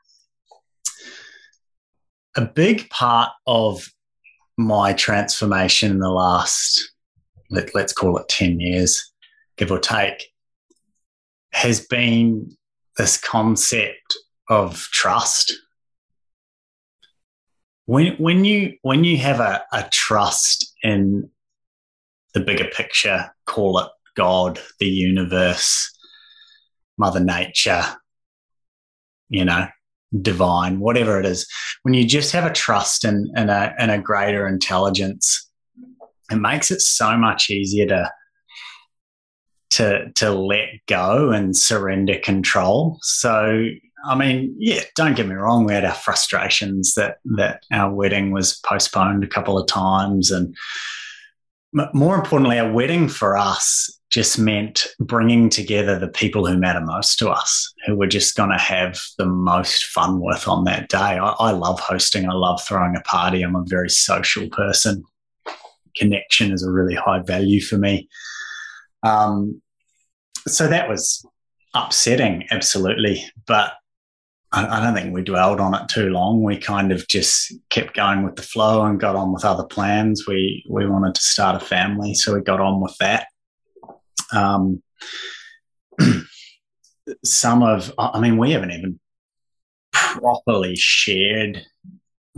a 2.34 2.42
big 2.42 2.90
part 2.90 3.30
of 3.46 3.88
my 4.58 4.92
transformation 4.94 5.92
in 5.92 5.98
the 6.00 6.10
last, 6.10 6.92
let, 7.50 7.74
let's 7.74 7.92
call 7.92 8.16
it 8.18 8.28
10 8.28 8.58
years, 8.58 9.12
give 9.56 9.70
or 9.70 9.78
take, 9.78 10.31
has 11.52 11.86
been 11.86 12.50
this 12.96 13.16
concept 13.16 14.16
of 14.48 14.76
trust. 14.92 15.52
When 17.86 18.14
when 18.16 18.44
you 18.44 18.76
when 18.82 19.04
you 19.04 19.18
have 19.18 19.40
a, 19.40 19.62
a 19.72 19.88
trust 19.90 20.72
in 20.82 21.30
the 22.34 22.40
bigger 22.40 22.64
picture, 22.64 23.30
call 23.46 23.78
it 23.80 23.88
God, 24.16 24.60
the 24.78 24.86
universe, 24.86 25.90
Mother 26.96 27.20
Nature, 27.20 27.82
you 29.28 29.44
know, 29.44 29.66
divine, 30.20 30.80
whatever 30.80 31.18
it 31.18 31.26
is, 31.26 31.46
when 31.82 31.94
you 31.94 32.06
just 32.06 32.32
have 32.32 32.44
a 32.44 32.52
trust 32.52 33.04
in, 33.04 33.30
in 33.36 33.50
a 33.50 33.74
in 33.78 33.90
a 33.90 34.00
greater 34.00 34.46
intelligence, 34.46 35.50
it 36.30 36.36
makes 36.36 36.70
it 36.70 36.80
so 36.80 37.16
much 37.16 37.50
easier 37.50 37.86
to 37.86 38.10
to 39.72 40.10
to 40.14 40.30
let 40.30 40.68
go 40.86 41.30
and 41.30 41.56
surrender 41.56 42.18
control. 42.18 42.98
So 43.02 43.66
I 44.04 44.16
mean, 44.16 44.54
yeah, 44.58 44.82
don't 44.96 45.14
get 45.14 45.28
me 45.28 45.34
wrong, 45.34 45.64
we 45.64 45.74
had 45.74 45.84
our 45.84 45.94
frustrations 45.94 46.94
that 46.94 47.18
that 47.36 47.62
our 47.72 47.92
wedding 47.92 48.32
was 48.32 48.58
postponed 48.66 49.24
a 49.24 49.28
couple 49.28 49.58
of 49.58 49.66
times 49.66 50.30
and 50.30 50.56
more 51.94 52.16
importantly, 52.16 52.58
our 52.58 52.70
wedding 52.70 53.08
for 53.08 53.36
us 53.36 53.98
just 54.10 54.38
meant 54.38 54.86
bringing 55.00 55.48
together 55.48 55.98
the 55.98 56.08
people 56.08 56.46
who 56.46 56.58
matter 56.58 56.82
most 56.82 57.18
to 57.18 57.30
us, 57.30 57.72
who 57.86 57.96
we're 57.96 58.06
just 58.06 58.36
going 58.36 58.50
to 58.50 58.58
have 58.58 59.00
the 59.16 59.24
most 59.24 59.84
fun 59.86 60.20
with 60.20 60.46
on 60.46 60.64
that 60.64 60.90
day. 60.90 60.98
I, 60.98 61.30
I, 61.38 61.50
love 61.52 61.80
hosting. 61.80 62.28
I 62.28 62.34
love 62.34 62.62
throwing 62.62 62.94
a 62.94 63.00
party. 63.00 63.42
I'm 63.42 63.56
a 63.56 63.64
very 63.66 63.88
social 63.88 64.48
person. 64.50 65.02
Connection 65.96 66.52
is 66.52 66.62
a 66.62 66.70
really 66.70 66.94
high 66.94 67.22
value 67.22 67.62
for 67.62 67.78
me. 67.78 68.06
Um, 69.02 69.61
so 70.46 70.68
that 70.68 70.88
was 70.88 71.24
upsetting, 71.74 72.46
absolutely. 72.50 73.24
But 73.46 73.72
I, 74.54 74.84
don't 74.84 74.94
think 74.94 75.14
we 75.14 75.22
dwelled 75.22 75.60
on 75.60 75.74
it 75.74 75.88
too 75.88 76.10
long. 76.10 76.42
We 76.42 76.58
kind 76.58 76.92
of 76.92 77.08
just 77.08 77.54
kept 77.70 77.94
going 77.94 78.22
with 78.22 78.36
the 78.36 78.42
flow 78.42 78.84
and 78.84 79.00
got 79.00 79.16
on 79.16 79.32
with 79.32 79.46
other 79.46 79.64
plans. 79.64 80.26
We 80.26 80.62
we 80.68 80.86
wanted 80.86 81.14
to 81.14 81.22
start 81.22 81.62
a 81.62 81.64
family, 81.64 82.12
so 82.14 82.34
we 82.34 82.42
got 82.42 82.60
on 82.60 82.82
with 82.82 82.94
that. 83.00 83.28
Um, 84.32 84.82
some 87.24 87.62
of, 87.62 87.92
I 87.98 88.20
mean, 88.20 88.36
we 88.36 88.52
haven't 88.52 88.72
even 88.72 89.00
properly 89.92 90.74
shared 90.76 91.64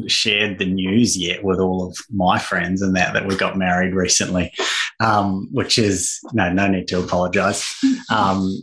shared 0.07 0.59
the 0.59 0.67
news 0.67 1.17
yet 1.17 1.45
with 1.45 1.59
all 1.59 1.87
of 1.87 1.97
my 2.11 2.39
friends 2.39 2.83
and 2.83 2.97
that 2.97 3.15
that 3.15 3.27
we 3.27 3.37
got 3.37 3.57
married 3.57 3.95
recently, 3.95 4.53
um, 5.01 5.49
which 5.53 5.79
is 5.79 6.21
no 6.33 6.53
no 6.53 6.67
need 6.69 6.89
to 6.89 7.01
apologise. 7.03 7.75
Um, 8.11 8.55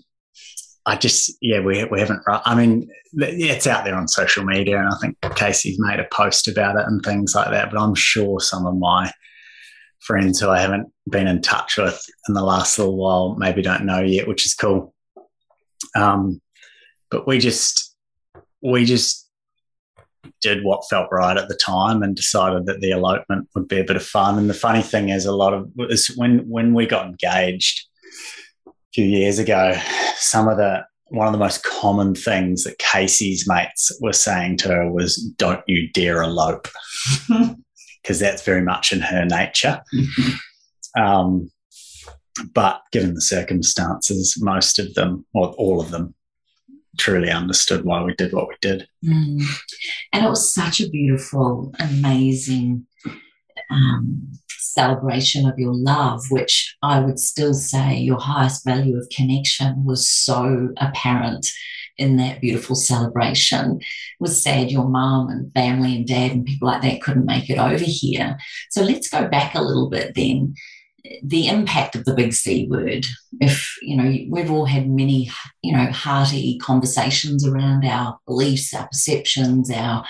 I 0.86 0.96
just 0.96 1.36
yeah 1.42 1.60
we 1.60 1.84
we 1.86 2.00
haven't. 2.00 2.22
I 2.28 2.56
mean 2.56 2.90
it's 3.14 3.68
out 3.68 3.86
there 3.86 3.96
on 3.96 4.08
social 4.08 4.44
media, 4.44 4.80
and 4.80 4.88
I 4.88 4.98
think 5.02 5.18
Casey's 5.36 5.80
made 5.80 6.00
a 6.00 6.08
post 6.12 6.48
about 6.48 6.80
it 6.80 6.86
and 6.88 7.04
things 7.04 7.34
like 7.36 7.50
that. 7.52 7.72
But 7.72 7.80
I'm 7.80 7.96
sure 7.96 8.40
some 8.40 8.66
of 8.66 8.78
my 8.78 9.12
friends 10.00 10.40
who 10.40 10.50
I 10.50 10.60
haven't 10.60 10.92
been 11.10 11.28
in 11.28 11.42
touch 11.42 11.78
with 11.78 12.04
in 12.28 12.34
the 12.34 12.44
last 12.44 12.78
little 12.78 12.98
while 12.98 13.36
maybe 13.36 13.62
don't 13.62 13.86
know 13.86 14.00
yet, 14.00 14.28
which 14.28 14.46
is 14.46 14.54
cool. 14.54 14.94
Um, 15.96 16.42
but 17.10 17.28
we 17.28 17.40
just 17.40 17.96
we 18.64 18.86
just 18.86 19.21
did 20.42 20.64
what 20.64 20.88
felt 20.90 21.10
right 21.12 21.38
at 21.38 21.48
the 21.48 21.56
time 21.56 22.04
and 22.04 22.16
decided 22.16 22.66
that 22.66 22.82
the 22.82 22.92
elopement 22.92 23.48
would 23.56 23.68
be 23.68 23.80
a 23.80 23.84
bit 23.84 23.96
of 23.96 24.06
fun. 24.06 24.38
And 24.38 24.50
the 24.50 24.54
funny 24.54 24.82
thing 24.82 25.10
is, 25.10 25.26
a 25.26 25.36
lot 25.36 25.54
of 25.54 25.70
is 25.90 26.08
when 26.16 26.40
when 26.50 26.74
we 26.74 26.86
got 26.86 27.06
engaged 27.06 27.88
a 28.68 28.72
few 28.94 29.06
years 29.06 29.40
ago, 29.40 29.78
some 30.16 30.48
of 30.48 30.58
the 30.58 30.84
one 31.10 31.28
of 31.28 31.34
the 31.34 31.40
most 31.40 31.64
common 31.64 32.16
things 32.16 32.64
that 32.64 32.80
Casey's 32.80 33.46
mates 33.48 33.92
were 34.02 34.14
saying 34.14 34.58
to 34.58 34.70
her 34.70 34.92
was, 34.92 35.18
"Don't 35.38 35.64
you 35.68 35.90
dare 35.92 36.22
elope," 36.22 36.68
because 38.02 38.20
that's 38.20 38.44
very 38.44 38.62
much 38.62 38.92
in 38.92 39.02
her 39.02 39.26
nature. 39.26 39.82
um, 40.98 41.52
but 42.54 42.82
given 42.92 43.14
the 43.14 43.22
circumstances, 43.22 44.38
most 44.42 44.80
of 44.80 44.94
them, 44.94 45.26
or 45.34 45.50
all 45.50 45.82
of 45.82 45.92
them, 45.92 46.16
truly 46.98 47.30
understood 47.30 47.86
why 47.86 48.04
we 48.04 48.14
did 48.16 48.34
what 48.34 48.48
we 48.48 48.56
did. 48.62 48.88
Mm. 49.06 49.44
And 50.14 50.26
it 50.26 50.30
was 50.30 50.54
such 50.54 50.80
a 50.80 50.90
beautiful, 50.90 51.74
amazing 51.80 52.86
um, 53.70 54.32
celebration 54.50 55.48
of 55.48 55.58
your 55.58 55.74
love, 55.74 56.22
which 56.30 56.76
I 56.82 57.00
would 57.00 57.20
still 57.20 57.54
say 57.54 57.98
your 57.98 58.20
highest 58.20 58.66
value 58.66 58.98
of 58.98 59.10
connection 59.16 59.84
was 59.86 60.08
so 60.08 60.70
apparent 60.78 61.52
in 61.98 62.18
that 62.18 62.42
beautiful 62.42 62.76
celebration. 62.76 63.78
It 63.80 63.86
was 64.20 64.42
sad 64.42 64.72
your 64.72 64.88
mom 64.88 65.30
and 65.30 65.52
family 65.54 65.96
and 65.96 66.08
dad 66.08 66.32
and 66.32 66.46
people 66.46 66.68
like 66.68 66.82
that 66.82 67.02
couldn't 67.02 67.26
make 67.26 67.50
it 67.50 67.60
over 67.60 67.84
here. 67.84 68.38
So 68.70 68.82
let's 68.82 69.10
go 69.10 69.28
back 69.28 69.56
a 69.56 69.62
little 69.62 69.90
bit 69.90 70.16
then 70.16 70.56
the 71.24 71.48
impact 71.48 71.96
of 71.96 72.06
the 72.06 72.14
big 72.14 72.34
C 72.34 72.68
word. 72.70 73.06
If, 73.40 73.76
you 73.82 73.98
know, 73.98 74.16
we've 74.30 74.52
all 74.52 74.66
had 74.66 74.90
many, 74.90 75.32
you 75.62 75.76
know, 75.76 75.92
hearty 75.92 76.58
conversations 76.60 77.48
around 77.48 77.86
our 77.86 78.20
beliefs, 78.28 78.74
our 78.74 78.88
perceptions, 78.88 79.72
our 79.72 80.06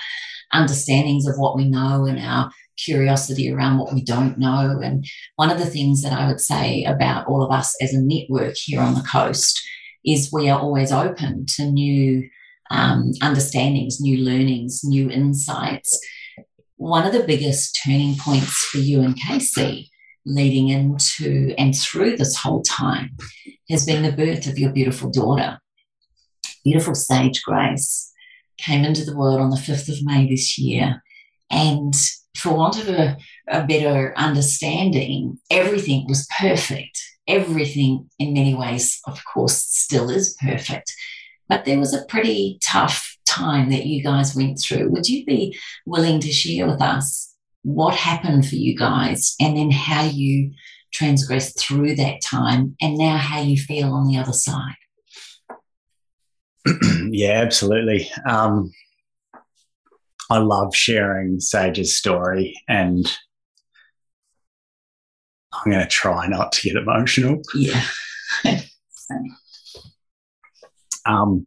understandings 0.54 1.27
of 1.27 1.38
what 1.38 1.56
we 1.56 1.67
know 1.69 2.06
and 2.06 2.19
our 2.19 2.51
curiosity 2.77 3.51
around 3.51 3.77
what 3.77 3.93
we 3.93 4.04
don't 4.04 4.38
know. 4.38 4.80
And 4.84 5.06
one 5.36 5.49
of 5.49 5.60
the 5.60 5.65
things 5.65 6.01
that 6.01 6.13
I 6.13 6.27
would 6.27 6.41
say 6.41 6.84
about 6.84 7.27
all 7.27 7.43
of 7.43 7.51
us 7.51 7.75
as 7.82 7.93
a 7.93 8.01
network 8.01 8.56
here 8.56 8.82
on 8.82 8.95
the 8.95 9.06
coast 9.10 9.62
is 10.06 10.32
we 10.32 10.49
are 10.49 10.60
always 10.60 10.91
open 10.91 11.45
to 11.56 11.65
new 11.65 12.27
um, 12.71 13.12
understandings, 13.21 13.99
new 13.99 14.23
learnings, 14.23 14.82
new 14.84 15.10
insights. 15.10 15.99
One 16.77 17.06
of 17.06 17.13
the 17.13 17.23
biggest 17.23 17.80
turning 17.86 18.15
points 18.15 18.63
for 18.65 18.80
you 18.80 19.01
and 19.01 19.15
Casey 19.15 19.90
leading 20.25 20.69
into 20.69 21.53
and 21.57 21.75
through 21.75 22.17
this 22.17 22.38
whole 22.38 22.62
time 22.62 23.15
has 23.69 23.86
been 23.86 24.03
the 24.03 24.12
birth 24.12 24.47
of 24.47 24.60
your 24.60 24.71
beautiful 24.71 25.10
daughter. 25.10 25.60
Beautiful 26.63 26.95
Sage 26.95 27.41
Grace 27.43 28.12
came 28.57 28.86
into 28.86 29.03
the 29.03 29.15
world 29.15 29.39
on 29.39 29.49
the 29.49 29.57
5th 29.57 29.89
of 29.89 30.03
May 30.03 30.27
this 30.27 30.57
year. 30.57 31.01
And 31.49 31.95
for 32.36 32.53
want 32.53 32.79
of 32.79 32.89
a, 32.89 33.17
a 33.47 33.65
better 33.65 34.13
understanding, 34.17 35.39
everything 35.49 36.05
was 36.07 36.27
perfect. 36.39 37.01
Everything, 37.27 38.10
in 38.19 38.34
many 38.34 38.53
ways, 38.53 38.99
of 39.07 39.23
course, 39.25 39.57
still 39.57 40.10
is 40.10 40.36
perfect. 40.41 40.93
But 41.49 41.65
there 41.65 41.79
was 41.79 41.93
a 41.93 42.05
pretty 42.05 42.60
tough 42.63 43.17
time 43.25 43.69
that 43.69 43.86
you 43.86 44.03
guys 44.03 44.36
went 44.36 44.60
through. 44.60 44.89
Would 44.89 45.07
you 45.07 45.25
be 45.25 45.57
willing 45.86 46.19
to 46.21 46.31
share 46.31 46.67
with 46.67 46.81
us 46.81 47.31
what 47.63 47.95
happened 47.95 48.45
for 48.47 48.56
you 48.56 48.76
guys 48.76 49.36
and 49.39 49.56
then 49.56 49.71
how 49.71 50.04
you 50.04 50.52
transgressed 50.91 51.60
through 51.60 51.95
that 51.95 52.21
time 52.21 52.76
and 52.82 52.97
now 52.97 53.17
how 53.17 53.41
you 53.41 53.58
feel 53.58 53.93
on 53.93 54.08
the 54.08 54.17
other 54.17 54.34
side? 54.34 54.76
yeah, 57.10 57.41
absolutely. 57.41 58.10
Um, 58.28 58.71
I 60.30 60.38
love 60.38 60.76
sharing 60.76 61.39
Sage's 61.41 61.97
story, 61.97 62.56
and 62.67 63.06
I'm 65.52 65.71
going 65.71 65.84
to 65.84 65.89
try 65.89 66.28
not 66.28 66.54
to 66.54 66.69
get 66.69 66.78
emotional. 66.78 67.41
Yeah. 67.54 67.84
um, 71.06 71.45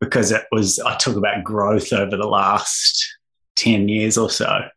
because 0.00 0.30
it 0.30 0.44
was, 0.50 0.78
I 0.78 0.96
talk 0.96 1.16
about 1.16 1.44
growth 1.44 1.92
over 1.92 2.16
the 2.16 2.26
last 2.26 3.18
10 3.56 3.88
years 3.88 4.16
or 4.16 4.30
so. 4.30 4.68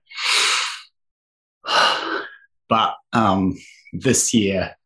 But 2.72 2.96
um, 3.12 3.58
this 3.92 4.34
year, 4.34 4.78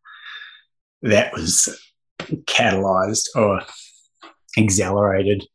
that 1.03 1.31
was 1.33 1.69
catalyzed 2.45 3.27
or 3.35 3.61
accelerated 4.57 5.45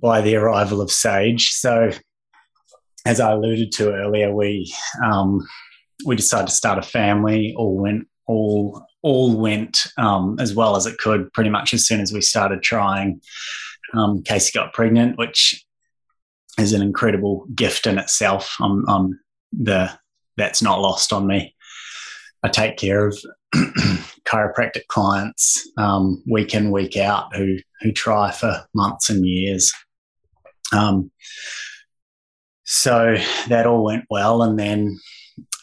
by 0.00 0.22
the 0.22 0.36
arrival 0.36 0.80
of 0.80 0.90
Sage. 0.90 1.50
So, 1.50 1.90
as 3.04 3.20
I 3.20 3.32
alluded 3.32 3.70
to 3.72 3.92
earlier, 3.92 4.34
we 4.34 4.72
um, 5.04 5.46
we 6.06 6.16
decided 6.16 6.48
to 6.48 6.54
start 6.54 6.78
a 6.78 6.82
family. 6.82 7.54
All 7.54 7.76
went 7.76 8.08
all 8.26 8.82
all 9.02 9.36
went 9.36 9.82
um, 9.98 10.38
as 10.40 10.54
well 10.54 10.74
as 10.74 10.86
it 10.86 10.96
could. 10.96 11.30
Pretty 11.34 11.50
much 11.50 11.74
as 11.74 11.86
soon 11.86 12.00
as 12.00 12.14
we 12.14 12.22
started 12.22 12.62
trying, 12.62 13.20
um, 13.92 14.22
Casey 14.22 14.58
got 14.58 14.72
pregnant, 14.72 15.18
which 15.18 15.66
is 16.58 16.72
an 16.72 16.80
incredible 16.80 17.46
gift 17.54 17.86
in 17.86 17.98
itself. 17.98 18.56
I'm, 18.58 18.88
I'm 18.88 19.20
the 19.52 19.98
that's 20.36 20.62
not 20.62 20.80
lost 20.80 21.12
on 21.12 21.26
me. 21.26 21.54
I 22.42 22.48
take 22.48 22.76
care 22.76 23.06
of 23.06 23.18
chiropractic 24.26 24.86
clients 24.88 25.68
um, 25.78 26.22
week 26.30 26.54
in 26.54 26.70
week 26.70 26.96
out 26.96 27.34
who 27.34 27.56
who 27.80 27.92
try 27.92 28.30
for 28.30 28.66
months 28.74 29.10
and 29.10 29.24
years. 29.26 29.72
Um, 30.72 31.10
so 32.64 33.16
that 33.48 33.66
all 33.66 33.84
went 33.84 34.04
well, 34.10 34.42
and 34.42 34.58
then 34.58 34.98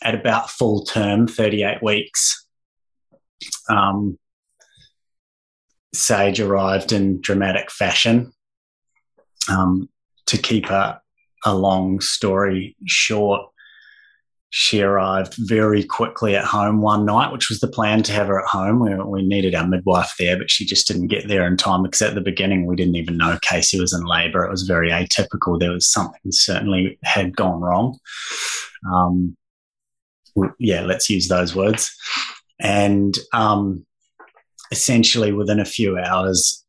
at 0.04 0.16
about 0.16 0.50
full 0.50 0.86
term, 0.86 1.28
thirty 1.28 1.64
eight 1.64 1.84
weeks, 1.84 2.46
um, 3.70 4.18
Sage 5.94 6.40
arrived 6.40 6.92
in 6.92 7.22
dramatic 7.22 7.72
fashion. 7.72 8.32
Um, 9.50 9.90
to 10.28 10.38
keep 10.38 10.70
a, 10.70 11.02
a 11.46 11.54
long 11.54 12.00
story 12.00 12.76
short, 12.86 13.42
she 14.54 14.82
arrived 14.82 15.34
very 15.38 15.82
quickly 15.82 16.36
at 16.36 16.44
home 16.44 16.82
one 16.82 17.06
night, 17.06 17.32
which 17.32 17.50
was 17.50 17.62
the 17.62 17.70
plan 17.70 18.04
to 18.04 18.12
have 18.12 18.28
her 18.28 18.42
at 18.42 18.50
home. 18.50 18.82
We, 18.82 18.94
we, 18.96 19.26
needed 19.26 19.56
our 19.56 19.66
midwife 19.66 20.14
there, 20.20 20.38
but 20.38 20.52
she 20.52 20.66
just 20.66 20.86
didn't 20.88 21.08
get 21.08 21.30
there 21.30 21.48
in 21.48 21.56
time 21.56 21.84
because 21.84 22.02
at 22.02 22.16
the 22.16 22.22
beginning 22.22 22.66
we 22.66 22.76
didn't 22.76 22.98
even 22.98 23.16
know 23.16 23.40
Casey 23.42 23.80
was 23.80 23.94
in 23.94 24.04
labour. 24.04 24.44
It 24.44 24.52
was 24.52 24.64
very 24.64 24.90
atypical. 24.90 25.58
There 25.58 25.72
was 25.72 25.90
something 25.90 26.32
certainly 26.32 27.00
had 27.04 27.34
gone 27.34 27.62
wrong. 27.62 27.98
Um, 28.92 29.38
yeah, 30.60 30.82
let's 30.82 31.10
use 31.10 31.30
those 31.30 31.56
words. 31.56 31.90
And 32.60 33.18
um, 33.32 33.86
essentially, 34.70 35.32
within 35.32 35.62
a 35.62 35.66
few 35.66 35.98
hours, 35.98 36.66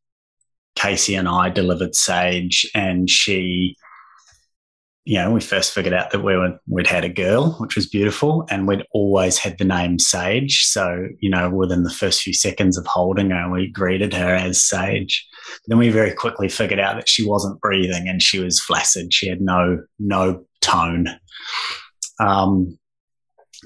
Casey 0.77 1.15
and 1.15 1.27
I 1.27 1.49
delivered 1.49 1.95
Sage, 1.95 2.65
and 2.73 3.09
she 3.09 3.75
you 5.05 5.17
know, 5.17 5.31
we 5.31 5.41
first 5.41 5.73
figured 5.73 5.93
out 5.93 6.11
that 6.11 6.23
we 6.23 6.35
were 6.35 6.57
we'd 6.65 6.87
had 6.87 7.03
a 7.03 7.09
girl, 7.09 7.53
which 7.59 7.75
was 7.75 7.87
beautiful, 7.87 8.45
and 8.49 8.67
we'd 8.67 8.85
always 8.91 9.37
had 9.37 9.57
the 9.57 9.65
name 9.65 9.99
Sage. 9.99 10.63
So, 10.63 11.07
you 11.19 11.29
know, 11.29 11.49
within 11.49 11.83
the 11.83 11.89
first 11.89 12.21
few 12.21 12.33
seconds 12.33 12.77
of 12.77 12.85
holding 12.85 13.31
her, 13.31 13.51
we 13.51 13.67
greeted 13.67 14.13
her 14.13 14.33
as 14.33 14.63
Sage. 14.63 15.27
Then 15.67 15.77
we 15.77 15.89
very 15.89 16.13
quickly 16.13 16.47
figured 16.47 16.79
out 16.79 16.95
that 16.95 17.09
she 17.09 17.27
wasn't 17.27 17.59
breathing 17.59 18.07
and 18.07 18.21
she 18.21 18.39
was 18.39 18.61
flaccid. 18.61 19.13
She 19.13 19.27
had 19.27 19.41
no 19.41 19.83
no 19.99 20.45
tone. 20.61 21.07
Um, 22.21 22.79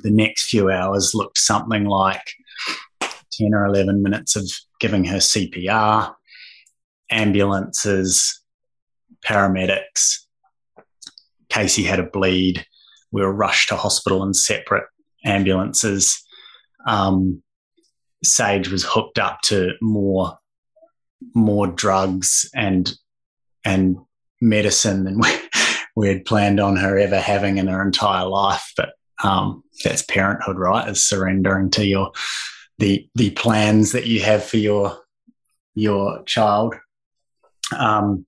the 0.01 0.11
next 0.11 0.49
few 0.49 0.71
hours 0.71 1.13
looked 1.13 1.37
something 1.37 1.85
like 1.85 2.25
ten 3.31 3.53
or 3.53 3.67
eleven 3.67 4.01
minutes 4.01 4.35
of 4.35 4.49
giving 4.79 5.03
her 5.03 5.17
CPR, 5.17 6.15
ambulances, 7.11 8.41
paramedics 9.23 10.26
Casey 11.57 11.83
had 11.83 11.99
a 11.99 12.03
bleed. 12.03 12.63
We 13.11 13.23
were 13.23 13.33
rushed 13.33 13.69
to 13.69 13.75
hospital 13.75 14.21
in 14.21 14.35
separate 14.35 14.85
ambulances. 15.25 16.23
Um, 16.85 17.41
Sage 18.23 18.69
was 18.69 18.83
hooked 18.83 19.17
up 19.17 19.41
to 19.43 19.71
more 19.81 20.37
more 21.33 21.65
drugs 21.65 22.47
and 22.53 22.93
and 23.65 23.97
medicine 24.39 25.03
than 25.03 25.19
we, 25.19 25.29
we 25.95 26.07
had 26.09 26.25
planned 26.25 26.59
on 26.59 26.75
her 26.75 26.95
ever 26.95 27.19
having 27.19 27.57
in 27.57 27.67
her 27.67 27.81
entire 27.81 28.27
life. 28.27 28.71
But 28.77 28.91
um, 29.23 29.63
that's 29.83 30.03
parenthood, 30.03 30.59
right? 30.59 30.87
Is 30.87 31.09
surrendering 31.09 31.71
to 31.71 31.85
your 31.87 32.11
the 32.77 33.09
the 33.15 33.31
plans 33.31 33.93
that 33.93 34.05
you 34.05 34.21
have 34.21 34.43
for 34.43 34.57
your 34.57 34.95
your 35.73 36.23
child. 36.25 36.75
Um, 37.75 38.27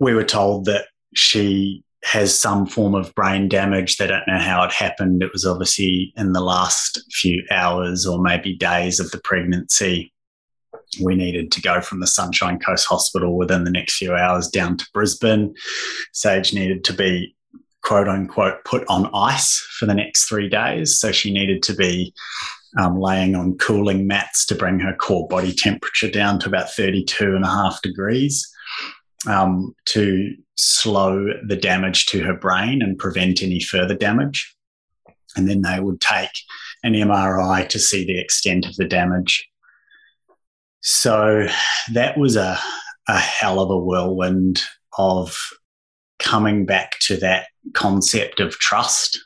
we 0.00 0.14
were 0.14 0.24
told 0.24 0.64
that 0.64 0.86
she 1.14 1.84
has 2.04 2.36
some 2.36 2.66
form 2.66 2.94
of 2.94 3.14
brain 3.14 3.48
damage. 3.48 3.96
They 3.96 4.06
don't 4.06 4.26
know 4.26 4.38
how 4.38 4.64
it 4.64 4.72
happened. 4.72 5.22
It 5.22 5.32
was 5.32 5.46
obviously 5.46 6.12
in 6.16 6.32
the 6.32 6.40
last 6.40 7.00
few 7.12 7.44
hours 7.50 8.06
or 8.06 8.20
maybe 8.20 8.56
days 8.56 8.98
of 8.98 9.10
the 9.10 9.20
pregnancy. 9.22 10.12
We 11.02 11.14
needed 11.14 11.52
to 11.52 11.62
go 11.62 11.80
from 11.80 12.00
the 12.00 12.06
Sunshine 12.06 12.58
Coast 12.58 12.86
Hospital 12.86 13.36
within 13.36 13.64
the 13.64 13.70
next 13.70 13.96
few 13.96 14.14
hours 14.14 14.48
down 14.48 14.76
to 14.76 14.86
Brisbane. 14.92 15.54
Sage 16.12 16.52
needed 16.52 16.84
to 16.84 16.92
be 16.92 17.36
quote 17.82 18.08
unquote 18.08 18.64
put 18.64 18.84
on 18.88 19.10
ice 19.14 19.58
for 19.78 19.86
the 19.86 19.94
next 19.94 20.28
three 20.28 20.48
days. 20.48 20.98
So 20.98 21.12
she 21.12 21.32
needed 21.32 21.62
to 21.64 21.74
be 21.74 22.12
um, 22.78 23.00
laying 23.00 23.34
on 23.34 23.58
cooling 23.58 24.06
mats 24.06 24.44
to 24.46 24.54
bring 24.54 24.80
her 24.80 24.94
core 24.94 25.28
body 25.28 25.52
temperature 25.52 26.10
down 26.10 26.40
to 26.40 26.48
about 26.48 26.70
32 26.70 27.36
and 27.36 27.44
a 27.44 27.48
half 27.48 27.80
degrees 27.82 28.51
um, 29.26 29.74
to 29.86 30.34
slow 30.56 31.26
the 31.46 31.56
damage 31.56 32.06
to 32.06 32.22
her 32.22 32.34
brain 32.34 32.82
and 32.82 32.98
prevent 32.98 33.42
any 33.42 33.60
further 33.60 33.94
damage. 33.94 34.54
And 35.36 35.48
then 35.48 35.62
they 35.62 35.80
would 35.80 36.00
take 36.00 36.30
an 36.82 36.92
MRI 36.94 37.68
to 37.68 37.78
see 37.78 38.04
the 38.04 38.18
extent 38.18 38.66
of 38.66 38.76
the 38.76 38.84
damage. 38.84 39.48
So 40.80 41.46
that 41.92 42.18
was 42.18 42.36
a, 42.36 42.58
a 43.08 43.18
hell 43.18 43.60
of 43.60 43.70
a 43.70 43.78
whirlwind 43.78 44.62
of 44.98 45.36
coming 46.18 46.66
back 46.66 46.98
to 47.00 47.16
that 47.18 47.46
concept 47.72 48.40
of 48.40 48.58
trust 48.58 49.18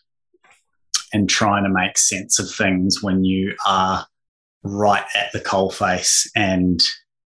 and 1.13 1.29
trying 1.29 1.65
to 1.65 1.71
make 1.71 1.99
sense 1.99 2.39
of 2.39 2.51
things 2.51 3.03
when 3.03 3.25
you 3.25 3.55
are 3.67 4.07
right 4.63 5.05
at 5.15 5.33
the 5.33 5.41
coalface 5.41 6.29
and 6.35 6.81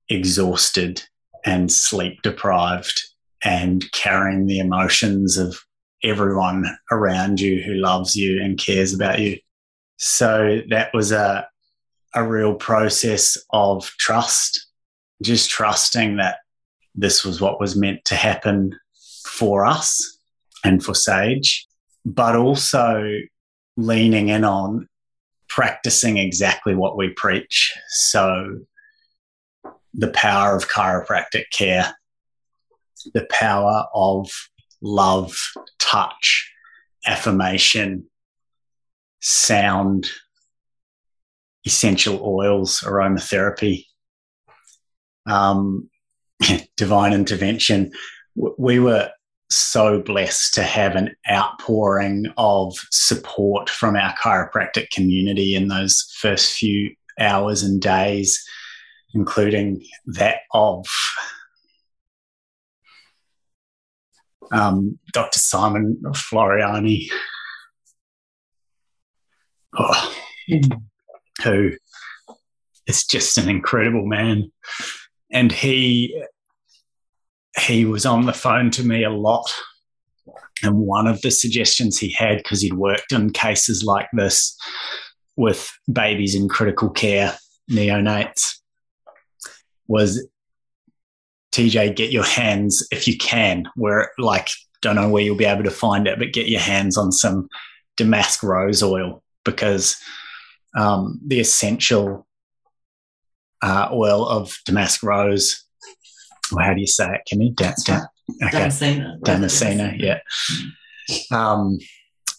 exhausted 0.09 1.03
and 1.45 1.71
sleep 1.71 2.21
deprived 2.21 3.01
and 3.43 3.91
carrying 3.91 4.45
the 4.45 4.59
emotions 4.59 5.37
of 5.37 5.59
everyone 6.03 6.65
around 6.91 7.39
you 7.39 7.61
who 7.61 7.73
loves 7.73 8.15
you 8.15 8.41
and 8.41 8.57
cares 8.57 8.93
about 8.93 9.19
you. 9.19 9.37
So 9.97 10.61
that 10.69 10.93
was 10.93 11.11
a, 11.11 11.47
a 12.13 12.27
real 12.27 12.55
process 12.55 13.37
of 13.51 13.85
trust, 13.99 14.67
just 15.21 15.49
trusting 15.49 16.17
that 16.17 16.37
this 16.95 17.23
was 17.23 17.41
what 17.41 17.59
was 17.59 17.75
meant 17.75 18.03
to 18.05 18.15
happen 18.15 18.77
for 19.25 19.65
us 19.65 20.19
and 20.63 20.83
for 20.83 20.93
Sage, 20.93 21.65
but 22.05 22.35
also 22.35 23.09
leaning 23.77 24.29
in 24.29 24.43
on 24.43 24.87
practicing 25.47 26.17
exactly 26.17 26.75
what 26.75 26.97
we 26.97 27.09
preach. 27.09 27.73
So 27.87 28.59
the 29.93 30.09
power 30.09 30.55
of 30.55 30.69
chiropractic 30.69 31.45
care 31.51 31.93
the 33.13 33.27
power 33.29 33.85
of 33.93 34.29
love, 34.81 35.35
touch, 35.79 36.51
affirmation, 37.05 38.05
sound, 39.21 40.07
essential 41.65 42.21
oils, 42.23 42.81
aromatherapy, 42.81 43.85
um, 45.25 45.89
divine 46.77 47.13
intervention. 47.13 47.91
We 48.35 48.79
were 48.79 49.09
so 49.49 50.01
blessed 50.01 50.53
to 50.55 50.63
have 50.63 50.95
an 50.95 51.15
outpouring 51.31 52.25
of 52.37 52.75
support 52.91 53.69
from 53.69 53.95
our 53.95 54.13
chiropractic 54.15 54.89
community 54.89 55.55
in 55.55 55.67
those 55.67 56.11
first 56.19 56.53
few 56.53 56.93
hours 57.19 57.61
and 57.61 57.81
days, 57.81 58.43
including 59.13 59.83
that 60.05 60.37
of 60.53 60.85
um, 64.51 64.99
Dr. 65.13 65.39
Simon 65.39 65.97
Floriani, 66.07 67.07
oh, 69.77 70.15
who 71.43 71.71
is 72.87 73.05
just 73.05 73.37
an 73.37 73.49
incredible 73.49 74.05
man. 74.05 74.51
And 75.31 75.51
he 75.51 76.23
he 77.59 77.85
was 77.85 78.05
on 78.05 78.25
the 78.25 78.33
phone 78.33 78.71
to 78.71 78.83
me 78.83 79.03
a 79.03 79.09
lot. 79.09 79.51
And 80.63 80.77
one 80.77 81.07
of 81.07 81.21
the 81.21 81.31
suggestions 81.31 81.99
he 81.99 82.09
had, 82.09 82.37
because 82.37 82.61
he'd 82.61 82.73
worked 82.73 83.11
in 83.11 83.31
cases 83.31 83.83
like 83.83 84.07
this 84.13 84.57
with 85.35 85.69
babies 85.91 86.35
in 86.35 86.47
critical 86.47 86.89
care, 86.89 87.37
neonates, 87.69 88.59
was 89.87 90.25
TJ, 91.51 91.95
get 91.95 92.11
your 92.11 92.23
hands, 92.23 92.85
if 92.91 93.07
you 93.07 93.17
can, 93.17 93.65
where 93.75 94.11
like, 94.17 94.49
don't 94.81 94.95
know 94.95 95.09
where 95.09 95.23
you'll 95.23 95.35
be 95.35 95.45
able 95.45 95.63
to 95.63 95.71
find 95.71 96.07
it, 96.07 96.19
but 96.19 96.33
get 96.33 96.47
your 96.47 96.59
hands 96.59 96.97
on 96.97 97.11
some 97.11 97.47
damask 97.95 98.43
rose 98.43 98.81
oil 98.81 99.23
because 99.45 99.95
um, 100.75 101.19
the 101.25 101.39
essential 101.39 102.27
uh, 103.61 103.87
oil 103.91 104.27
of 104.27 104.57
damask 104.65 105.03
rose 105.03 105.63
well, 106.51 106.65
how 106.65 106.73
do 106.73 106.81
you 106.81 106.87
say 106.87 107.15
it, 107.15 107.21
Kimmy? 107.31 107.55
Da- 107.55 107.73
da- 107.85 108.05
okay. 108.45 108.57
Damascena. 108.57 109.19
Damascena, 109.21 109.99
yeah. 109.99 110.19
Um, 111.31 111.79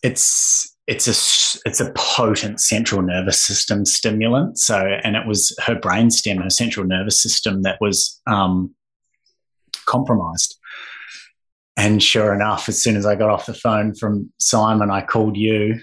it's 0.03 0.74
it's 0.87 1.07
a 1.07 1.69
it's 1.69 1.81
a 1.81 1.93
potent 1.97 2.61
central 2.61 3.03
nervous 3.03 3.41
system 3.41 3.85
stimulant. 3.85 4.59
So, 4.59 4.79
and 5.03 5.17
it 5.17 5.27
was 5.27 5.57
her 5.65 5.75
brain 5.75 6.11
stem, 6.11 6.39
her 6.39 6.51
central 6.51 6.87
nervous 6.87 7.21
system, 7.21 7.63
that 7.63 7.79
was 7.81 8.21
um, 8.27 8.75
compromised. 9.87 10.59
And 11.77 12.03
sure 12.03 12.35
enough, 12.35 12.69
as 12.69 12.83
soon 12.83 12.97
as 12.97 13.07
I 13.07 13.17
got 13.17 13.31
off 13.31 13.47
the 13.47 13.55
phone 13.55 13.95
from 13.95 14.33
Simon, 14.39 14.91
I 14.91 15.01
called 15.01 15.37
you 15.37 15.81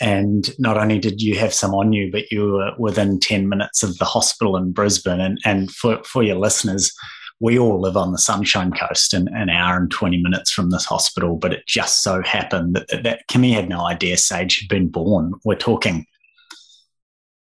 and 0.00 0.50
not 0.58 0.76
only 0.76 0.98
did 0.98 1.22
you 1.22 1.38
have 1.38 1.54
some 1.54 1.74
on 1.74 1.92
you, 1.92 2.10
but 2.10 2.30
you 2.30 2.52
were 2.52 2.72
within 2.78 3.20
10 3.20 3.48
minutes 3.48 3.82
of 3.82 3.96
the 3.98 4.04
hospital 4.04 4.56
in 4.56 4.72
Brisbane. 4.72 5.20
And, 5.20 5.38
and 5.44 5.70
for, 5.70 6.02
for 6.04 6.22
your 6.22 6.36
listeners, 6.36 6.92
we 7.40 7.58
all 7.58 7.80
live 7.80 7.96
on 7.96 8.12
the 8.12 8.18
Sunshine 8.18 8.72
Coast, 8.72 9.12
and 9.12 9.28
an 9.28 9.50
hour 9.50 9.76
and 9.76 9.90
20 9.90 10.22
minutes 10.22 10.50
from 10.50 10.70
this 10.70 10.84
hospital. 10.84 11.36
But 11.36 11.52
it 11.52 11.66
just 11.66 12.02
so 12.02 12.22
happened 12.22 12.76
that, 12.76 12.88
that, 12.88 13.02
that 13.02 13.28
Kimmy 13.30 13.52
had 13.52 13.68
no 13.68 13.84
idea 13.84 14.16
Sage 14.16 14.60
had 14.60 14.68
been 14.68 14.88
born. 14.88 15.34
We're 15.44 15.56
talking, 15.56 16.06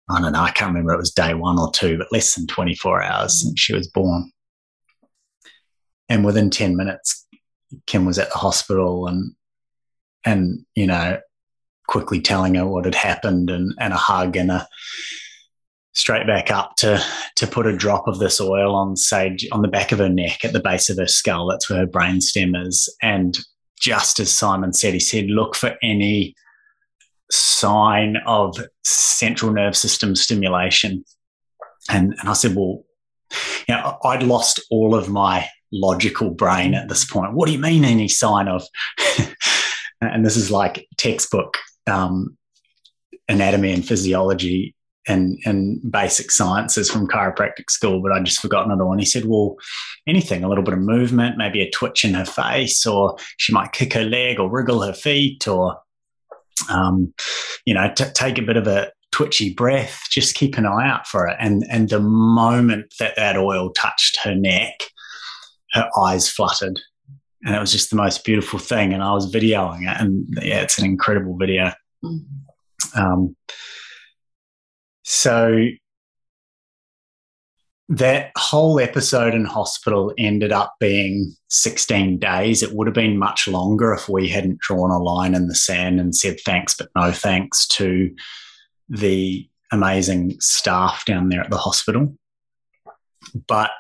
I 0.10 0.22
don't 0.22 0.34
know, 0.34 0.42
I 0.42 0.52
can't 0.52 0.70
remember 0.70 0.94
it 0.94 0.98
was 1.00 1.12
day 1.12 1.34
one 1.34 1.60
or 1.60 1.72
two, 1.72 1.98
but 1.98 2.12
less 2.12 2.36
than 2.36 2.48
24 2.48 3.04
hours 3.04 3.42
since 3.42 3.60
she 3.60 3.74
was 3.74 3.88
born. 3.88 4.32
And 6.10 6.26
within 6.26 6.50
10 6.50 6.76
minutes, 6.76 7.28
Kim 7.86 8.06
was 8.06 8.20
at 8.20 8.30
the 8.30 8.38
hospital 8.38 9.08
and 9.08 9.34
and 10.26 10.66
you 10.76 10.86
know 10.86 11.20
quickly 11.88 12.22
telling 12.22 12.56
her 12.56 12.66
what 12.66 12.86
had 12.86 12.96
happened 12.96 13.50
and, 13.50 13.74
and 13.80 13.94
a 13.94 13.98
hug 13.98 14.36
and 14.36 14.52
a 14.52 14.68
straight 15.94 16.26
back 16.26 16.50
up 16.50 16.76
to 16.78 17.04
to 17.36 17.48
put 17.48 17.68
a 17.68 17.76
drop 17.76 18.08
of 18.08 18.20
this 18.20 18.40
oil 18.40 18.76
on 18.76 18.96
sage 18.96 19.48
on 19.52 19.62
the 19.62 19.68
back 19.68 19.92
of 19.92 20.00
her 20.00 20.10
neck 20.10 20.46
at 20.46 20.54
the 20.54 20.60
base 20.60 20.90
of 20.90 20.98
her 20.98 21.08
skull. 21.08 21.48
That's 21.48 21.70
where 21.70 21.80
her 21.80 21.86
brain 21.86 22.22
stem 22.22 22.56
is. 22.56 22.94
And 23.02 23.38
just 23.80 24.20
as 24.20 24.32
Simon 24.32 24.74
said, 24.74 24.94
he 24.94 25.00
said, 25.00 25.26
look 25.26 25.56
for 25.56 25.76
any 25.82 26.36
sign 27.32 28.18
of 28.26 28.58
central 28.84 29.52
nerve 29.52 29.76
system 29.76 30.16
stimulation. 30.16 31.04
And 31.90 32.14
and 32.20 32.30
I 32.30 32.34
said, 32.34 32.56
well, 32.56 32.84
you 33.68 33.76
know, 33.76 33.98
I'd 34.04 34.24
lost 34.24 34.62
all 34.70 34.96
of 34.96 35.10
my 35.10 35.48
logical 35.74 36.30
brain 36.30 36.74
at 36.74 36.90
this 36.90 37.06
point. 37.06 37.34
What 37.34 37.48
do 37.48 37.54
you 37.54 37.60
mean 37.60 37.86
any 37.86 38.08
sign 38.08 38.48
of? 38.48 38.64
and 40.02 40.26
this 40.26 40.36
is 40.36 40.52
like 40.52 40.86
textbook 40.98 41.58
um, 41.88 42.38
anatomy 43.30 43.72
and 43.72 43.86
physiology 43.86 44.76
and 45.08 45.40
and 45.46 45.80
basic 45.92 46.32
sciences 46.32 46.90
from 46.90 47.08
chiropractic 47.08 47.70
school, 47.70 48.02
but 48.02 48.12
I'd 48.12 48.26
just 48.26 48.42
forgotten 48.42 48.72
it 48.72 48.82
all. 48.82 48.92
And 48.92 49.02
he 49.02 49.06
said, 49.06 49.26
Well, 49.26 49.56
anything, 50.08 50.44
a 50.44 50.50
little 50.50 50.64
bit 50.64 50.74
of 50.74 50.80
movement, 50.80 51.38
maybe 51.38 51.62
a 51.62 51.70
twitch 51.72 52.06
in 52.06 52.14
her 52.14 52.26
face, 52.26 52.86
or 52.86 53.18
she 53.38 53.54
might 53.54 53.72
kick 53.72 53.94
her 53.94 54.04
leg 54.04 54.40
or 54.40 54.50
wriggle 54.50 54.82
her 54.82 54.94
feet, 54.94 55.48
or 55.48 55.80
um, 56.70 57.14
you 57.66 57.74
know, 57.74 57.92
t- 57.96 58.06
take 58.14 58.38
a 58.38 58.44
bit 58.44 58.58
of 58.58 58.68
a 58.68 58.92
twitchy 59.12 59.54
breath, 59.54 60.04
just 60.10 60.36
keep 60.36 60.58
an 60.58 60.66
eye 60.66 60.88
out 60.88 61.08
for 61.08 61.28
it. 61.28 61.38
And 61.40 61.66
and 61.70 61.90
the 61.90 62.00
moment 62.00 62.94
that 63.00 63.16
that 63.16 63.38
oil 63.38 63.72
touched 63.72 64.20
her 64.24 64.36
neck, 64.36 64.76
her 65.74 65.90
eyes 65.98 66.30
fluttered 66.30 66.80
and 67.44 67.56
it 67.56 67.60
was 67.60 67.72
just 67.72 67.90
the 67.90 67.96
most 67.96 68.24
beautiful 68.24 68.60
thing. 68.60 68.94
And 68.94 69.04
I 69.04 69.14
was 69.14 69.32
videoing 69.32 69.90
it, 69.90 70.00
and 70.00 70.28
yeah, 70.42 70.62
it's 70.62 70.78
an 70.78 70.86
incredible 70.86 71.38
video. 71.38 71.72
Mm-hmm. 72.04 73.00
Um, 73.00 73.36
so 75.12 75.66
that 77.90 78.32
whole 78.38 78.80
episode 78.80 79.36
in 79.36 79.44
hospital 79.44 80.14
ended 80.18 80.54
up 80.54 80.76
being 80.80 81.36
16 81.50 82.18
days. 82.18 82.64
It 82.64 82.72
would 82.72 82.88
have 82.88 82.94
been 82.94 83.18
much 83.20 83.46
longer 83.46 83.94
if 83.94 84.08
we 84.08 84.30
hadn't 84.30 84.60
drawn 84.60 84.90
a 84.90 85.04
line 85.04 85.36
in 85.36 85.50
the 85.50 85.54
sand 85.54 86.00
and 86.00 86.16
said 86.16 86.40
thanks, 86.46 86.78
but 86.78 86.88
no 86.96 87.12
thanks 87.12 87.68
to 87.68 88.16
the 88.88 89.50
amazing 89.70 90.40
staff 90.40 91.04
down 91.04 91.28
there 91.28 91.42
at 91.42 91.50
the 91.50 91.58
hospital. 91.58 92.16
But 93.48 93.72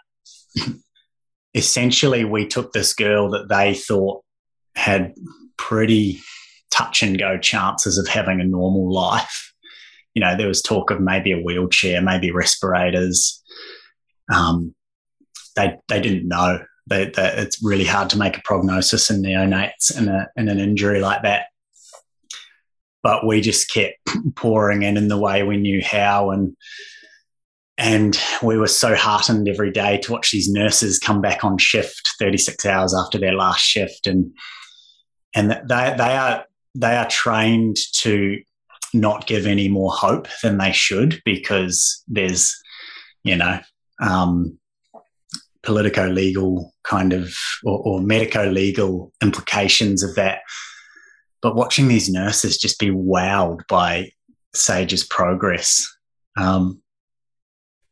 essentially 1.53 2.25
we 2.25 2.45
took 2.45 2.73
this 2.73 2.93
girl 2.93 3.29
that 3.29 3.47
they 3.47 3.73
thought 3.73 4.21
had 4.75 5.13
pretty 5.55 6.19
touch 6.71 7.03
and 7.03 7.17
go 7.17 7.37
chances 7.37 7.97
of 7.97 8.09
having 8.09 8.41
a 8.41 8.45
normal 8.45 8.91
life. 8.91 9.50
You 10.13 10.21
know, 10.21 10.35
there 10.35 10.47
was 10.47 10.61
talk 10.61 10.91
of 10.91 10.99
maybe 10.99 11.31
a 11.31 11.39
wheelchair, 11.39 12.01
maybe 12.01 12.31
respirators. 12.31 13.41
Um, 14.33 14.75
they 15.55 15.77
they 15.87 16.01
didn't 16.01 16.27
know. 16.27 16.59
They, 16.87 17.05
they, 17.05 17.33
it's 17.37 17.63
really 17.63 17.85
hard 17.85 18.09
to 18.09 18.17
make 18.17 18.37
a 18.37 18.41
prognosis 18.43 19.09
in 19.09 19.21
neonates 19.21 19.95
and 19.95 20.09
a, 20.09 20.27
in 20.35 20.49
an 20.49 20.59
injury 20.59 20.99
like 20.99 21.23
that. 21.23 21.45
But 23.03 23.25
we 23.25 23.39
just 23.39 23.71
kept 23.71 23.97
pouring 24.35 24.83
in 24.83 24.97
in 24.97 25.07
the 25.07 25.17
way 25.17 25.43
we 25.43 25.57
knew 25.57 25.81
how, 25.83 26.31
and 26.31 26.55
and 27.81 28.19
we 28.43 28.59
were 28.59 28.67
so 28.67 28.93
heartened 28.93 29.49
every 29.49 29.71
day 29.71 29.97
to 29.97 30.11
watch 30.11 30.29
these 30.29 30.47
nurses 30.47 30.99
come 30.99 31.19
back 31.19 31.43
on 31.43 31.57
shift 31.57 32.01
36 32.19 32.63
hours 32.63 32.93
after 32.95 33.17
their 33.17 33.33
last 33.33 33.61
shift. 33.61 34.05
And, 34.05 34.31
and 35.33 35.49
they, 35.49 35.95
they 35.97 36.15
are, 36.15 36.45
they 36.75 36.95
are 36.95 37.07
trained 37.07 37.77
to 37.93 38.39
not 38.93 39.27
give 39.27 39.45
any 39.45 39.67
more 39.67 39.91
hope 39.91 40.27
than 40.43 40.57
they 40.57 40.71
should 40.71 41.21
because 41.25 42.03
there's, 42.07 42.55
you 43.23 43.35
know, 43.35 43.59
um, 44.01 44.57
politico 45.63 46.07
legal 46.07 46.73
kind 46.83 47.13
of 47.13 47.33
or, 47.63 47.79
or 47.85 48.01
medico 48.01 48.49
legal 48.49 49.11
implications 49.21 50.03
of 50.03 50.15
that. 50.15 50.39
But 51.41 51.55
watching 51.55 51.87
these 51.87 52.09
nurses 52.09 52.57
just 52.57 52.79
be 52.79 52.89
wowed 52.89 53.61
by 53.67 54.11
Sage's 54.53 55.05
progress 55.05 55.87
um, 56.37 56.81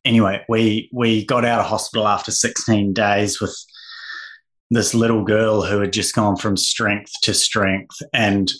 anyway, 0.06 0.44
we 0.48 0.90
we 0.94 1.26
got 1.26 1.46
out 1.46 1.60
of 1.60 1.66
hospital 1.66 2.08
after 2.08 2.32
16 2.32 2.94
days 2.94 3.42
with 3.42 3.56
this 4.70 4.94
little 4.94 5.24
girl 5.24 5.64
who 5.64 5.80
had 5.80 5.94
just 5.94 6.16
gone 6.16 6.38
from 6.38 6.56
strength 6.56 7.12
to 7.24 7.34
strength, 7.34 7.96
and 8.14 8.52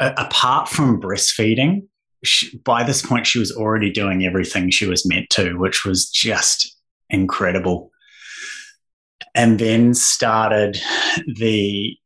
apart 0.00 0.68
from 0.68 1.00
breastfeeding, 1.00 1.86
she, 2.24 2.58
by 2.58 2.82
this 2.82 3.04
point 3.04 3.26
she 3.26 3.38
was 3.38 3.52
already 3.52 3.90
doing 3.90 4.24
everything 4.24 4.70
she 4.70 4.86
was 4.86 5.06
meant 5.06 5.30
to, 5.30 5.54
which 5.54 5.84
was 5.84 6.10
just 6.10 6.76
incredible. 7.10 7.90
And 9.34 9.58
then 9.58 9.94
started 9.94 10.78
the 11.26 11.96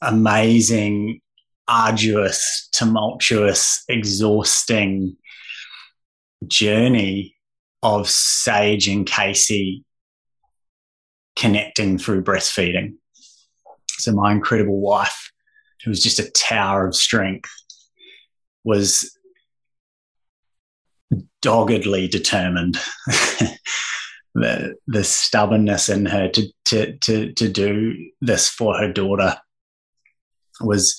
amazing, 0.00 1.20
arduous, 1.66 2.68
tumultuous, 2.72 3.84
exhausting 3.88 5.16
journey 6.46 7.36
of 7.82 8.08
Sage 8.08 8.88
and 8.88 9.06
Casey 9.06 9.84
connecting 11.36 11.98
through 11.98 12.22
breastfeeding. 12.22 12.94
So 13.98 14.12
my 14.12 14.32
incredible 14.32 14.80
wife, 14.80 15.31
who 15.84 15.90
was 15.90 16.02
just 16.02 16.18
a 16.18 16.30
tower 16.30 16.86
of 16.86 16.94
strength, 16.94 17.50
was 18.64 19.16
doggedly 21.40 22.08
determined. 22.08 22.78
the 24.34 24.74
the 24.86 25.04
stubbornness 25.04 25.88
in 25.88 26.06
her 26.06 26.28
to 26.28 26.48
to 26.64 26.96
to 26.98 27.32
to 27.34 27.48
do 27.48 27.94
this 28.22 28.48
for 28.48 28.76
her 28.78 28.90
daughter 28.90 29.36
was 30.60 30.98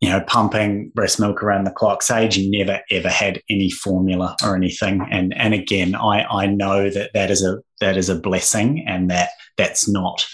you 0.00 0.08
know 0.08 0.20
pumping 0.22 0.90
breast 0.94 1.20
milk 1.20 1.42
around 1.42 1.64
the 1.64 1.70
clock. 1.70 2.02
Sage 2.02 2.38
never 2.40 2.80
ever 2.90 3.08
had 3.08 3.42
any 3.50 3.70
formula 3.70 4.34
or 4.42 4.56
anything. 4.56 5.06
And 5.10 5.36
and 5.36 5.52
again 5.52 5.94
i 5.94 6.24
i 6.24 6.46
know 6.46 6.88
that 6.88 7.10
that 7.12 7.30
is 7.30 7.44
a 7.44 7.58
that 7.80 7.96
is 7.96 8.08
a 8.08 8.18
blessing 8.18 8.84
and 8.86 9.10
that 9.10 9.30
that's 9.58 9.88
not 9.88 10.26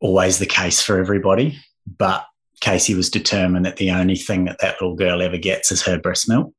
always 0.00 0.38
the 0.38 0.46
case 0.46 0.80
for 0.80 1.00
everybody 1.00 1.58
but 1.98 2.24
casey 2.60 2.94
was 2.94 3.10
determined 3.10 3.64
that 3.64 3.76
the 3.76 3.90
only 3.90 4.16
thing 4.16 4.44
that 4.44 4.58
that 4.60 4.80
little 4.80 4.96
girl 4.96 5.22
ever 5.22 5.38
gets 5.38 5.70
is 5.70 5.82
her 5.82 5.98
breast 5.98 6.28
milk 6.28 6.52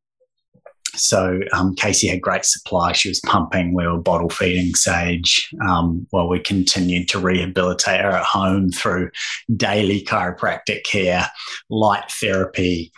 so 0.98 1.40
um, 1.54 1.76
Casey 1.76 2.08
had 2.08 2.22
great 2.22 2.46
supply. 2.46 2.92
She 2.92 3.10
was 3.10 3.20
pumping. 3.22 3.74
We 3.74 3.88
were 3.88 3.98
bottle 3.98 4.30
feeding 4.30 4.74
Sage 4.76 5.50
um, 5.68 6.08
while 6.10 6.28
we 6.28 6.40
continued 6.40 7.08
to 7.10 7.20
rehabilitate 7.20 8.02
her 8.02 8.12
at 8.12 8.24
home 8.24 8.72
through 8.72 9.12
daily 9.56 10.04
chiropractic 10.04 10.84
care, 10.84 11.28
light 11.70 12.10
therapy, 12.12 12.92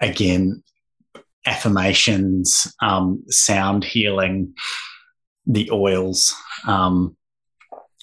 again, 0.00 0.62
affirmations, 1.46 2.72
um, 2.82 3.22
sound 3.28 3.84
healing, 3.84 4.54
the 5.46 5.70
oils. 5.70 6.34
Um, 6.66 7.16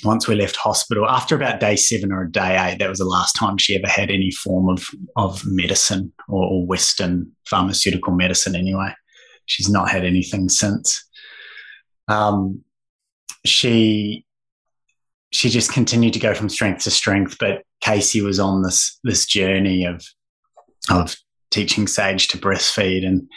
once 0.04 0.28
we 0.28 0.36
left 0.36 0.56
hospital, 0.56 1.08
after 1.08 1.36
about 1.36 1.60
day 1.60 1.76
seven 1.76 2.12
or 2.12 2.26
day 2.26 2.58
eight, 2.58 2.80
that 2.80 2.90
was 2.90 3.00
the 3.00 3.06
last 3.06 3.34
time 3.34 3.58
she 3.58 3.76
ever 3.76 3.88
had 3.88 4.10
any 4.10 4.32
form 4.32 4.70
of, 4.70 4.88
of 5.16 5.42
medicine 5.46 6.12
or, 6.28 6.44
or 6.44 6.66
Western 6.66 7.32
pharmaceutical 7.46 8.14
medicine, 8.14 8.56
anyway 8.56 8.94
she's 9.52 9.70
not 9.70 9.90
had 9.90 10.06
anything 10.06 10.50
since. 10.50 11.08
Um, 12.08 12.64
she 13.46 14.26
she 15.32 15.50
just 15.50 15.72
continued 15.72 16.14
to 16.14 16.20
go 16.20 16.34
from 16.34 16.50
strength 16.50 16.84
to 16.84 16.92
strength, 16.92 17.38
but 17.40 17.64
Casey 17.82 18.22
was 18.22 18.40
on 18.40 18.64
this 18.64 19.00
this 19.04 19.26
journey 19.26 19.86
of 19.86 20.04
of 20.90 21.16
teaching 21.52 21.88
Sage 21.88 22.28
to 22.30 22.38
breastfeed, 22.38 23.06
and 23.06 23.30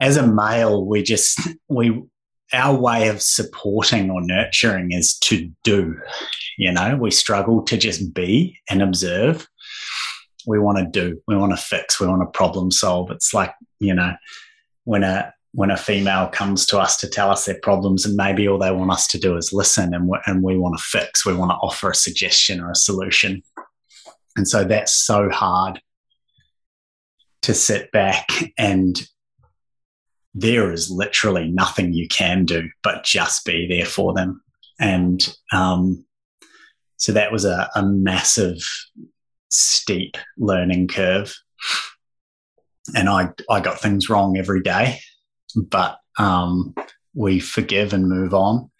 as 0.00 0.16
a 0.16 0.26
male, 0.26 0.86
we 0.86 1.02
just 1.02 1.40
we 1.68 2.02
our 2.52 2.74
way 2.74 3.08
of 3.08 3.22
supporting 3.22 4.10
or 4.10 4.20
nurturing 4.22 4.92
is 4.92 5.18
to 5.18 5.50
do. 5.64 5.98
You 6.56 6.72
know, 6.72 6.96
we 6.96 7.10
struggle 7.10 7.62
to 7.62 7.76
just 7.76 8.14
be 8.14 8.58
and 8.70 8.82
observe. 8.82 9.46
We 10.46 10.58
want 10.58 10.78
to 10.78 10.84
do, 10.86 11.20
we 11.28 11.36
want 11.36 11.52
to 11.52 11.62
fix, 11.62 12.00
we 12.00 12.06
want 12.06 12.22
to 12.22 12.38
problem 12.38 12.70
solve. 12.70 13.10
It's 13.10 13.34
like, 13.34 13.54
you 13.80 13.94
know, 13.94 14.14
when 14.84 15.04
a 15.04 15.32
when 15.52 15.70
a 15.70 15.76
female 15.76 16.28
comes 16.28 16.66
to 16.66 16.78
us 16.78 16.96
to 16.98 17.08
tell 17.08 17.30
us 17.30 17.46
their 17.46 17.58
problems 17.62 18.04
and 18.04 18.16
maybe 18.16 18.46
all 18.46 18.58
they 18.58 18.70
want 18.70 18.90
us 18.90 19.06
to 19.08 19.18
do 19.18 19.36
is 19.36 19.52
listen 19.52 19.94
and, 19.94 20.10
and 20.26 20.42
we 20.42 20.58
want 20.58 20.76
to 20.76 20.84
fix 20.84 21.24
we 21.24 21.34
want 21.34 21.50
to 21.50 21.56
offer 21.56 21.90
a 21.90 21.94
suggestion 21.94 22.60
or 22.60 22.70
a 22.70 22.76
solution 22.76 23.42
and 24.36 24.46
so 24.46 24.64
that's 24.64 24.92
so 24.92 25.30
hard 25.30 25.80
to 27.42 27.54
sit 27.54 27.90
back 27.92 28.28
and 28.58 29.08
there 30.34 30.72
is 30.72 30.90
literally 30.90 31.48
nothing 31.48 31.92
you 31.92 32.06
can 32.08 32.44
do 32.44 32.68
but 32.82 33.04
just 33.04 33.44
be 33.44 33.66
there 33.68 33.86
for 33.86 34.12
them 34.14 34.42
and 34.80 35.34
um, 35.52 36.04
so 36.96 37.12
that 37.12 37.32
was 37.32 37.44
a, 37.44 37.68
a 37.74 37.82
massive 37.82 38.58
steep 39.50 40.16
learning 40.36 40.86
curve 40.86 41.34
and 42.94 43.08
I, 43.08 43.30
I 43.50 43.60
got 43.60 43.80
things 43.80 44.08
wrong 44.08 44.36
every 44.36 44.62
day, 44.62 45.00
but 45.54 45.98
um, 46.18 46.74
we 47.14 47.40
forgive 47.40 47.92
and 47.92 48.08
move 48.08 48.34
on. 48.34 48.70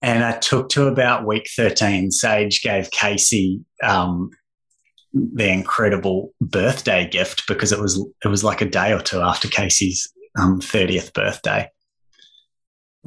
And 0.00 0.24
I 0.24 0.32
took 0.32 0.68
to 0.70 0.86
about 0.86 1.26
week 1.26 1.48
13. 1.56 2.10
Sage 2.10 2.62
gave 2.62 2.90
Casey 2.90 3.60
um, 3.82 4.30
the 5.12 5.48
incredible 5.48 6.32
birthday 6.40 7.08
gift 7.08 7.48
because 7.48 7.72
it 7.72 7.80
was 7.80 8.04
it 8.24 8.28
was 8.28 8.44
like 8.44 8.60
a 8.60 8.68
day 8.68 8.92
or 8.92 9.00
two 9.00 9.20
after 9.20 9.48
Casey's 9.48 10.12
um, 10.38 10.60
30th 10.60 11.12
birthday. 11.12 11.70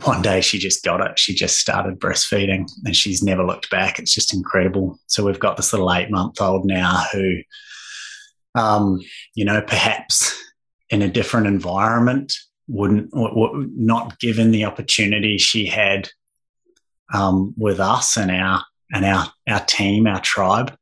One 0.04 0.22
day 0.22 0.42
she 0.42 0.58
just 0.58 0.84
got 0.84 1.02
it. 1.02 1.20
She 1.20 1.34
just 1.36 1.60
started 1.60 2.00
breastfeeding 2.00 2.70
and 2.86 2.96
she's 2.96 3.22
never 3.22 3.44
looked 3.44 3.70
back. 3.70 4.00
It's 4.00 4.14
just 4.14 4.34
incredible. 4.34 5.00
So 5.08 5.26
we've 5.26 5.40
got 5.40 5.58
this 5.58 5.74
little 5.74 5.94
eight 5.94 6.10
month 6.10 6.42
old 6.42 6.66
now 6.66 7.04
who 7.12 7.42
um, 8.56 9.00
you 9.36 9.46
know, 9.46 9.62
perhaps 9.62 10.38
in 10.90 11.02
a 11.02 11.08
different 11.08 11.48
environment, 11.48 12.34
wouldn't 12.68 13.12
w- 13.12 13.70
not 13.76 14.20
given 14.20 14.52
the 14.52 14.66
opportunity 14.66 15.38
she 15.38 15.66
had 15.66 16.10
um, 17.14 17.54
with 17.58 17.80
us 17.80 18.18
and 18.18 18.32
our 18.32 18.64
and 18.94 19.06
our 19.06 19.32
our 19.48 19.64
team, 19.66 20.08
our 20.08 20.22
tribe. 20.22 20.76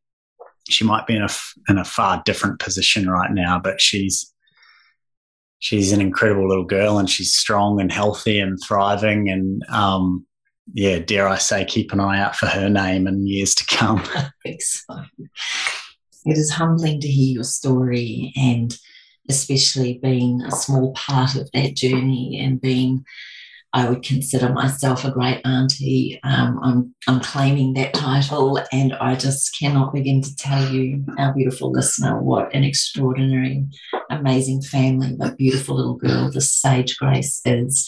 She 0.68 0.84
might 0.84 1.08
be 1.08 1.16
in 1.16 1.24
a 1.24 1.30
in 1.68 1.78
a 1.78 1.86
far 1.86 2.22
different 2.26 2.60
position 2.60 3.10
right 3.10 3.32
now, 3.32 3.60
but 3.60 3.82
she's 3.82 4.34
she's 5.60 5.92
an 5.92 6.02
incredible 6.02 6.48
little 6.48 6.66
girl, 6.66 6.98
and 6.98 7.10
she's 7.10 7.34
strong 7.34 7.80
and 7.80 7.92
healthy 7.92 8.40
and 8.40 8.58
thriving. 8.66 9.30
And 9.30 9.64
um, 9.70 10.26
yeah, 10.74 11.00
dare 11.00 11.28
I 11.28 11.38
say, 11.38 11.66
keep 11.66 11.92
an 11.94 12.00
eye 12.00 12.20
out 12.20 12.36
for 12.36 12.48
her 12.48 12.70
name 12.70 13.08
in 13.08 13.28
years 13.28 13.56
to 13.56 13.66
come. 13.76 14.04
it 16.26 16.38
is 16.38 16.52
humbling 16.52 17.00
to 17.02 17.08
hear 17.08 17.36
your 17.36 17.44
story 17.44 18.34
and 18.36 18.78
especially 19.30 20.00
being 20.02 20.42
a 20.42 20.52
small 20.52 20.92
part 20.94 21.36
of 21.36 21.50
that 21.54 21.76
journey 21.76 22.40
and 22.42 22.60
being 22.60 23.06
I 23.72 23.88
would 23.88 24.02
consider 24.02 24.52
myself 24.52 25.06
a 25.06 25.12
great 25.12 25.42
auntie. 25.46 26.20
Um, 26.24 26.60
I'm, 26.64 26.96
I'm 27.08 27.20
claiming 27.20 27.74
that 27.74 27.94
title, 27.94 28.60
and 28.72 28.94
I 28.94 29.16
just 29.16 29.56
cannot 29.60 29.94
begin 29.94 30.22
to 30.24 30.36
tell 30.36 30.74
you, 30.74 31.06
our 31.20 31.34
beautiful 31.34 31.72
listener, 31.72 32.20
what 32.20 32.54
an 32.56 32.64
extraordinary, 32.64 33.68
amazing 34.10 34.64
family, 34.64 35.10
what 35.16 35.38
beautiful 35.38 35.76
little 35.76 35.98
girl 35.98 36.32
this 36.32 36.52
Sage 36.52 36.98
Grace 36.98 37.42
is. 37.46 37.88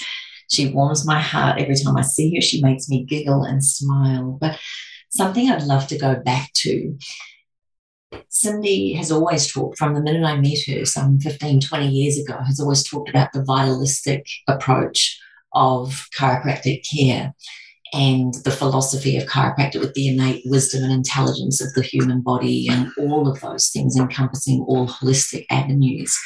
She 0.51 0.69
warms 0.69 1.05
my 1.05 1.19
heart 1.19 1.59
every 1.59 1.75
time 1.75 1.97
I 1.97 2.01
see 2.01 2.36
her. 2.36 2.41
She 2.41 2.61
makes 2.61 2.88
me 2.88 3.03
giggle 3.03 3.43
and 3.43 3.63
smile. 3.63 4.38
But 4.39 4.59
something 5.09 5.49
I'd 5.49 5.63
love 5.63 5.88
to 5.88 5.97
go 5.97 6.15
back 6.15 6.51
to 6.57 6.95
Cindy 8.29 8.93
has 8.93 9.11
always 9.11 9.51
talked 9.51 9.77
from 9.77 9.93
the 9.93 10.01
minute 10.01 10.25
I 10.25 10.38
met 10.38 10.57
her 10.67 10.86
some 10.86 11.19
15, 11.19 11.61
20 11.61 11.88
years 11.88 12.19
ago, 12.19 12.38
has 12.45 12.59
always 12.59 12.84
talked 12.84 13.09
about 13.09 13.32
the 13.34 13.43
vitalistic 13.43 14.27
approach 14.47 15.19
of 15.54 16.08
chiropractic 16.18 16.86
care 16.89 17.34
and 17.93 18.34
the 18.45 18.52
philosophy 18.52 19.18
of 19.18 19.28
chiropractic 19.28 19.80
with 19.80 19.93
the 19.93 20.08
innate 20.08 20.43
wisdom 20.45 20.84
and 20.84 20.93
intelligence 20.93 21.62
of 21.62 21.74
the 21.74 21.82
human 21.82 22.22
body 22.22 22.68
and 22.70 22.89
all 22.97 23.30
of 23.30 23.41
those 23.41 23.70
things 23.70 23.97
encompassing 23.97 24.64
all 24.68 24.88
holistic 24.88 25.45
avenues. 25.49 26.18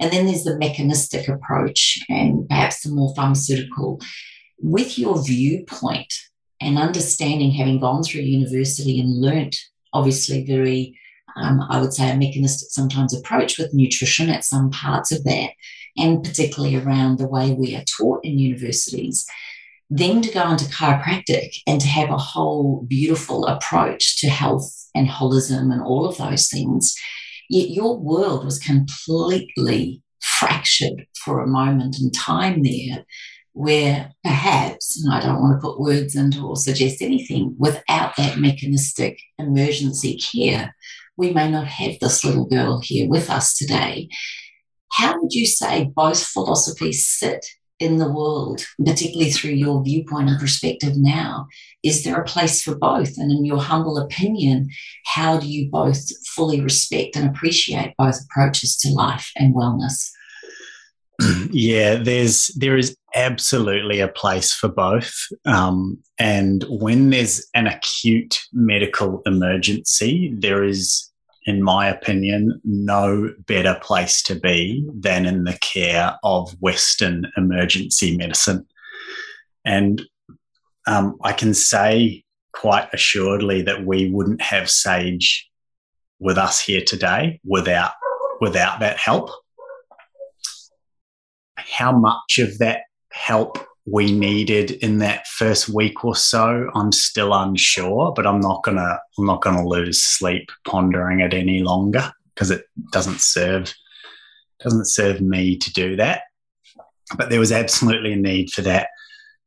And 0.00 0.12
then 0.12 0.26
there's 0.26 0.44
the 0.44 0.58
mechanistic 0.58 1.28
approach 1.28 1.98
and 2.08 2.48
perhaps 2.48 2.82
the 2.82 2.90
more 2.90 3.14
pharmaceutical. 3.14 4.00
With 4.60 4.98
your 4.98 5.22
viewpoint 5.22 6.12
and 6.60 6.78
understanding, 6.78 7.52
having 7.52 7.80
gone 7.80 8.02
through 8.02 8.22
university 8.22 9.00
and 9.00 9.20
learnt 9.20 9.56
obviously 9.92 10.44
very 10.44 10.98
um, 11.36 11.60
I 11.68 11.80
would 11.80 11.92
say, 11.92 12.10
a 12.10 12.16
mechanistic 12.16 12.68
sometimes 12.70 13.14
approach 13.14 13.58
with 13.58 13.74
nutrition 13.74 14.28
at 14.28 14.44
some 14.44 14.70
parts 14.70 15.12
of 15.12 15.24
that, 15.24 15.50
and 15.98 16.22
particularly 16.22 16.76
around 16.76 17.18
the 17.18 17.28
way 17.28 17.52
we 17.52 17.74
are 17.76 17.84
taught 17.98 18.24
in 18.24 18.38
universities. 18.38 19.26
Then 19.90 20.20
to 20.22 20.32
go 20.32 20.50
into 20.50 20.66
chiropractic 20.66 21.50
and 21.66 21.80
to 21.80 21.86
have 21.86 22.10
a 22.10 22.18
whole 22.18 22.84
beautiful 22.86 23.46
approach 23.46 24.20
to 24.20 24.28
health 24.28 24.70
and 24.94 25.08
holism 25.08 25.72
and 25.72 25.82
all 25.82 26.06
of 26.06 26.18
those 26.18 26.48
things, 26.48 26.94
yet 27.48 27.70
your 27.70 27.98
world 27.98 28.44
was 28.44 28.58
completely 28.58 30.02
fractured 30.20 31.06
for 31.24 31.40
a 31.40 31.46
moment 31.46 31.96
in 32.00 32.10
time 32.10 32.62
there 32.62 33.04
where 33.58 34.12
perhaps, 34.22 35.02
and 35.02 35.12
I 35.12 35.20
don't 35.20 35.40
want 35.40 35.60
to 35.60 35.66
put 35.66 35.80
words 35.80 36.14
into 36.14 36.46
or 36.46 36.54
suggest 36.54 37.02
anything, 37.02 37.56
without 37.58 38.14
that 38.16 38.38
mechanistic 38.38 39.18
emergency 39.36 40.16
care, 40.16 40.76
we 41.16 41.32
may 41.32 41.50
not 41.50 41.66
have 41.66 41.98
this 42.00 42.24
little 42.24 42.46
girl 42.46 42.80
here 42.80 43.08
with 43.08 43.28
us 43.28 43.56
today. 43.56 44.08
How 44.92 45.20
would 45.20 45.32
you 45.32 45.46
say 45.46 45.90
both 45.94 46.22
philosophies 46.22 47.06
sit 47.06 47.44
in 47.78 47.98
the 47.98 48.10
world, 48.10 48.64
particularly 48.84 49.30
through 49.30 49.52
your 49.52 49.82
viewpoint 49.82 50.28
and 50.28 50.38
perspective 50.38 50.94
now? 50.96 51.46
Is 51.82 52.02
there 52.04 52.20
a 52.20 52.24
place 52.24 52.62
for 52.62 52.76
both? 52.76 53.16
And 53.18 53.30
in 53.30 53.44
your 53.44 53.60
humble 53.60 53.98
opinion, 53.98 54.68
how 55.04 55.38
do 55.38 55.48
you 55.48 55.70
both 55.70 56.00
fully 56.26 56.60
respect 56.60 57.16
and 57.16 57.28
appreciate 57.28 57.94
both 57.96 58.18
approaches 58.24 58.76
to 58.78 58.90
life 58.90 59.30
and 59.36 59.54
wellness? 59.54 60.10
yeah, 61.50 61.96
there's 61.96 62.48
there 62.56 62.76
is 62.76 62.96
absolutely 63.14 64.00
a 64.00 64.08
place 64.08 64.52
for 64.52 64.68
both, 64.68 65.12
um, 65.46 65.98
and 66.18 66.64
when 66.68 67.10
there's 67.10 67.44
an 67.54 67.66
acute 67.66 68.40
medical 68.52 69.22
emergency, 69.26 70.32
there 70.38 70.62
is, 70.62 71.07
in 71.48 71.62
my 71.62 71.88
opinion, 71.88 72.60
no 72.62 73.32
better 73.46 73.78
place 73.80 74.22
to 74.24 74.34
be 74.34 74.86
than 74.94 75.24
in 75.24 75.44
the 75.44 75.56
care 75.62 76.18
of 76.22 76.54
Western 76.60 77.26
emergency 77.38 78.14
medicine, 78.18 78.66
and 79.64 80.02
um, 80.86 81.16
I 81.22 81.32
can 81.32 81.54
say 81.54 82.22
quite 82.52 82.90
assuredly 82.92 83.62
that 83.62 83.86
we 83.86 84.10
wouldn't 84.10 84.42
have 84.42 84.68
Sage 84.68 85.48
with 86.18 86.36
us 86.36 86.60
here 86.60 86.82
today 86.84 87.40
without 87.44 87.92
without 88.42 88.80
that 88.80 88.98
help. 88.98 89.30
How 91.56 91.92
much 91.92 92.38
of 92.38 92.58
that 92.58 92.82
help 93.10 93.56
we 93.90 94.12
needed 94.12 94.72
in 94.72 94.98
that 94.98 95.26
first 95.26 95.68
week 95.68 96.04
or 96.04 96.14
so, 96.14 96.70
I'm 96.74 96.92
still 96.92 97.32
unsure, 97.32 98.12
but 98.14 98.26
I'm 98.26 98.40
not 98.40 98.62
gonna 98.62 98.98
I'm 99.18 99.26
not 99.26 99.42
gonna 99.42 99.66
lose 99.66 100.02
sleep 100.02 100.50
pondering 100.66 101.20
it 101.20 101.34
any 101.34 101.62
longer 101.62 102.12
because 102.34 102.50
it 102.50 102.64
doesn't 102.92 103.20
serve 103.20 103.72
doesn't 104.60 104.86
serve 104.86 105.20
me 105.20 105.56
to 105.56 105.72
do 105.72 105.96
that. 105.96 106.22
But 107.16 107.30
there 107.30 107.40
was 107.40 107.52
absolutely 107.52 108.12
a 108.12 108.16
need 108.16 108.50
for 108.50 108.62
that 108.62 108.88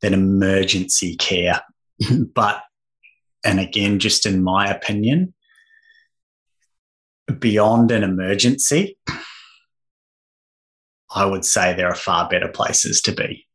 that 0.02 0.14
emergency 0.14 1.16
care. 1.16 1.62
but 2.34 2.64
and 3.44 3.60
again, 3.60 4.00
just 4.00 4.26
in 4.26 4.44
my 4.44 4.70
opinion, 4.70 5.34
beyond 7.40 7.92
an 7.92 8.04
emergency, 8.04 8.98
I 11.14 11.26
would 11.26 11.44
say 11.44 11.74
there 11.74 11.90
are 11.90 11.96
far 11.96 12.30
better 12.30 12.48
places 12.48 13.02
to 13.02 13.12
be. 13.12 13.46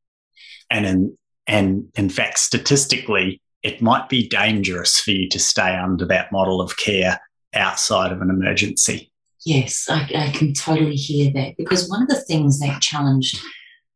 And 0.70 0.86
in, 0.86 1.18
and 1.46 1.88
in 1.94 2.08
fact, 2.10 2.38
statistically, 2.38 3.40
it 3.62 3.82
might 3.82 4.08
be 4.08 4.28
dangerous 4.28 5.00
for 5.00 5.10
you 5.10 5.28
to 5.30 5.38
stay 5.38 5.74
under 5.74 6.06
that 6.06 6.32
model 6.32 6.60
of 6.60 6.76
care 6.76 7.20
outside 7.54 8.12
of 8.12 8.20
an 8.20 8.30
emergency. 8.30 9.10
Yes, 9.44 9.86
I, 9.88 10.08
I 10.14 10.30
can 10.30 10.52
totally 10.52 10.96
hear 10.96 11.32
that 11.32 11.56
because 11.56 11.88
one 11.88 12.02
of 12.02 12.08
the 12.08 12.20
things 12.20 12.58
that 12.60 12.82
challenged 12.82 13.40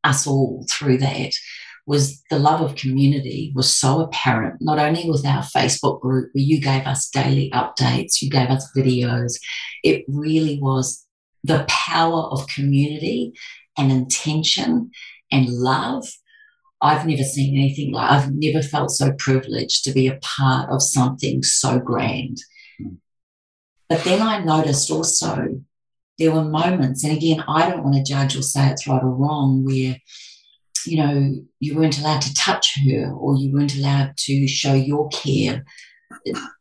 us 0.05 0.27
all 0.27 0.65
through 0.71 0.99
that 0.99 1.33
was 1.87 2.23
the 2.31 2.39
love 2.39 2.61
of 2.61 2.77
community 2.77 3.53
was 3.55 3.75
so 3.75 4.01
apparent, 4.01 4.57
not 4.61 4.79
only 4.79 5.09
with 5.11 5.27
our 5.27 5.43
Facebook 5.43 6.01
group 6.01 6.31
where 6.33 6.45
you 6.45 6.61
gave 6.61 6.87
us 6.87 7.09
daily 7.09 7.51
updates, 7.53 8.23
you 8.23 8.31
gave 8.31 8.49
us 8.49 8.71
videos, 8.77 9.41
it 9.83 10.05
really 10.07 10.59
was 10.61 11.05
the 11.43 11.65
power 11.69 12.29
of 12.31 12.47
community 12.47 13.33
and 13.77 13.91
intention 13.91 14.91
and 15.33 15.49
love. 15.49 16.07
I've 16.83 17.07
never 17.07 17.23
seen 17.23 17.57
anything 17.57 17.93
like 17.93 18.11
I've 18.11 18.33
never 18.33 18.63
felt 18.63 18.91
so 18.91 19.13
privileged 19.13 19.85
to 19.85 19.93
be 19.93 20.07
a 20.07 20.19
part 20.23 20.71
of 20.71 20.83
something 20.83 21.43
so 21.43 21.79
grand. 21.79 22.39
Hmm. 22.79 22.95
But 23.89 24.05
then 24.05 24.23
I 24.23 24.43
noticed 24.43 24.91
also 24.91 25.63
there 26.19 26.33
were 26.33 26.45
moments, 26.45 27.03
and 27.05 27.17
again, 27.17 27.43
I 27.49 27.69
don't 27.69 27.83
want 27.83 27.97
to 27.97 28.13
judge 28.13 28.37
or 28.37 28.43
say 28.43 28.69
it's 28.69 28.87
right 28.87 29.03
or 29.03 29.15
wrong, 29.15 29.65
where 29.65 29.97
you 30.87 30.97
know 30.97 31.35
you 31.59 31.77
weren't 31.77 31.99
allowed 31.99 32.23
to 32.23 32.35
touch 32.35 32.79
her 32.87 33.11
or 33.13 33.37
you 33.37 33.53
weren't 33.53 33.77
allowed 33.77 34.15
to 34.17 34.47
show 34.47 34.75
your 34.75 35.09
care 35.11 35.65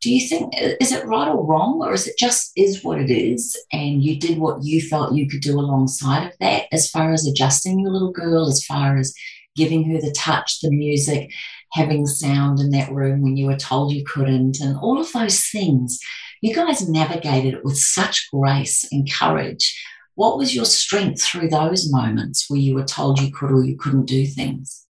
do 0.00 0.10
you 0.10 0.28
think 0.28 0.52
is 0.80 0.92
it 0.92 1.04
right 1.06 1.28
or 1.28 1.44
wrong 1.44 1.80
or 1.82 1.92
is 1.92 2.06
it 2.06 2.16
just 2.18 2.52
is 2.56 2.84
what 2.84 3.00
it 3.00 3.10
is 3.10 3.58
and 3.72 4.02
you 4.02 4.18
did 4.18 4.38
what 4.38 4.62
you 4.62 4.80
felt 4.80 5.14
you 5.14 5.28
could 5.28 5.40
do 5.40 5.58
alongside 5.58 6.26
of 6.26 6.32
that 6.40 6.66
as 6.72 6.88
far 6.88 7.12
as 7.12 7.26
adjusting 7.26 7.80
your 7.80 7.90
little 7.90 8.12
girl 8.12 8.46
as 8.48 8.64
far 8.64 8.96
as 8.96 9.12
giving 9.60 9.84
her 9.90 10.00
the 10.00 10.10
touch 10.12 10.60
the 10.60 10.70
music 10.70 11.30
having 11.72 12.06
sound 12.06 12.58
in 12.58 12.70
that 12.70 12.90
room 12.90 13.20
when 13.20 13.36
you 13.36 13.46
were 13.46 13.56
told 13.56 13.92
you 13.92 14.02
couldn't 14.04 14.58
and 14.58 14.76
all 14.78 14.98
of 14.98 15.12
those 15.12 15.44
things. 15.50 16.00
You 16.40 16.54
guys 16.54 16.88
navigated 16.88 17.54
it 17.54 17.64
with 17.64 17.76
such 17.76 18.28
grace 18.32 18.88
and 18.90 19.10
courage. 19.12 19.78
What 20.14 20.38
was 20.38 20.54
your 20.54 20.64
strength 20.64 21.22
through 21.22 21.50
those 21.50 21.92
moments 21.92 22.46
where 22.48 22.58
you 22.58 22.74
were 22.74 22.84
told 22.84 23.20
you 23.20 23.30
could 23.30 23.52
or 23.52 23.62
you 23.62 23.76
couldn't 23.76 24.06
do 24.06 24.26
things? 24.26 24.86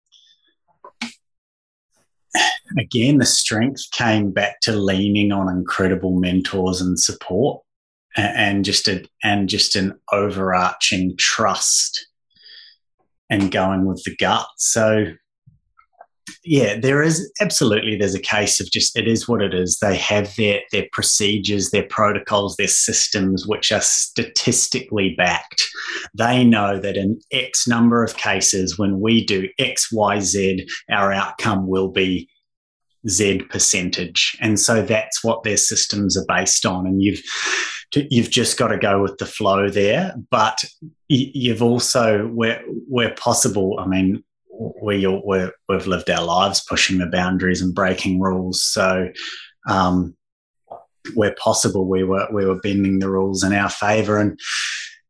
Again, 2.78 3.20
the 3.20 3.26
strength 3.26 3.84
came 3.92 4.32
back 4.32 4.60
to 4.62 4.74
leaning 4.74 5.32
on 5.32 5.48
incredible 5.48 6.20
mentors 6.20 6.82
and 6.82 7.00
support, 7.00 7.64
and 8.18 8.66
just 8.66 8.90
a 8.90 9.06
and 9.24 9.48
just 9.48 9.78
an 9.78 9.98
overarching 10.12 11.16
trust, 11.18 12.08
and 13.30 13.52
going 13.52 13.86
with 13.86 14.02
the 14.04 14.16
gut. 14.16 14.48
So, 14.58 15.06
yeah, 16.44 16.78
there 16.80 17.02
is 17.02 17.32
absolutely 17.42 17.96
there's 17.96 18.16
a 18.16 18.20
case 18.20 18.60
of 18.60 18.70
just 18.72 18.98
it 18.98 19.08
is 19.08 19.28
what 19.28 19.42
it 19.42 19.54
is. 19.54 19.78
They 19.82 19.96
have 19.98 20.36
their 20.36 20.62
their 20.72 20.88
procedures, 20.92 21.72
their 21.72 21.88
protocols, 21.90 22.56
their 22.56 22.68
systems, 22.68 23.48
which 23.48 23.72
are 23.72 23.82
statistically 23.82 25.14
backed. 25.18 25.62
They 26.14 26.44
know 26.44 26.80
that 26.80 26.98
in 26.98 27.20
X 27.32 27.68
number 27.68 28.04
of 28.04 28.18
cases, 28.18 28.78
when 28.78 29.00
we 29.00 29.26
do 29.26 29.48
X, 29.60 29.92
Y, 29.92 30.20
Z, 30.20 30.68
our 30.90 31.12
outcome 31.12 31.68
will 31.68 31.90
be 31.90 32.30
Z 33.10 33.44
percentage. 33.50 34.38
And 34.42 34.60
so 34.60 34.82
that's 34.82 35.24
what 35.24 35.44
their 35.44 35.58
systems 35.58 36.18
are 36.18 36.26
based 36.28 36.66
on. 36.66 36.86
And 36.86 37.02
you've 37.02 37.22
you've 37.94 38.30
just 38.30 38.58
got 38.58 38.68
to 38.68 38.78
go 38.78 39.02
with 39.02 39.18
the 39.18 39.26
flow 39.26 39.70
there. 39.70 40.14
But 40.30 40.64
you've 41.08 41.62
also, 41.62 42.28
where 42.28 42.62
where 42.88 43.14
possible, 43.16 43.78
I 43.80 43.88
mean, 43.88 44.24
we 44.82 45.06
we 45.08 45.50
we've 45.70 45.88
lived 45.88 46.10
our 46.10 46.24
lives 46.24 46.64
pushing 46.68 46.98
the 46.98 47.08
boundaries 47.08 47.62
and 47.62 47.74
breaking 47.74 48.20
rules. 48.20 48.62
So 48.62 49.10
um, 49.68 50.16
where 51.14 51.36
possible, 51.36 51.88
we 51.88 52.04
were 52.04 52.28
we 52.32 52.46
were 52.46 52.60
bending 52.60 53.00
the 53.00 53.10
rules 53.10 53.44
in 53.44 53.54
our 53.54 53.70
favour 53.70 54.18
and 54.18 54.40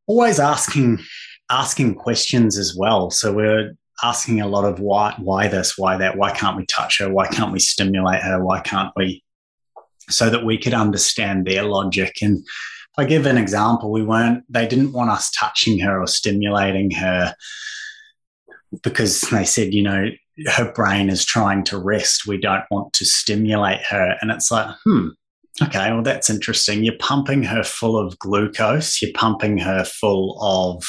always 0.05 0.39
asking 0.39 0.99
asking 1.49 1.95
questions 1.95 2.57
as 2.57 2.75
well. 2.75 3.09
So 3.09 3.33
we're 3.33 3.73
asking 4.03 4.41
a 4.41 4.47
lot 4.47 4.65
of 4.65 4.79
why, 4.79 5.15
why 5.17 5.47
this, 5.47 5.77
why 5.77 5.97
that, 5.97 6.17
why 6.17 6.31
can't 6.31 6.57
we 6.57 6.65
touch 6.65 6.99
her, 6.99 7.11
why 7.11 7.27
can't 7.27 7.51
we 7.51 7.59
stimulate 7.59 8.21
her, 8.21 8.43
why 8.43 8.59
can't 8.59 8.91
we, 8.95 9.23
so 10.09 10.29
that 10.29 10.45
we 10.45 10.57
could 10.57 10.73
understand 10.73 11.45
their 11.45 11.63
logic. 11.63 12.17
And 12.21 12.37
if 12.37 12.45
I 12.97 13.05
give 13.05 13.25
an 13.25 13.37
example, 13.37 13.91
we 13.91 14.03
weren't, 14.03 14.43
they 14.49 14.67
didn't 14.67 14.93
want 14.93 15.09
us 15.09 15.31
touching 15.31 15.79
her 15.79 16.01
or 16.01 16.07
stimulating 16.07 16.91
her 16.91 17.35
because 18.83 19.21
they 19.21 19.45
said, 19.45 19.73
you 19.73 19.83
know, 19.83 20.09
her 20.47 20.71
brain 20.71 21.09
is 21.09 21.25
trying 21.25 21.63
to 21.65 21.77
rest. 21.77 22.27
We 22.27 22.39
don't 22.39 22.65
want 22.69 22.93
to 22.93 23.05
stimulate 23.05 23.81
her. 23.81 24.15
And 24.21 24.29
it's 24.29 24.51
like, 24.51 24.75
hmm, 24.83 25.09
okay, 25.63 25.91
well, 25.91 26.03
that's 26.03 26.29
interesting. 26.29 26.83
You're 26.83 26.97
pumping 26.99 27.43
her 27.43 27.63
full 27.63 27.97
of 27.97 28.19
glucose, 28.19 29.01
you're 29.01 29.11
pumping 29.13 29.57
her 29.57 29.83
full 29.83 30.37
of 30.41 30.83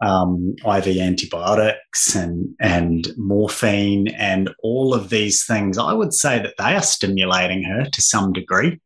um, 0.00 0.54
IV 0.64 0.98
antibiotics 0.98 2.14
and 2.14 2.54
and 2.60 3.08
morphine 3.16 4.08
and 4.08 4.50
all 4.62 4.94
of 4.94 5.10
these 5.10 5.44
things, 5.44 5.76
I 5.78 5.92
would 5.92 6.14
say 6.14 6.38
that 6.38 6.54
they 6.58 6.74
are 6.74 6.82
stimulating 6.82 7.64
her 7.64 7.84
to 7.84 8.02
some 8.02 8.32
degree. 8.32 8.80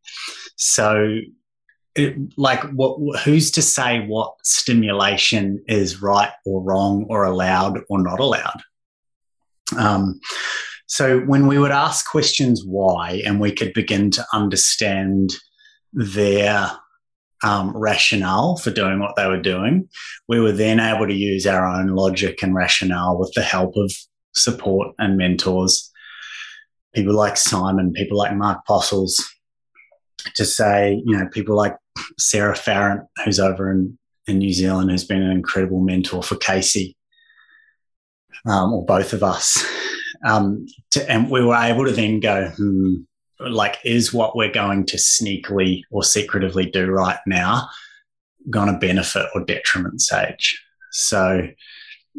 So, 0.57 1.19
it, 1.95 2.17
like, 2.37 2.63
what? 2.73 3.21
Who's 3.21 3.51
to 3.53 3.63
say 3.63 4.05
what 4.07 4.35
stimulation 4.43 5.63
is 5.69 6.03
right 6.03 6.33
or 6.45 6.63
wrong 6.63 7.07
or 7.09 7.25
allowed 7.25 7.81
or 7.89 8.03
not 8.03 8.19
allowed? 8.19 8.61
Um, 9.79 10.21
so, 10.87 11.21
when 11.21 11.47
we 11.47 11.59
would 11.59 11.71
ask 11.71 12.11
questions 12.11 12.65
why, 12.65 13.23
and 13.25 13.41
we 13.41 13.53
could 13.53 13.73
begin 13.73 14.11
to 14.13 14.27
understand 14.33 15.35
their 15.93 16.73
um, 17.45 17.77
rationale 17.77 18.57
for 18.57 18.71
doing 18.71 18.99
what 18.99 19.17
they 19.17 19.27
were 19.27 19.41
doing. 19.41 19.89
We 20.27 20.41
were 20.41 20.53
then 20.53 20.81
able 20.81 21.07
to 21.07 21.15
use 21.15 21.47
our 21.47 21.67
own 21.67 21.89
logic 21.89 22.43
and 22.43 22.55
rationale 22.55 23.19
with 23.19 23.33
the 23.35 23.43
help 23.43 23.77
of 23.77 23.93
support 24.33 24.95
and 24.99 25.19
mentors, 25.19 25.93
people 26.95 27.15
like 27.15 27.37
Simon, 27.37 27.93
people 27.93 28.17
like 28.17 28.35
Mark 28.35 28.67
Postles, 28.67 29.23
to 30.37 30.45
say, 30.47 31.03
you 31.05 31.17
know, 31.17 31.29
people 31.29 31.55
like 31.55 31.77
Sarah 32.19 32.57
Farrant, 32.57 33.03
who's 33.25 33.39
over 33.39 33.71
in, 33.71 33.99
in 34.27 34.39
New 34.39 34.55
Zealand, 34.55 34.91
who's 34.91 35.05
been 35.05 35.23
an 35.23 35.31
incredible 35.31 35.81
mentor 35.81 36.23
for 36.23 36.37
Casey, 36.37 36.97
um, 38.47 38.73
or 38.73 38.87
both 38.87 39.13
of 39.13 39.23
us. 39.23 39.63
Um, 40.25 40.65
to, 40.93 41.11
and 41.11 41.31
we 41.31 41.45
were 41.45 41.55
able 41.55 41.85
to 41.85 41.93
then 41.93 42.21
go, 42.21 42.49
hmm, 42.49 43.03
like 43.41 43.79
is 43.85 44.13
what 44.13 44.37
we're 44.37 44.53
going 44.53 44.87
to 44.87 44.97
sneakily 44.97 45.83
or 45.91 46.03
secretively 46.03 46.67
do 46.67 46.87
right 46.87 47.19
now 47.27 47.69
going 48.51 48.73
to 48.73 48.79
benefit 48.79 49.27
or 49.35 49.45
detriment 49.45 50.01
sage? 50.01 50.63
So 50.93 51.49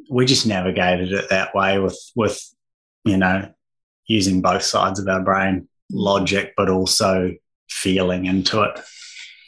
we 0.09 0.25
just 0.25 0.45
navigated 0.45 1.11
it 1.11 1.29
that 1.29 1.55
way 1.55 1.79
with 1.79 1.97
with 2.15 2.41
you 3.03 3.17
know 3.17 3.51
using 4.07 4.41
both 4.41 4.63
sides 4.63 4.99
of 4.99 5.07
our 5.07 5.21
brain 5.21 5.67
logic 5.91 6.53
but 6.57 6.69
also 6.69 7.31
feeling 7.69 8.25
into 8.25 8.61
it. 8.61 8.79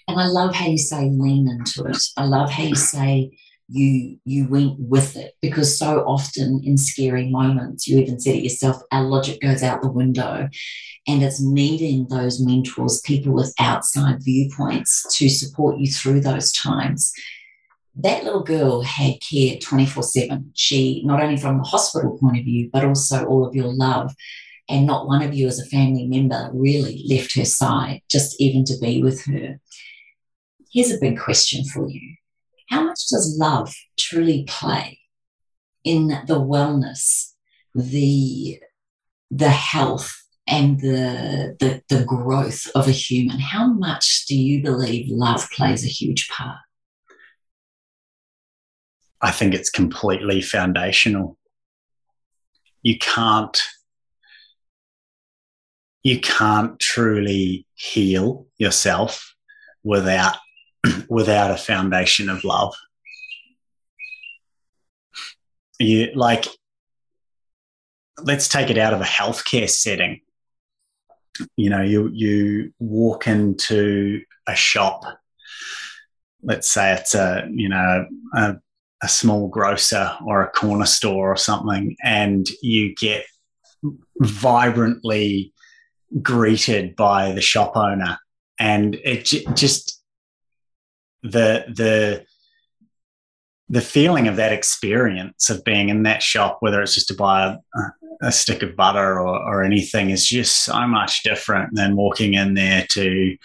And 0.07 0.19
i 0.19 0.27
love 0.27 0.55
how 0.55 0.67
you 0.67 0.77
say 0.77 1.09
lean 1.09 1.49
into 1.49 1.83
it. 1.89 1.97
I 2.15 2.25
love 2.25 2.49
how 2.49 2.63
you 2.63 2.75
say 2.75 3.37
you 3.69 4.17
you 4.23 4.47
went 4.47 4.75
with 4.79 5.17
it 5.17 5.33
because 5.41 5.77
so 5.77 5.99
often 6.05 6.61
in 6.63 6.77
scary 6.77 7.29
moments 7.29 7.85
you 7.85 7.99
even 7.99 8.19
said 8.19 8.35
it 8.35 8.43
yourself 8.43 8.81
our 8.91 9.03
logic 9.03 9.41
goes 9.41 9.63
out 9.63 9.81
the 9.81 9.91
window. 9.91 10.47
And 11.09 11.23
it's 11.23 11.41
needing 11.41 12.07
those 12.09 12.43
mentors 12.43 13.01
people 13.01 13.33
with 13.33 13.53
outside 13.59 14.17
viewpoints 14.21 15.05
to 15.17 15.29
support 15.29 15.77
you 15.77 15.87
through 15.87 16.19
those 16.21 16.51
times. 16.51 17.13
That 17.95 18.25
little 18.25 18.43
girl 18.43 18.81
had 18.81 19.15
care 19.21 19.57
24 19.57 20.03
7 20.03 20.51
she 20.55 21.03
not 21.05 21.21
only 21.21 21.37
from 21.37 21.57
the 21.57 21.63
hospital 21.63 22.17
point 22.17 22.37
of 22.37 22.45
view 22.45 22.69
but 22.71 22.85
also 22.85 23.25
all 23.25 23.45
of 23.45 23.55
your 23.55 23.73
love. 23.73 24.13
And 24.69 24.85
not 24.85 25.07
one 25.07 25.21
of 25.21 25.33
you 25.33 25.47
as 25.47 25.59
a 25.59 25.65
family 25.65 26.05
member 26.07 26.49
really 26.53 27.05
left 27.09 27.35
her 27.35 27.45
side 27.45 28.01
just 28.11 28.35
even 28.41 28.65
to 28.65 28.77
be 28.81 29.01
with 29.01 29.23
her. 29.25 29.61
Here's 30.73 30.91
a 30.91 30.99
big 30.99 31.17
question 31.17 31.63
for 31.63 31.89
you 31.89 32.16
how 32.69 32.83
much 32.83 33.07
does 33.09 33.37
love 33.39 33.73
truly 33.97 34.45
play 34.47 34.99
in 35.83 36.07
the 36.27 36.39
wellness, 36.39 37.31
the 37.73 38.59
the 39.29 39.49
health 39.49 40.15
and 40.47 40.79
the, 40.79 41.57
the 41.59 41.81
the 41.89 42.03
growth 42.05 42.67
of 42.75 42.87
a 42.87 42.91
human? 42.91 43.39
How 43.39 43.67
much 43.67 44.25
do 44.27 44.35
you 44.35 44.61
believe 44.61 45.05
love 45.09 45.49
plays 45.51 45.83
a 45.83 45.89
huge 45.89 46.29
part? 46.29 46.57
I 49.21 49.31
think 49.31 49.53
it's 49.53 49.69
completely 49.69 50.41
foundational. 50.41 51.37
You 52.83 52.97
can't 52.99 53.59
you 56.03 56.19
can't 56.19 56.79
truly 56.79 57.65
heal 57.73 58.47
yourself 58.57 59.33
without 59.83 60.37
without 61.09 61.51
a 61.51 61.57
foundation 61.57 62.29
of 62.29 62.43
love. 62.43 62.73
You 65.79 66.11
like, 66.15 66.45
let's 68.23 68.47
take 68.47 68.69
it 68.69 68.77
out 68.77 68.93
of 68.93 69.01
a 69.01 69.05
healthcare 69.05 69.69
setting. 69.69 70.21
You 71.55 71.69
know, 71.69 71.83
you 71.83 72.09
you 72.13 72.73
walk 72.79 73.27
into 73.27 74.21
a 74.47 74.55
shop. 74.55 75.03
Let's 76.41 76.71
say 76.71 76.93
it's 76.93 77.13
a 77.13 77.47
you 77.51 77.69
know 77.69 78.07
a, 78.35 78.55
a 79.03 79.07
small 79.07 79.49
grocer 79.49 80.17
or 80.25 80.41
a 80.41 80.49
corner 80.49 80.87
store 80.87 81.31
or 81.31 81.37
something, 81.37 81.95
and 82.03 82.47
you 82.63 82.95
get 82.95 83.25
vibrantly 84.19 85.53
greeted 86.21 86.95
by 86.95 87.33
the 87.33 87.41
shop 87.41 87.73
owner, 87.75 88.17
and 88.59 88.95
it 89.03 89.25
j- 89.25 89.45
just 89.53 89.96
the 91.31 91.65
the 91.67 92.25
the 93.69 93.81
feeling 93.81 94.27
of 94.27 94.37
that 94.37 94.53
experience 94.53 95.49
of 95.49 95.63
being 95.63 95.89
in 95.89 96.03
that 96.03 96.23
shop, 96.23 96.57
whether 96.61 96.81
it's 96.81 96.95
just 96.95 97.09
to 97.09 97.13
buy 97.13 97.57
a, 97.75 97.81
a 98.21 98.31
stick 98.31 98.63
of 98.63 98.77
butter 98.77 99.19
or, 99.19 99.27
or, 99.27 99.63
anything, 99.63 100.09
is 100.09 100.25
just 100.25 100.63
so 100.63 100.87
much 100.87 101.21
different 101.23 101.75
than 101.75 101.97
walking 101.97 102.33
in 102.33 102.53
there 102.53 102.85
to 102.91 103.35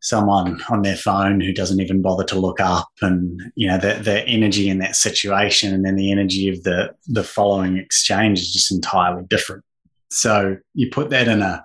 someone 0.00 0.60
on 0.68 0.82
their 0.82 0.96
phone 0.96 1.40
who 1.40 1.52
doesn't 1.52 1.80
even 1.80 2.02
bother 2.02 2.24
to 2.24 2.38
look 2.38 2.58
up 2.58 2.88
and 3.02 3.40
you 3.54 3.68
know 3.68 3.78
the, 3.78 3.94
the 4.02 4.26
energy 4.26 4.68
in 4.68 4.78
that 4.78 4.96
situation 4.96 5.72
and 5.72 5.84
then 5.84 5.94
the 5.94 6.10
energy 6.10 6.48
of 6.48 6.60
the 6.64 6.92
the 7.06 7.22
following 7.22 7.76
exchange 7.76 8.40
is 8.40 8.52
just 8.52 8.72
entirely 8.72 9.24
different. 9.28 9.64
So 10.10 10.56
you 10.74 10.90
put 10.90 11.10
that 11.10 11.28
in 11.28 11.42
a 11.42 11.64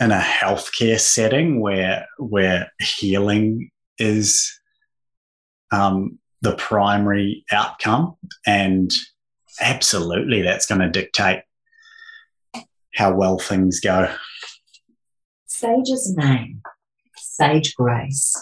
in 0.00 0.10
a 0.10 0.20
healthcare 0.20 1.00
setting 1.00 1.60
where 1.60 2.06
where 2.18 2.72
healing 2.80 3.71
is 3.98 4.58
um, 5.70 6.18
the 6.40 6.54
primary 6.56 7.44
outcome. 7.50 8.16
And 8.46 8.92
absolutely, 9.60 10.42
that's 10.42 10.66
going 10.66 10.80
to 10.80 10.90
dictate 10.90 11.42
how 12.94 13.14
well 13.14 13.38
things 13.38 13.80
go. 13.80 14.12
Sage's 15.46 16.14
name, 16.16 16.60
Sage 17.16 17.74
Grace. 17.74 18.34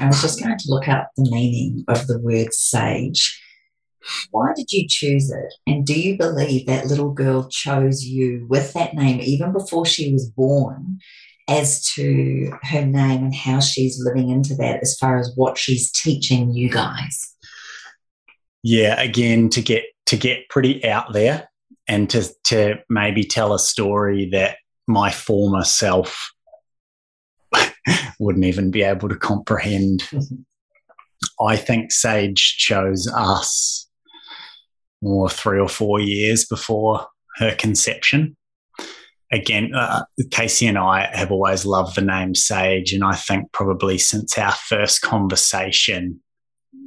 I 0.00 0.06
was 0.06 0.22
just 0.22 0.40
going 0.40 0.56
to 0.56 0.70
look 0.70 0.88
up 0.88 1.10
the 1.16 1.30
meaning 1.30 1.84
of 1.88 2.06
the 2.06 2.18
word 2.18 2.52
sage. 2.52 3.40
Why 4.30 4.52
did 4.54 4.72
you 4.72 4.86
choose 4.88 5.30
it? 5.30 5.54
And 5.66 5.86
do 5.86 5.98
you 5.98 6.16
believe 6.16 6.66
that 6.66 6.86
little 6.86 7.12
girl 7.12 7.48
chose 7.48 8.04
you 8.04 8.46
with 8.48 8.72
that 8.72 8.94
name 8.94 9.20
even 9.20 9.52
before 9.52 9.86
she 9.86 10.12
was 10.12 10.28
born? 10.28 10.98
As 11.48 11.84
to 11.92 12.52
her 12.62 12.84
name 12.84 13.24
and 13.24 13.34
how 13.34 13.60
she's 13.60 14.00
living 14.02 14.30
into 14.30 14.54
that 14.54 14.80
as 14.82 14.96
far 14.98 15.18
as 15.18 15.32
what 15.36 15.58
she's 15.58 15.90
teaching 15.90 16.52
you 16.54 16.70
guys. 16.70 17.34
Yeah 18.62 19.00
again 19.00 19.50
to 19.50 19.60
get 19.60 19.84
to 20.06 20.16
get 20.16 20.48
pretty 20.48 20.84
out 20.86 21.12
there 21.12 21.48
and 21.86 22.08
to 22.10 22.28
to 22.44 22.76
maybe 22.88 23.24
tell 23.24 23.52
a 23.52 23.58
story 23.58 24.28
that 24.32 24.56
my 24.86 25.10
former 25.10 25.64
self 25.64 26.32
wouldn't 28.18 28.44
even 28.44 28.70
be 28.70 28.82
able 28.82 29.08
to 29.08 29.16
comprehend. 29.16 30.00
Mm-hmm. 30.04 31.44
I 31.46 31.56
think 31.56 31.92
sage 31.92 32.56
chose 32.58 33.10
us 33.14 33.88
more 35.02 35.28
three 35.28 35.60
or 35.60 35.68
four 35.68 36.00
years 36.00 36.46
before 36.46 37.06
her 37.36 37.54
conception 37.54 38.36
again, 39.32 39.74
uh, 39.74 40.04
Casey 40.30 40.66
and 40.66 40.78
I 40.78 41.08
have 41.12 41.30
always 41.30 41.66
loved 41.66 41.96
the 41.96 42.02
name 42.02 42.34
Sage, 42.34 42.92
and 42.92 43.04
I 43.04 43.14
think 43.14 43.52
probably 43.52 43.98
since 43.98 44.36
our 44.38 44.52
first 44.52 45.02
conversation 45.02 46.20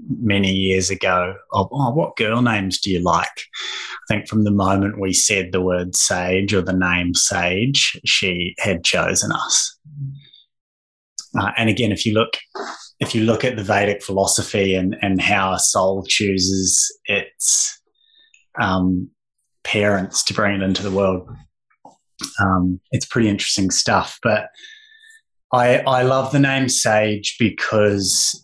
many 0.09 0.51
years 0.51 0.89
ago 0.89 1.35
of 1.51 1.67
oh, 1.71 1.91
what 1.91 2.15
girl 2.15 2.41
names 2.41 2.79
do 2.79 2.91
you 2.91 3.01
like? 3.01 3.25
I 3.25 4.13
think 4.13 4.27
from 4.27 4.43
the 4.43 4.51
moment 4.51 4.99
we 4.99 5.13
said 5.13 5.51
the 5.51 5.61
word 5.61 5.95
Sage 5.95 6.53
or 6.53 6.61
the 6.61 6.73
name 6.73 7.13
Sage, 7.13 7.99
she 8.05 8.55
had 8.59 8.83
chosen 8.83 9.31
us. 9.31 9.77
Uh, 11.37 11.51
and 11.57 11.69
again, 11.69 11.91
if 11.91 12.05
you 12.05 12.13
look 12.13 12.37
if 12.99 13.13
you 13.13 13.23
look 13.23 13.43
at 13.43 13.55
the 13.55 13.63
Vedic 13.63 14.01
philosophy 14.01 14.75
and 14.75 14.95
and 15.01 15.21
how 15.21 15.53
a 15.53 15.59
soul 15.59 16.05
chooses 16.07 16.97
its 17.05 17.79
um, 18.59 19.09
parents 19.63 20.23
to 20.23 20.33
bring 20.33 20.55
it 20.55 20.63
into 20.63 20.81
the 20.83 20.91
world, 20.91 21.29
um, 22.39 22.79
it's 22.91 23.05
pretty 23.05 23.29
interesting 23.29 23.71
stuff. 23.71 24.19
But 24.23 24.49
I 25.53 25.79
I 25.79 26.03
love 26.03 26.31
the 26.31 26.39
name 26.39 26.69
Sage 26.69 27.35
because 27.39 28.43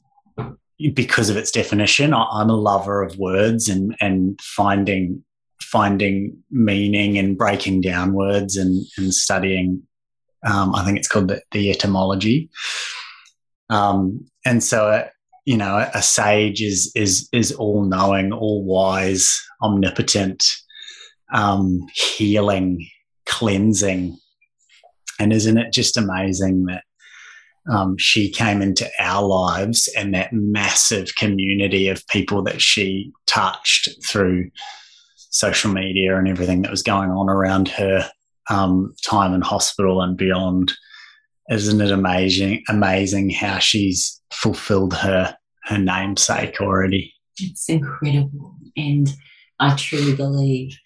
because 0.94 1.30
of 1.30 1.38
its 1.38 1.52
definition. 1.52 2.14
I, 2.14 2.42
am 2.42 2.50
a 2.50 2.56
lover 2.56 3.02
of 3.02 3.18
words 3.18 3.70
and 3.70 3.96
and 4.02 4.40
finding 4.42 5.24
finding 5.62 6.38
meaning 6.52 7.18
and 7.18 7.38
breaking 7.38 7.82
down 7.82 8.14
words 8.14 8.58
and 8.58 8.86
and 8.98 9.14
studying. 9.14 9.84
Um, 10.46 10.76
I 10.76 10.84
think 10.84 10.98
it's 10.98 11.08
called 11.08 11.30
the, 11.30 11.42
the 11.52 11.70
etymology. 11.72 12.50
Um, 13.70 14.26
and 14.46 14.62
so, 14.62 14.90
uh, 14.90 15.08
you 15.46 15.56
know, 15.56 15.78
a, 15.78 15.90
a 15.96 16.02
sage 16.02 16.62
is 16.62 16.92
is 16.96 17.30
is 17.32 17.52
all 17.54 17.84
knowing, 17.86 18.34
all 18.34 18.64
wise, 18.64 19.42
omnipotent, 19.62 20.46
um, 21.34 21.86
healing, 21.94 22.88
cleansing. 23.26 24.18
And 25.20 25.32
isn't 25.32 25.58
it 25.58 25.74
just 25.74 25.98
amazing 25.98 26.66
that 26.66 26.84
um, 27.72 27.98
she 27.98 28.30
came 28.30 28.62
into 28.62 28.90
our 29.00 29.26
lives 29.26 29.90
and 29.98 30.14
that 30.14 30.34
massive 30.34 31.16
community 31.16 31.88
of 31.88 32.06
people 32.08 32.44
that 32.44 32.62
she 32.62 33.12
touched 33.26 33.90
through 34.06 34.50
social 35.16 35.72
media 35.72 36.18
and 36.18 36.28
everything 36.28 36.62
that 36.62 36.72
was 36.72 36.84
going 36.84 37.10
on 37.10 37.30
around 37.30 37.68
her 37.70 38.10
um, 38.50 38.94
time 39.06 39.34
in 39.34 39.42
hospital 39.42 40.02
and 40.02 40.18
beyond. 40.18 40.74
Isn't 41.50 41.82
it 41.82 41.92
amazing? 41.92 42.64
Amazing 42.70 43.30
how 43.32 43.60
she's 43.60 44.22
fulfilled 44.32 44.94
her 44.96 45.36
her 45.66 45.78
namesake 45.78 46.60
already. 46.60 47.14
It's 47.40 47.70
incredible, 47.70 48.56
and 48.76 49.14
I 49.60 49.76
truly 49.76 50.16
believe 50.16 50.78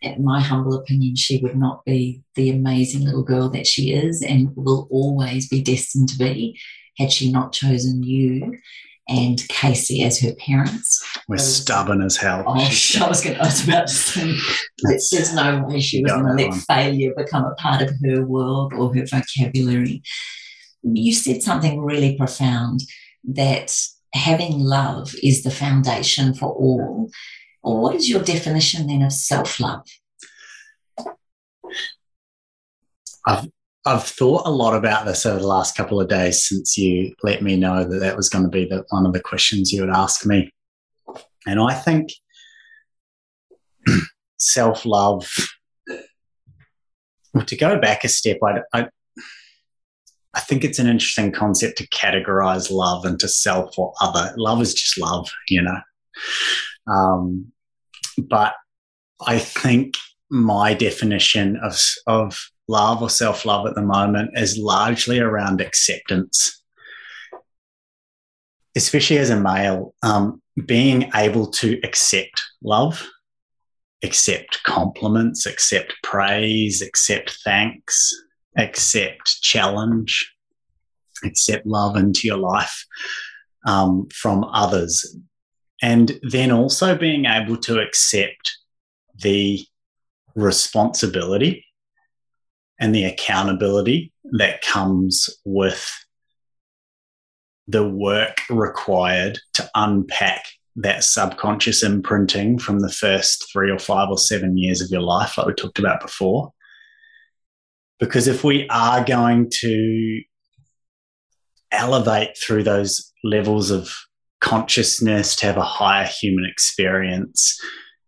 in 0.00 0.24
my 0.24 0.40
humble 0.40 0.74
opinion, 0.74 1.16
she 1.16 1.40
would 1.42 1.56
not 1.56 1.84
be 1.84 2.22
the 2.34 2.50
amazing 2.50 3.04
little 3.04 3.24
girl 3.24 3.48
that 3.50 3.66
she 3.66 3.92
is 3.92 4.22
and 4.22 4.50
will 4.56 4.88
always 4.90 5.48
be 5.48 5.62
destined 5.62 6.08
to 6.10 6.18
be 6.18 6.58
had 6.98 7.12
she 7.12 7.30
not 7.30 7.52
chosen 7.52 8.02
you 8.02 8.56
and 9.08 9.46
Casey 9.48 10.02
as 10.04 10.20
her 10.20 10.34
parents. 10.34 11.02
We're 11.28 11.38
stubborn 11.38 12.02
as 12.02 12.16
hell. 12.16 12.44
Oh, 12.46 12.52
I 12.54 13.08
was, 13.08 13.22
gonna, 13.22 13.38
I 13.38 13.46
was 13.46 13.66
about 13.66 13.88
to 13.88 13.94
say, 13.94 14.36
there's 14.82 15.34
no 15.34 15.64
way 15.66 15.80
she 15.80 16.02
was 16.02 16.12
going 16.12 16.26
to 16.26 16.34
let 16.34 16.50
one. 16.50 16.58
failure 16.60 17.12
become 17.16 17.44
a 17.44 17.54
part 17.54 17.82
of 17.82 17.90
her 18.04 18.24
world 18.24 18.74
or 18.74 18.94
her 18.94 19.06
vocabulary. 19.06 20.02
You 20.82 21.14
said 21.14 21.42
something 21.42 21.80
really 21.80 22.16
profound 22.16 22.80
that 23.24 23.74
having 24.14 24.60
love 24.60 25.14
is 25.22 25.42
the 25.42 25.50
foundation 25.50 26.34
for 26.34 26.50
all 26.50 27.10
or 27.62 27.80
what 27.80 27.96
is 27.96 28.08
your 28.08 28.22
definition 28.22 28.86
then 28.86 29.02
of 29.02 29.12
self 29.12 29.60
love? 29.60 29.86
I've 33.26 33.48
I've 33.84 34.04
thought 34.04 34.46
a 34.46 34.50
lot 34.50 34.76
about 34.76 35.06
this 35.06 35.24
over 35.24 35.38
the 35.38 35.46
last 35.46 35.74
couple 35.76 36.00
of 36.00 36.08
days 36.08 36.46
since 36.46 36.76
you 36.76 37.14
let 37.22 37.42
me 37.42 37.56
know 37.56 37.84
that 37.84 38.00
that 38.00 38.16
was 38.16 38.28
going 38.28 38.44
to 38.44 38.50
be 38.50 38.66
the, 38.66 38.84
one 38.90 39.06
of 39.06 39.14
the 39.14 39.20
questions 39.20 39.72
you 39.72 39.80
would 39.80 39.94
ask 39.94 40.26
me. 40.26 40.52
And 41.46 41.58
I 41.58 41.72
think 41.72 42.10
self 44.36 44.84
love, 44.84 45.26
well, 47.32 47.46
to 47.46 47.56
go 47.56 47.78
back 47.80 48.04
a 48.04 48.08
step, 48.08 48.38
I, 48.44 48.60
I, 48.78 48.88
I 50.34 50.40
think 50.40 50.64
it's 50.64 50.78
an 50.78 50.86
interesting 50.86 51.32
concept 51.32 51.78
to 51.78 51.88
categorize 51.88 52.70
love 52.70 53.06
into 53.06 53.26
self 53.26 53.78
or 53.78 53.94
other. 54.02 54.34
Love 54.36 54.60
is 54.60 54.74
just 54.74 55.00
love, 55.00 55.30
you 55.48 55.62
know. 55.62 55.78
Um, 56.90 57.52
but 58.18 58.54
I 59.26 59.38
think 59.38 59.94
my 60.30 60.74
definition 60.74 61.56
of, 61.62 61.80
of 62.06 62.38
love 62.68 63.02
or 63.02 63.10
self 63.10 63.44
love 63.44 63.66
at 63.66 63.74
the 63.74 63.82
moment 63.82 64.30
is 64.34 64.58
largely 64.58 65.18
around 65.18 65.60
acceptance. 65.60 66.62
Especially 68.76 69.18
as 69.18 69.30
a 69.30 69.40
male, 69.40 69.94
um, 70.02 70.40
being 70.66 71.10
able 71.14 71.50
to 71.50 71.80
accept 71.82 72.40
love, 72.62 73.08
accept 74.04 74.62
compliments, 74.64 75.46
accept 75.46 75.94
praise, 76.02 76.82
accept 76.82 77.38
thanks, 77.44 78.12
accept 78.56 79.40
challenge, 79.42 80.32
accept 81.24 81.66
love 81.66 81.96
into 81.96 82.26
your 82.26 82.36
life 82.36 82.84
um, 83.66 84.06
from 84.12 84.44
others. 84.44 85.16
And 85.80 86.18
then 86.22 86.50
also 86.50 86.96
being 86.96 87.24
able 87.24 87.56
to 87.58 87.80
accept 87.80 88.58
the 89.22 89.64
responsibility 90.34 91.64
and 92.80 92.94
the 92.94 93.04
accountability 93.04 94.12
that 94.32 94.62
comes 94.62 95.28
with 95.44 95.90
the 97.66 97.86
work 97.86 98.38
required 98.48 99.38
to 99.54 99.70
unpack 99.74 100.44
that 100.76 101.02
subconscious 101.02 101.82
imprinting 101.82 102.58
from 102.58 102.80
the 102.80 102.90
first 102.90 103.50
three 103.52 103.70
or 103.70 103.78
five 103.78 104.08
or 104.08 104.18
seven 104.18 104.56
years 104.56 104.80
of 104.80 104.90
your 104.90 105.00
life, 105.02 105.36
like 105.36 105.46
we 105.48 105.52
talked 105.54 105.78
about 105.78 106.00
before. 106.00 106.52
Because 107.98 108.28
if 108.28 108.44
we 108.44 108.68
are 108.68 109.04
going 109.04 109.50
to 109.60 110.22
elevate 111.72 112.38
through 112.38 112.62
those 112.62 113.12
levels 113.24 113.70
of 113.70 113.92
consciousness 114.40 115.36
to 115.36 115.46
have 115.46 115.56
a 115.56 115.62
higher 115.62 116.06
human 116.06 116.44
experience, 116.44 117.60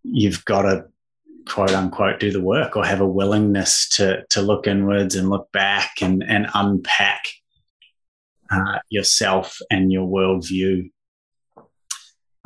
you've 0.03 0.45
got 0.45 0.63
to 0.63 0.85
quote 1.49 1.73
unquote 1.73 2.21
do 2.21 2.31
the 2.31 2.41
work 2.41 2.77
or 2.77 2.85
have 2.85 3.01
a 3.01 3.09
willingness 3.09 3.89
to 3.89 4.25
to 4.31 4.41
look 4.41 4.67
inwards 4.67 5.17
and 5.17 5.31
look 5.31 5.51
back 5.53 5.91
and 6.01 6.23
and 6.23 6.47
unpack 6.55 7.23
uh, 8.51 8.79
yourself 8.89 9.59
and 9.71 9.93
your 9.93 10.07
worldview. 10.07 10.91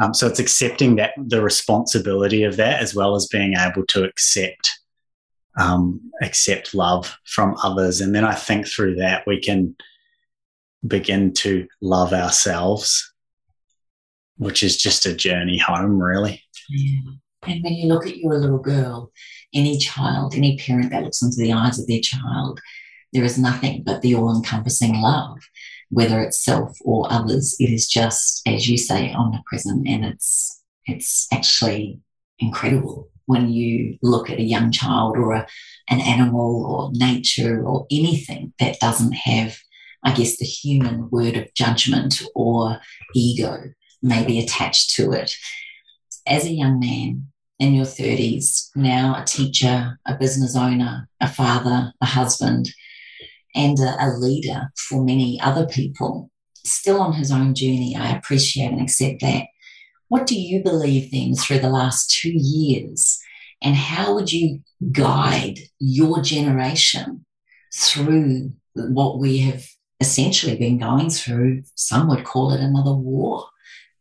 Um, 0.00 0.12
so 0.12 0.26
it's 0.26 0.40
accepting 0.40 0.96
that 0.96 1.12
the 1.16 1.42
responsibility 1.42 2.42
of 2.42 2.56
that 2.56 2.82
as 2.82 2.94
well 2.94 3.14
as 3.14 3.28
being 3.28 3.54
able 3.56 3.86
to 3.86 4.04
accept 4.04 4.70
um, 5.56 6.00
accept 6.20 6.74
love 6.74 7.16
from 7.24 7.56
others, 7.62 8.00
and 8.00 8.14
then 8.14 8.24
I 8.24 8.34
think 8.34 8.66
through 8.66 8.96
that 8.96 9.24
we 9.26 9.40
can 9.40 9.76
begin 10.86 11.32
to 11.32 11.66
love 11.80 12.12
ourselves, 12.12 13.13
which 14.36 14.62
is 14.62 14.76
just 14.76 15.06
a 15.06 15.14
journey 15.14 15.58
home, 15.58 16.02
really. 16.02 16.42
Yeah. 16.68 17.12
And 17.46 17.62
when 17.62 17.74
you 17.74 17.88
look 17.88 18.06
at 18.06 18.16
your 18.16 18.38
little 18.38 18.58
girl, 18.58 19.12
any 19.54 19.78
child, 19.78 20.34
any 20.34 20.56
parent 20.56 20.90
that 20.90 21.04
looks 21.04 21.22
into 21.22 21.36
the 21.36 21.52
eyes 21.52 21.78
of 21.78 21.86
their 21.86 22.00
child, 22.00 22.60
there 23.12 23.24
is 23.24 23.38
nothing 23.38 23.82
but 23.84 24.02
the 24.02 24.14
all 24.14 24.34
encompassing 24.34 25.00
love, 25.00 25.38
whether 25.90 26.20
it's 26.20 26.44
self 26.44 26.76
or 26.84 27.06
others. 27.12 27.54
It 27.58 27.70
is 27.70 27.86
just, 27.86 28.42
as 28.46 28.68
you 28.68 28.76
say, 28.76 29.12
omnipresent 29.12 29.86
and 29.86 30.04
it's 30.04 30.62
it's 30.86 31.28
actually 31.32 32.00
incredible 32.38 33.08
when 33.26 33.48
you 33.48 33.96
look 34.02 34.28
at 34.28 34.38
a 34.38 34.42
young 34.42 34.70
child 34.70 35.16
or 35.16 35.32
a, 35.32 35.46
an 35.88 36.00
animal 36.00 36.66
or 36.66 36.90
nature 36.92 37.64
or 37.64 37.86
anything 37.90 38.52
that 38.58 38.78
doesn't 38.80 39.12
have, 39.12 39.56
I 40.02 40.12
guess, 40.12 40.36
the 40.36 40.44
human 40.44 41.08
word 41.10 41.36
of 41.36 41.54
judgment 41.54 42.22
or 42.34 42.80
ego 43.14 43.72
maybe 44.04 44.38
attached 44.38 44.94
to 44.94 45.10
it. 45.12 45.34
As 46.26 46.44
a 46.44 46.52
young 46.52 46.78
man, 46.78 47.26
in 47.58 47.74
your 47.74 47.86
30s, 47.86 48.68
now 48.76 49.20
a 49.20 49.24
teacher, 49.24 49.98
a 50.06 50.14
business 50.16 50.56
owner, 50.56 51.08
a 51.20 51.28
father, 51.28 51.92
a 52.00 52.06
husband, 52.06 52.70
and 53.54 53.78
a, 53.78 53.96
a, 54.04 54.08
leader 54.18 54.72
for 54.76 55.04
many 55.04 55.40
other 55.40 55.66
people, 55.66 56.30
still 56.64 57.00
on 57.00 57.12
his 57.12 57.30
own 57.30 57.54
journey. 57.54 57.96
I 57.96 58.10
appreciate 58.10 58.72
and 58.72 58.82
accept 58.82 59.20
that. 59.20 59.46
What 60.08 60.26
do 60.26 60.38
you 60.38 60.62
believe 60.62 61.10
then 61.10 61.34
through 61.34 61.60
the 61.60 61.70
last 61.70 62.10
two 62.10 62.32
years? 62.34 63.20
And 63.62 63.76
how 63.76 64.14
would 64.14 64.32
you 64.32 64.60
guide 64.92 65.58
your 65.78 66.20
generation 66.20 67.24
through 67.72 68.52
what 68.74 69.18
we 69.18 69.38
have 69.38 69.64
essentially 70.00 70.56
been 70.56 70.78
going 70.78 71.08
through? 71.08 71.62
Some 71.76 72.08
would 72.08 72.24
call 72.24 72.52
it 72.52 72.60
another 72.60 72.94
war. 72.94 73.46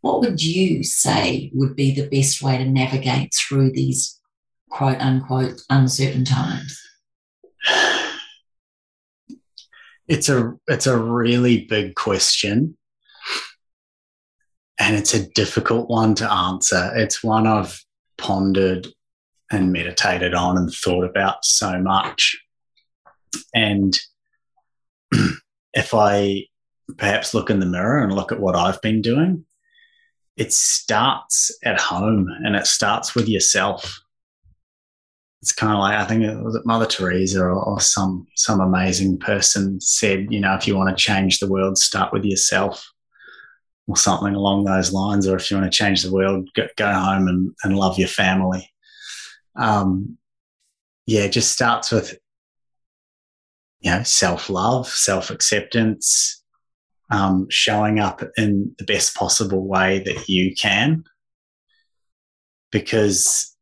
What 0.03 0.19
would 0.19 0.43
you 0.43 0.83
say 0.83 1.49
would 1.53 1.77
be 1.77 1.95
the 1.95 2.09
best 2.09 2.41
way 2.41 2.57
to 2.57 2.65
navigate 2.65 3.33
through 3.33 3.71
these 3.71 4.19
quote 4.69 4.99
unquote 4.99 5.61
uncertain 5.69 6.25
times? 6.25 6.77
It's 10.09 10.27
a 10.27 10.55
it's 10.67 10.87
a 10.87 10.97
really 10.97 11.63
big 11.63 11.95
question. 11.95 12.77
And 14.77 14.97
it's 14.97 15.13
a 15.13 15.25
difficult 15.29 15.89
one 15.89 16.15
to 16.15 16.29
answer. 16.29 16.91
It's 16.95 17.23
one 17.23 17.47
I've 17.47 17.81
pondered 18.17 18.87
and 19.49 19.71
meditated 19.71 20.33
on 20.33 20.57
and 20.57 20.69
thought 20.69 21.05
about 21.05 21.45
so 21.45 21.79
much. 21.79 22.37
And 23.55 23.97
if 25.73 25.93
I 25.93 26.43
perhaps 26.97 27.33
look 27.33 27.49
in 27.49 27.61
the 27.61 27.65
mirror 27.65 28.03
and 28.03 28.13
look 28.13 28.33
at 28.33 28.41
what 28.41 28.57
I've 28.57 28.81
been 28.81 29.01
doing, 29.01 29.45
it 30.35 30.51
starts 30.51 31.55
at 31.63 31.79
home 31.79 32.27
and 32.43 32.55
it 32.55 32.67
starts 32.67 33.13
with 33.13 33.27
yourself. 33.27 33.99
It's 35.41 35.51
kind 35.51 35.73
of 35.73 35.79
like 35.79 35.95
I 35.97 36.05
think 36.05 36.23
it 36.23 36.41
was 36.41 36.59
Mother 36.65 36.85
Teresa 36.85 37.41
or, 37.41 37.51
or 37.51 37.81
some 37.81 38.25
some 38.35 38.61
amazing 38.61 39.19
person 39.19 39.79
said, 39.81 40.27
you 40.29 40.39
know, 40.39 40.55
if 40.55 40.67
you 40.67 40.75
want 40.77 40.89
to 40.89 41.03
change 41.03 41.39
the 41.39 41.49
world, 41.49 41.77
start 41.77 42.13
with 42.13 42.23
yourself, 42.23 42.93
or 43.87 43.97
something 43.97 44.33
along 44.33 44.63
those 44.63 44.93
lines. 44.93 45.27
Or 45.27 45.35
if 45.35 45.49
you 45.51 45.57
want 45.57 45.71
to 45.71 45.77
change 45.77 46.01
the 46.01 46.13
world, 46.13 46.49
go, 46.55 46.67
go 46.77 46.91
home 46.91 47.27
and, 47.27 47.53
and 47.63 47.77
love 47.77 47.99
your 47.99 48.07
family. 48.07 48.69
Um, 49.55 50.17
yeah, 51.05 51.23
it 51.23 51.31
just 51.31 51.51
starts 51.51 51.91
with 51.91 52.17
you 53.81 53.91
know 53.91 54.03
self 54.03 54.49
love, 54.49 54.87
self 54.87 55.29
acceptance, 55.29 56.42
um, 57.13 57.45
showing 57.49 57.99
up 57.99 58.23
in 58.37 58.75
the 58.79 58.85
best 58.85 59.15
possible 59.15 59.67
way 59.67 59.99
that 59.99 60.27
you 60.27 60.55
can. 60.55 61.03
Because, 62.71 63.55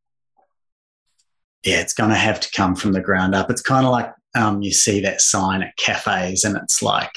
yeah, 1.63 1.81
it's 1.81 1.93
going 1.93 2.11
to 2.11 2.15
have 2.15 2.39
to 2.39 2.51
come 2.55 2.75
from 2.75 2.93
the 2.93 3.01
ground 3.01 3.35
up. 3.35 3.51
It's 3.51 3.61
kind 3.61 3.85
of 3.85 3.91
like 3.91 4.13
um, 4.35 4.61
you 4.61 4.71
see 4.71 5.01
that 5.01 5.19
sign 5.19 5.63
at 5.63 5.75
cafes 5.75 6.45
and 6.45 6.55
it's 6.55 6.81
like, 6.81 7.11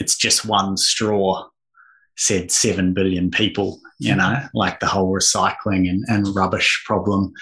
it's 0.00 0.16
just 0.16 0.44
one 0.44 0.76
straw 0.76 1.44
said 2.16 2.50
7 2.50 2.92
billion 2.92 3.30
people, 3.30 3.78
you 4.00 4.16
know, 4.16 4.40
like 4.52 4.80
the 4.80 4.86
whole 4.86 5.12
recycling 5.12 5.88
and, 5.88 6.04
and 6.08 6.34
rubbish 6.34 6.82
problem. 6.84 7.32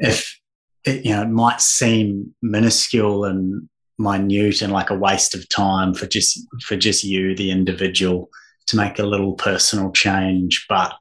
If 0.00 0.36
it, 0.84 1.04
you 1.04 1.12
know, 1.12 1.22
it 1.22 1.28
might 1.28 1.60
seem 1.60 2.34
minuscule 2.42 3.24
and 3.24 3.68
minute 3.98 4.62
and 4.62 4.72
like 4.72 4.90
a 4.90 4.94
waste 4.94 5.34
of 5.34 5.48
time 5.48 5.94
for 5.94 6.06
just 6.06 6.38
for 6.62 6.76
just 6.76 7.02
you 7.04 7.34
the 7.34 7.50
individual 7.50 8.30
to 8.66 8.76
make 8.76 8.98
a 8.98 9.06
little 9.06 9.34
personal 9.34 9.90
change 9.92 10.66
but 10.68 10.94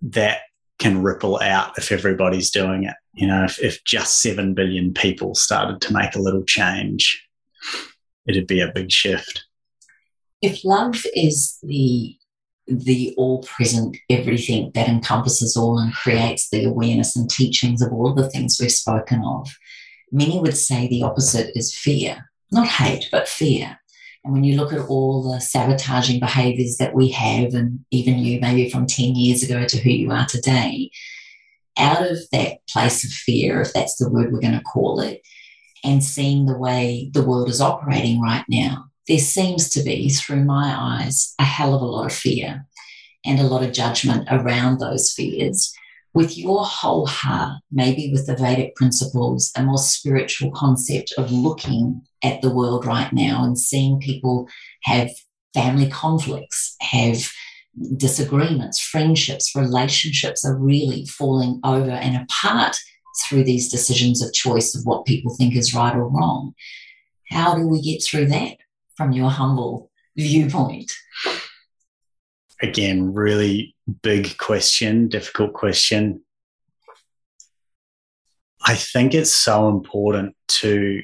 that 0.00 0.40
can 0.78 1.02
ripple 1.02 1.40
out 1.40 1.76
if 1.78 1.90
everybody's 1.90 2.50
doing 2.50 2.84
it. 2.84 2.94
You 3.14 3.26
know 3.26 3.44
if, 3.44 3.58
if 3.62 3.82
just 3.84 4.22
7 4.22 4.54
billion 4.54 4.94
people 4.94 5.34
started 5.34 5.80
to 5.82 5.92
make 5.92 6.14
a 6.14 6.20
little 6.20 6.44
change 6.44 7.22
it'd 8.26 8.46
be 8.46 8.60
a 8.60 8.72
big 8.72 8.90
shift. 8.90 9.44
If 10.42 10.64
love 10.64 11.04
is 11.14 11.58
the 11.62 12.16
the 12.68 13.14
all 13.16 13.42
present 13.42 13.96
everything 14.10 14.72
that 14.74 14.88
encompasses 14.88 15.56
all 15.56 15.78
and 15.78 15.92
creates 15.92 16.50
the 16.50 16.64
awareness 16.64 17.14
and 17.14 17.30
teachings 17.30 17.80
of 17.80 17.92
all 17.92 18.12
the 18.12 18.28
things 18.28 18.58
we've 18.60 18.72
spoken 18.72 19.22
of 19.24 19.48
Many 20.12 20.40
would 20.40 20.56
say 20.56 20.86
the 20.86 21.02
opposite 21.02 21.56
is 21.56 21.74
fear, 21.74 22.30
not 22.52 22.68
hate, 22.68 23.08
but 23.10 23.28
fear. 23.28 23.78
And 24.24 24.32
when 24.32 24.44
you 24.44 24.56
look 24.56 24.72
at 24.72 24.86
all 24.88 25.22
the 25.22 25.40
sabotaging 25.40 26.20
behaviors 26.20 26.76
that 26.78 26.94
we 26.94 27.10
have, 27.10 27.54
and 27.54 27.84
even 27.90 28.18
you, 28.18 28.40
maybe 28.40 28.68
from 28.68 28.86
10 28.86 29.14
years 29.14 29.42
ago 29.42 29.64
to 29.64 29.78
who 29.78 29.90
you 29.90 30.10
are 30.10 30.26
today, 30.26 30.90
out 31.78 32.02
of 32.10 32.18
that 32.32 32.58
place 32.68 33.04
of 33.04 33.10
fear, 33.10 33.60
if 33.60 33.72
that's 33.72 33.96
the 33.96 34.10
word 34.10 34.32
we're 34.32 34.40
going 34.40 34.58
to 34.58 34.62
call 34.62 35.00
it, 35.00 35.22
and 35.84 36.02
seeing 36.02 36.46
the 36.46 36.58
way 36.58 37.10
the 37.12 37.22
world 37.22 37.48
is 37.48 37.60
operating 37.60 38.20
right 38.20 38.44
now, 38.48 38.86
there 39.06 39.18
seems 39.18 39.70
to 39.70 39.82
be, 39.82 40.08
through 40.08 40.44
my 40.44 40.74
eyes, 40.76 41.34
a 41.38 41.44
hell 41.44 41.74
of 41.74 41.82
a 41.82 41.84
lot 41.84 42.06
of 42.06 42.12
fear 42.12 42.66
and 43.24 43.38
a 43.38 43.44
lot 43.44 43.62
of 43.62 43.72
judgment 43.72 44.26
around 44.30 44.78
those 44.78 45.12
fears. 45.12 45.72
With 46.16 46.38
your 46.38 46.64
whole 46.64 47.04
heart, 47.04 47.60
maybe 47.70 48.10
with 48.10 48.26
the 48.26 48.34
Vedic 48.34 48.74
principles, 48.74 49.52
a 49.54 49.62
more 49.62 49.76
spiritual 49.76 50.50
concept 50.50 51.12
of 51.18 51.30
looking 51.30 52.00
at 52.24 52.40
the 52.40 52.48
world 52.48 52.86
right 52.86 53.12
now 53.12 53.44
and 53.44 53.58
seeing 53.58 54.00
people 54.00 54.48
have 54.84 55.10
family 55.52 55.90
conflicts, 55.90 56.74
have 56.80 57.30
disagreements, 57.98 58.80
friendships, 58.80 59.54
relationships 59.54 60.42
are 60.42 60.56
really 60.56 61.04
falling 61.04 61.60
over 61.64 61.90
and 61.90 62.16
apart 62.16 62.78
through 63.28 63.44
these 63.44 63.70
decisions 63.70 64.22
of 64.22 64.32
choice 64.32 64.74
of 64.74 64.86
what 64.86 65.04
people 65.04 65.36
think 65.36 65.54
is 65.54 65.74
right 65.74 65.94
or 65.94 66.08
wrong. 66.08 66.54
How 67.28 67.54
do 67.54 67.68
we 67.68 67.82
get 67.82 68.02
through 68.02 68.28
that 68.28 68.56
from 68.96 69.12
your 69.12 69.28
humble 69.28 69.90
viewpoint? 70.16 70.90
Again, 72.62 73.12
really 73.12 73.74
big 74.02 74.38
question, 74.38 75.08
difficult 75.08 75.52
question. 75.52 76.22
I 78.64 78.74
think 78.74 79.14
it's 79.14 79.34
so 79.34 79.68
important 79.68 80.34
to 80.60 81.02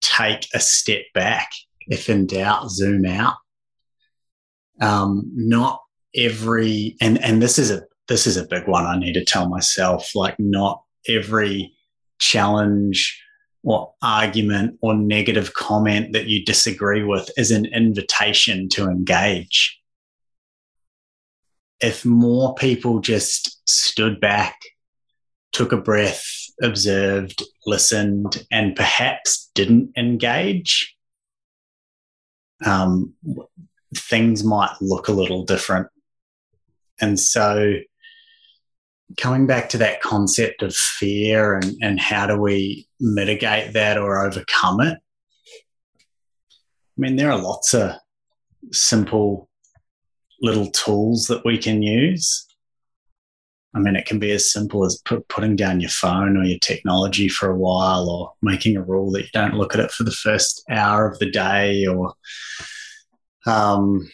take 0.00 0.46
a 0.54 0.60
step 0.60 1.02
back. 1.14 1.50
If 1.88 2.08
in 2.08 2.26
doubt, 2.26 2.70
zoom 2.70 3.06
out. 3.06 3.34
Um, 4.80 5.30
not 5.34 5.80
every 6.14 6.96
and 7.00 7.22
and 7.22 7.42
this 7.42 7.58
is 7.58 7.70
a 7.70 7.82
this 8.08 8.26
is 8.26 8.36
a 8.36 8.46
big 8.46 8.66
one 8.66 8.86
I 8.86 8.98
need 8.98 9.14
to 9.14 9.24
tell 9.24 9.48
myself. 9.48 10.14
Like, 10.14 10.36
not 10.38 10.82
every 11.08 11.74
challenge 12.18 13.20
or 13.62 13.92
argument 14.02 14.78
or 14.80 14.94
negative 14.94 15.52
comment 15.54 16.12
that 16.12 16.26
you 16.26 16.44
disagree 16.44 17.02
with 17.02 17.30
is 17.36 17.50
an 17.50 17.66
invitation 17.66 18.68
to 18.70 18.88
engage. 18.88 19.78
If 21.80 22.04
more 22.04 22.54
people 22.54 23.00
just 23.00 23.66
stood 23.68 24.20
back, 24.20 24.56
took 25.52 25.72
a 25.72 25.76
breath, 25.76 26.24
observed, 26.62 27.42
listened, 27.66 28.46
and 28.50 28.76
perhaps 28.76 29.50
didn't 29.54 29.92
engage, 29.96 30.94
um, 32.64 33.14
things 33.94 34.44
might 34.44 34.74
look 34.80 35.08
a 35.08 35.12
little 35.12 35.44
different. 35.44 35.88
And 37.00 37.18
so 37.18 37.74
coming 39.16 39.46
back 39.46 39.68
to 39.70 39.78
that 39.78 40.00
concept 40.00 40.62
of 40.62 40.74
fear 40.74 41.56
and, 41.56 41.76
and 41.82 42.00
how 42.00 42.26
do 42.26 42.40
we 42.40 42.86
mitigate 43.00 43.72
that 43.72 43.98
or 43.98 44.24
overcome 44.24 44.80
it? 44.80 44.98
I 44.98 46.96
mean, 46.96 47.16
there 47.16 47.30
are 47.30 47.40
lots 47.40 47.74
of 47.74 47.92
simple 48.72 49.48
little 50.42 50.70
tools 50.70 51.26
that 51.26 51.44
we 51.44 51.58
can 51.58 51.82
use. 51.82 52.46
I 53.74 53.78
mean, 53.78 53.94
it 53.94 54.06
can 54.06 54.18
be 54.18 54.32
as 54.32 54.52
simple 54.52 54.84
as 54.84 55.00
put, 55.04 55.26
putting 55.28 55.54
down 55.54 55.80
your 55.80 55.90
phone 55.90 56.36
or 56.36 56.44
your 56.44 56.58
technology 56.58 57.28
for 57.28 57.50
a 57.50 57.56
while, 57.56 58.10
or 58.10 58.32
making 58.42 58.76
a 58.76 58.82
rule 58.82 59.12
that 59.12 59.22
you 59.22 59.28
don't 59.32 59.54
look 59.54 59.74
at 59.74 59.80
it 59.80 59.92
for 59.92 60.02
the 60.02 60.10
first 60.10 60.64
hour 60.68 61.08
of 61.08 61.18
the 61.20 61.30
day, 61.30 61.86
or 61.86 62.14
um, 63.46 64.10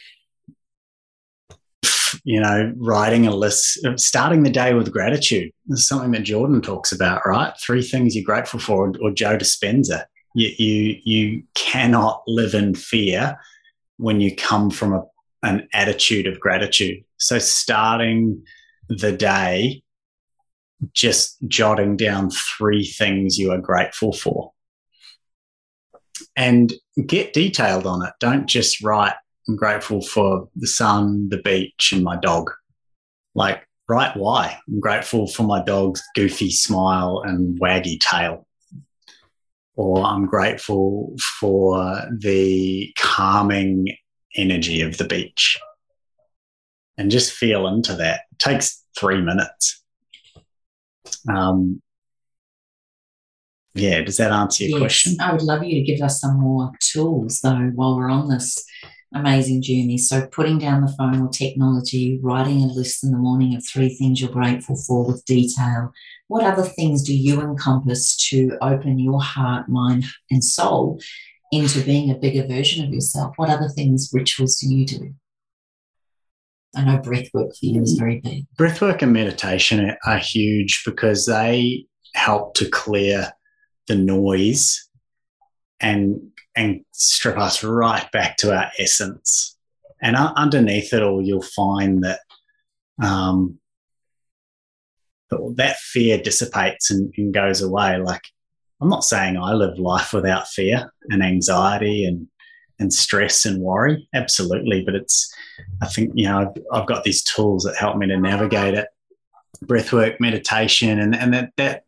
you 2.27 2.41
know, 2.41 2.72
writing 2.77 3.29
a 3.29 3.31
list, 3.35 3.79
starting 3.95 4.43
the 4.43 4.51
day 4.51 4.74
with 4.74 4.93
gratitude. 4.93 5.53
This 5.66 5.79
is 5.79 5.87
something 5.87 6.11
that 6.11 6.24
Jordan 6.24 6.61
talks 6.61 6.91
about, 6.91 7.22
right? 7.24 7.55
Three 7.61 7.83
things 7.83 8.16
you're 8.16 8.24
grateful 8.24 8.59
for, 8.59 8.93
or 9.01 9.12
Joe 9.12 9.39
Dispenza. 9.39 10.07
You, 10.35 10.51
you, 10.59 10.97
you 11.05 11.43
cannot 11.55 12.24
live 12.27 12.53
in 12.53 12.74
fear 12.74 13.39
when 13.99 14.20
you 14.20 14.35
come 14.35 14.70
from 14.70 14.93
a, 14.93 15.05
an 15.45 15.68
attitude 15.72 16.27
of 16.27 16.41
gratitude. 16.41 17.05
So 17.18 17.39
starting 17.39 18.45
the 18.89 19.12
day, 19.12 19.85
just 20.93 21.37
jotting 21.47 21.97
down 21.97 22.31
three 22.31 22.85
things 22.85 23.39
you 23.39 23.53
are 23.53 23.59
grateful 23.59 24.12
for 24.12 24.53
and 26.35 26.74
get 27.07 27.33
detailed 27.33 27.87
on 27.87 28.05
it. 28.05 28.14
Don't 28.18 28.47
just 28.47 28.83
write 28.83 29.14
I'm 29.49 29.57
grateful 29.57 30.03
for 30.03 30.49
the 30.57 30.66
sun, 30.66 31.28
the 31.28 31.38
beach, 31.38 31.92
and 31.92 32.03
my 32.03 32.16
dog. 32.16 32.51
Like, 33.34 33.66
right 33.88 34.16
why? 34.16 34.59
I'm 34.68 34.80
grateful 34.80 35.26
for 35.26 35.44
my 35.44 35.62
dog's 35.62 36.03
goofy 36.14 36.51
smile 36.51 37.22
and 37.24 37.61
waggy 37.61 38.01
tail. 38.01 38.47
Or 39.76 40.05
I'm 40.05 40.26
grateful 40.26 41.14
for 41.38 42.03
the 42.18 42.92
calming 42.97 43.88
energy 44.34 44.80
of 44.80 44.97
the 44.97 45.05
beach. 45.05 45.59
And 46.99 47.11
just 47.11 47.32
feel 47.32 47.66
into 47.68 47.94
that. 47.94 48.22
It 48.32 48.38
takes 48.38 48.82
three 48.99 49.20
minutes. 49.20 49.82
Um, 51.28 51.82
yeah, 53.74 54.01
does 54.01 54.16
that 54.16 54.32
answer 54.32 54.64
your 54.64 54.78
yes, 54.78 54.80
question? 54.80 55.16
I 55.20 55.32
would 55.32 55.42
love 55.42 55.62
you 55.62 55.74
to 55.74 55.92
give 55.92 56.01
us 56.01 56.20
some 56.20 56.40
more 56.40 56.72
tools, 56.80 57.40
though, 57.42 57.70
while 57.74 57.97
we're 57.97 58.11
on 58.11 58.30
this 58.30 58.64
amazing 59.18 59.62
journey. 59.62 59.98
So, 59.98 60.26
putting 60.26 60.58
down 60.58 60.82
the 60.82 60.94
phone 60.98 61.20
or 61.20 61.28
technology, 61.28 62.18
writing 62.22 62.62
a 62.62 62.66
list 62.66 63.04
in 63.04 63.10
the 63.10 63.18
morning 63.18 63.54
of 63.54 63.66
three 63.66 63.94
things 63.94 64.20
you're 64.20 64.30
grateful 64.30 64.76
for 64.76 65.06
with 65.06 65.24
detail. 65.24 65.92
What 66.28 66.44
other 66.44 66.64
things 66.64 67.02
do 67.02 67.16
you 67.16 67.40
encompass 67.40 68.16
to 68.30 68.56
open 68.60 68.98
your 68.98 69.22
heart, 69.22 69.68
mind, 69.68 70.04
and 70.30 70.42
soul 70.42 71.00
into 71.52 71.80
being 71.80 72.10
a 72.10 72.16
bigger 72.16 72.46
version 72.46 72.84
of 72.84 72.92
yourself? 72.92 73.34
What 73.36 73.50
other 73.50 73.68
things, 73.68 74.10
rituals 74.12 74.56
do 74.56 74.74
you 74.74 74.86
do? 74.86 75.14
I 76.74 76.84
know 76.84 76.98
breath 76.98 77.28
work 77.32 77.50
for 77.50 77.66
you 77.66 77.80
is 77.82 77.94
very 77.94 78.20
big. 78.20 78.46
Breathwork 78.58 79.00
and 79.00 79.12
meditation 79.12 79.96
are 80.04 80.18
huge 80.18 80.82
because 80.84 81.24
they 81.24 81.86
help 82.14 82.54
to 82.54 82.68
clear 82.68 83.32
the 83.88 83.94
noise 83.94 84.86
and 85.80 86.20
and 86.57 86.80
strip 86.92 87.38
us 87.38 87.62
right 87.62 88.11
back 88.12 88.36
to 88.38 88.57
our 88.57 88.70
essence. 88.78 89.57
And 90.02 90.16
underneath 90.16 90.92
it 90.92 91.02
all, 91.02 91.22
you'll 91.22 91.42
find 91.42 92.02
that 92.04 92.20
um, 93.02 93.59
that 95.30 95.76
fear 95.78 96.18
dissipates 96.18 96.90
and, 96.90 97.12
and 97.16 97.32
goes 97.32 97.62
away. 97.62 97.98
Like, 97.98 98.22
I'm 98.80 98.88
not 98.88 99.04
saying 99.04 99.36
I 99.36 99.52
live 99.52 99.78
life 99.78 100.12
without 100.12 100.48
fear 100.48 100.92
and 101.11 101.22
anxiety 101.22 102.04
and 102.04 102.28
and 102.78 102.92
stress 102.92 103.46
and 103.46 103.62
worry. 103.62 104.07
Absolutely, 104.14 104.82
but 104.84 104.94
it's 104.94 105.34
I 105.82 105.86
think 105.86 106.12
you 106.14 106.26
know 106.26 106.40
I've, 106.40 106.62
I've 106.72 106.86
got 106.86 107.04
these 107.04 107.22
tools 107.22 107.64
that 107.64 107.76
help 107.76 107.96
me 107.96 108.07
to 108.09 108.18
navigate 108.18 108.74
it. 108.74 108.88
Breathwork, 109.64 110.20
meditation, 110.20 110.98
and 110.98 111.16
and 111.16 111.32
that 111.32 111.52
that 111.57 111.84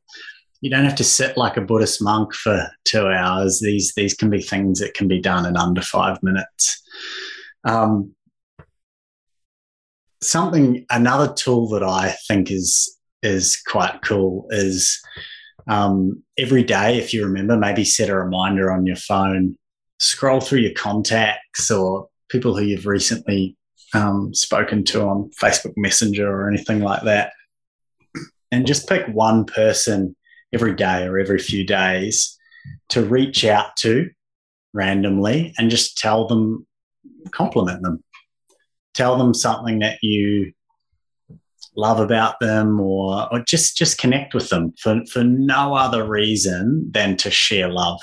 you 0.61 0.70
don't 0.70 0.84
have 0.84 0.96
to 0.96 1.04
sit 1.04 1.36
like 1.36 1.56
a 1.56 1.62
Buddhist 1.62 2.02
monk 2.02 2.34
for 2.34 2.68
two 2.84 3.06
hours. 3.06 3.61
These 3.61 3.92
these 3.94 4.14
can 4.14 4.30
be 4.30 4.42
things 4.42 4.80
that 4.80 4.94
can 4.94 5.09
be 5.09 5.20
done 5.20 5.46
in 5.46 5.56
under 5.56 5.82
five 5.82 6.22
minutes. 6.22 6.82
Um, 7.64 8.14
something 10.20 10.84
another 10.90 11.32
tool 11.32 11.68
that 11.68 11.82
I 11.82 12.16
think 12.26 12.50
is 12.50 12.96
is 13.22 13.61
quite 13.66 14.02
cool 14.02 14.46
is 14.50 15.00
um, 15.68 16.22
every 16.38 16.62
day, 16.62 16.98
if 16.98 17.12
you 17.12 17.24
remember, 17.24 17.56
maybe 17.56 17.84
set 17.84 18.09
a 18.09 18.16
reminder 18.16 18.72
on 18.72 18.86
your 18.86 18.96
phone, 18.96 19.56
scroll 19.98 20.40
through 20.40 20.61
your 20.61 20.74
contacts 20.74 21.70
or 21.70 22.09
people 22.30 22.56
who 22.56 22.64
you've 22.64 22.86
recently 22.86 23.56
um, 23.94 24.32
spoken 24.34 24.84
to 24.84 25.02
on 25.02 25.30
Facebook 25.40 25.74
Messenger 25.76 26.28
or 26.30 26.48
anything 26.48 26.80
like 26.80 27.02
that, 27.02 27.32
and 28.50 28.66
just 28.66 28.88
pick 28.88 29.06
one 29.09 29.44
person 29.44 30.16
every 30.53 30.74
day 30.74 31.05
or 31.05 31.18
every 31.18 31.38
few 31.38 31.64
days 31.64 32.38
to 32.90 33.05
reach 33.05 33.44
out 33.44 33.76
to 33.76 34.09
randomly 34.72 35.55
and 35.59 35.70
just 35.70 35.99
tell 35.99 36.26
them, 36.26 36.66
compliment 37.32 37.82
them, 37.82 38.03
tell 38.94 39.16
them 39.16 39.34
something 39.34 39.80
that 39.80 39.99
you 40.03 40.53
love 41.76 42.01
about 42.01 42.40
them 42.40 42.80
or, 42.80 43.32
or 43.32 43.40
just 43.46 43.76
just 43.76 43.99
connect 43.99 44.34
with 44.34 44.49
them 44.49 44.72
for, 44.80 45.01
for 45.11 45.22
no 45.22 45.74
other 45.74 46.05
reason 46.05 46.90
than 46.90 47.16
to 47.16 47.30
share 47.30 47.68
love. 47.68 48.01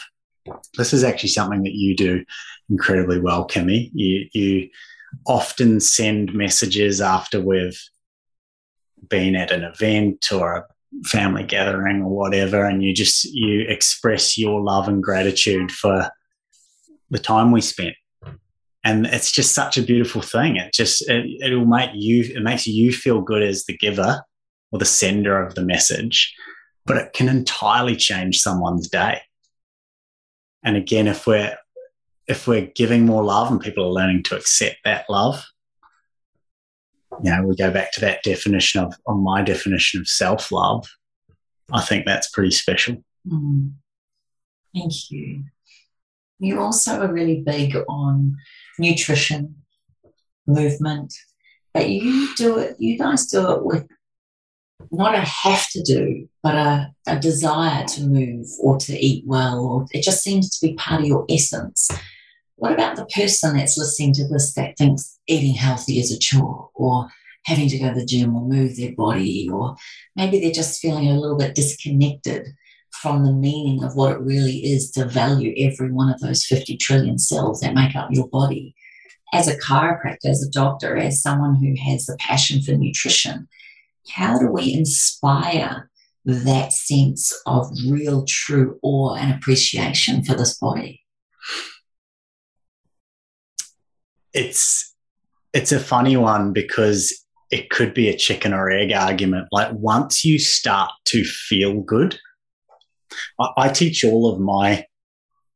This 0.77 0.93
is 0.93 1.03
actually 1.03 1.29
something 1.29 1.63
that 1.63 1.73
you 1.73 1.95
do 1.95 2.23
incredibly 2.69 3.19
well, 3.19 3.47
Kimmy. 3.47 3.89
You 3.93 4.27
you 4.33 4.69
often 5.25 5.79
send 5.79 6.33
messages 6.33 7.01
after 7.01 7.41
we've 7.41 7.79
been 9.09 9.35
at 9.35 9.51
an 9.51 9.63
event 9.63 10.31
or 10.31 10.55
a 10.55 10.65
family 11.03 11.43
gathering 11.43 12.01
or 12.01 12.15
whatever, 12.15 12.65
and 12.65 12.83
you 12.83 12.93
just 12.93 13.25
you 13.25 13.65
express 13.67 14.37
your 14.37 14.61
love 14.61 14.87
and 14.87 15.03
gratitude 15.03 15.71
for 15.71 16.09
the 17.09 17.19
time 17.19 17.51
we 17.51 17.61
spent. 17.61 17.95
And 18.83 19.05
it's 19.07 19.31
just 19.31 19.53
such 19.55 19.77
a 19.77 19.83
beautiful 19.83 20.21
thing. 20.21 20.57
It 20.57 20.73
just 20.73 21.07
it, 21.09 21.25
it'll 21.43 21.65
make 21.65 21.91
you 21.93 22.23
it 22.35 22.41
makes 22.43 22.67
you 22.67 22.91
feel 22.93 23.21
good 23.21 23.43
as 23.43 23.65
the 23.65 23.77
giver 23.77 24.21
or 24.71 24.79
the 24.79 24.85
sender 24.85 25.41
of 25.43 25.55
the 25.55 25.63
message. 25.63 26.33
but 26.85 26.97
it 26.97 27.13
can 27.13 27.27
entirely 27.27 27.95
change 27.95 28.39
someone's 28.39 28.87
day. 28.87 29.21
And 30.63 30.77
again, 30.77 31.07
if 31.07 31.27
we're 31.27 31.55
if 32.27 32.47
we're 32.47 32.71
giving 32.75 33.05
more 33.05 33.23
love 33.23 33.51
and 33.51 33.61
people 33.61 33.85
are 33.85 33.91
learning 33.91 34.23
to 34.23 34.35
accept 34.35 34.77
that 34.83 35.05
love, 35.09 35.45
you 37.23 37.31
know, 37.31 37.43
we 37.43 37.55
go 37.55 37.71
back 37.71 37.91
to 37.93 38.01
that 38.01 38.23
definition 38.23 38.81
of, 38.81 38.95
on 39.07 39.23
my 39.23 39.41
definition 39.41 40.01
of 40.01 40.07
self 40.07 40.51
love. 40.51 40.87
I 41.71 41.81
think 41.81 42.05
that's 42.05 42.29
pretty 42.29 42.51
special. 42.51 43.03
Mm. 43.27 43.73
Thank 44.73 45.09
you. 45.09 45.45
You 46.39 46.59
also 46.59 47.01
are 47.01 47.11
really 47.11 47.41
big 47.45 47.75
on 47.87 48.35
nutrition, 48.77 49.55
movement, 50.45 51.13
but 51.73 51.89
you 51.89 52.35
do 52.35 52.57
it, 52.57 52.75
you 52.77 52.97
guys 52.97 53.25
do 53.27 53.51
it 53.51 53.65
with 53.65 53.87
not 54.91 55.15
a 55.15 55.21
have 55.21 55.67
to 55.69 55.81
do, 55.81 56.27
but 56.43 56.55
a, 56.55 56.93
a 57.07 57.19
desire 57.19 57.85
to 57.85 58.03
move 58.03 58.47
or 58.61 58.77
to 58.77 58.93
eat 58.93 59.23
well, 59.25 59.59
or 59.59 59.85
it 59.91 60.03
just 60.03 60.23
seems 60.23 60.49
to 60.49 60.67
be 60.67 60.75
part 60.75 61.01
of 61.01 61.07
your 61.07 61.25
essence. 61.29 61.89
What 62.57 62.71
about 62.71 62.95
the 62.95 63.05
person 63.05 63.57
that's 63.57 63.77
listening 63.77 64.13
to 64.13 64.27
this 64.27 64.53
that 64.53 64.77
thinks 64.77 65.19
eating 65.27 65.55
healthy 65.55 65.99
is 65.99 66.11
a 66.11 66.19
chore 66.19 66.69
or 66.73 67.09
having 67.45 67.69
to 67.69 67.77
go 67.77 67.93
to 67.93 67.99
the 67.99 68.05
gym 68.05 68.35
or 68.35 68.47
move 68.47 68.75
their 68.75 68.93
body, 68.95 69.47
or 69.51 69.75
maybe 70.15 70.39
they're 70.39 70.51
just 70.51 70.81
feeling 70.81 71.07
a 71.07 71.19
little 71.19 71.37
bit 71.37 71.53
disconnected 71.53 72.47
from 73.01 73.23
the 73.23 73.33
meaning 73.33 73.83
of 73.83 73.95
what 73.95 74.13
it 74.13 74.19
really 74.19 74.57
is 74.57 74.89
to 74.91 75.05
value 75.05 75.53
every 75.57 75.91
one 75.91 76.11
of 76.11 76.19
those 76.21 76.45
50 76.45 76.77
trillion 76.77 77.19
cells 77.19 77.59
that 77.59 77.75
make 77.75 77.95
up 77.95 78.09
your 78.11 78.27
body. 78.29 78.73
As 79.33 79.47
a 79.47 79.57
chiropractor, 79.59 80.29
as 80.29 80.41
a 80.41 80.49
doctor, 80.49 80.95
as 80.95 81.21
someone 81.21 81.55
who 81.55 81.75
has 81.83 82.05
the 82.05 82.17
passion 82.19 82.61
for 82.61 82.71
nutrition, 82.71 83.47
how 84.09 84.39
do 84.39 84.47
we 84.47 84.73
inspire 84.73 85.89
that 86.23 86.71
sense 86.71 87.33
of 87.45 87.69
real, 87.87 88.23
true 88.25 88.79
awe 88.81 89.15
and 89.15 89.33
appreciation 89.33 90.23
for 90.23 90.35
this 90.35 90.57
body? 90.57 91.01
It's 94.35 94.93
it's 95.53 95.71
a 95.71 95.79
funny 95.79 96.17
one 96.17 96.53
because 96.53 97.13
it 97.51 97.69
could 97.69 97.93
be 97.93 98.09
a 98.09 98.17
chicken 98.17 98.53
or 98.53 98.69
egg 98.69 98.91
argument. 98.91 99.47
Like 99.51 99.71
once 99.73 100.25
you 100.25 100.37
start 100.37 100.91
to 101.05 101.23
feel 101.23 101.81
good, 101.81 102.19
I, 103.39 103.49
I 103.57 103.69
teach 103.69 104.03
all 104.03 104.31
of 104.31 104.39
my 104.39 104.85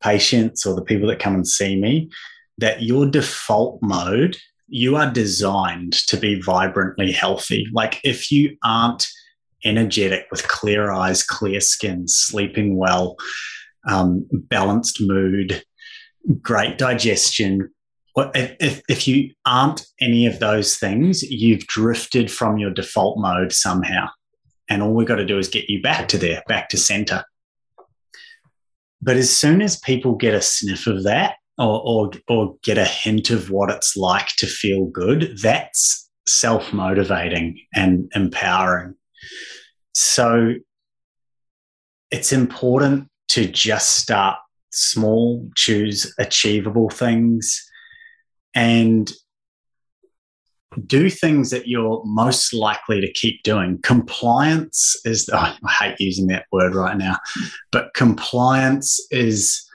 patients 0.02 0.66
or 0.66 0.76
the 0.76 0.84
people 0.84 1.10
that 1.10 1.20
come 1.20 1.36
and 1.36 1.48
see 1.48 1.80
me 1.80 2.10
that 2.58 2.82
your 2.82 3.06
default 3.06 3.80
mode 3.82 4.38
you 4.70 4.96
are 4.96 5.12
designed 5.12 5.94
to 5.94 6.16
be 6.16 6.40
vibrantly 6.42 7.12
healthy. 7.12 7.66
Like 7.74 8.00
if 8.04 8.32
you 8.32 8.56
aren't 8.64 9.08
energetic 9.66 10.28
with 10.32 10.48
clear 10.48 10.92
eyes, 10.92 11.24
clear 11.24 11.60
skin, 11.60 12.08
sleeping 12.08 12.78
well, 12.78 13.18
um, 13.88 14.28
balanced 14.32 15.02
mood, 15.02 15.64
great 16.42 16.78
digestion. 16.78 17.70
If, 18.34 18.82
if 18.90 19.08
you 19.08 19.32
aren't 19.46 19.86
any 20.02 20.26
of 20.26 20.40
those 20.40 20.78
things, 20.78 21.24
you've 21.24 21.68
drifted 21.68 22.32
from 22.32 22.58
your 22.58 22.72
default 22.72 23.20
mode 23.20 23.52
somehow. 23.52 24.08
And 24.70 24.82
all 24.82 24.94
we've 24.94 25.08
got 25.08 25.16
to 25.16 25.26
do 25.26 25.38
is 25.38 25.48
get 25.48 25.70
you 25.70 25.82
back 25.82 26.08
to 26.10 26.18
there, 26.18 26.44
back 26.48 26.70
to 26.70 26.78
center. 26.78 27.24
But 29.02 29.18
as 29.18 29.36
soon 29.36 29.62
as 29.62 29.80
people 29.80 30.16
get 30.16 30.34
a 30.34 30.42
sniff 30.42 30.88
of 30.88 31.04
that, 31.04 31.36
or, 31.58 31.82
or, 31.84 32.12
or 32.28 32.56
get 32.64 32.78
a 32.78 32.86
hint 32.86 33.30
of 33.30 33.50
what 33.52 33.70
it's 33.70 33.98
like 33.98 34.30
to 34.38 34.48
feel 34.48 34.86
good, 34.86 35.38
that's 35.42 36.10
self 36.28 36.72
motivating 36.72 37.60
and 37.76 38.10
empowering. 38.16 38.96
So 39.94 40.54
it's 42.12 42.32
important 42.32 43.10
to 43.30 43.46
just 43.48 43.98
start 43.98 44.38
small, 44.72 45.50
choose 45.56 46.14
achievable 46.18 46.90
things, 46.90 47.69
and 48.56 49.12
do 50.86 51.10
things 51.10 51.50
that 51.50 51.68
you're 51.68 52.02
most 52.06 52.54
likely 52.54 53.02
to 53.02 53.12
keep 53.12 53.42
doing. 53.44 53.80
Compliance 53.82 54.96
is, 55.06 55.30
oh, 55.34 55.56
I 55.64 55.72
hate 55.72 56.00
using 56.00 56.28
that 56.28 56.46
word 56.52 56.76
right 56.76 56.98
now, 56.98 57.18
but 57.72 57.94
compliance 57.96 59.00
is 59.12 59.66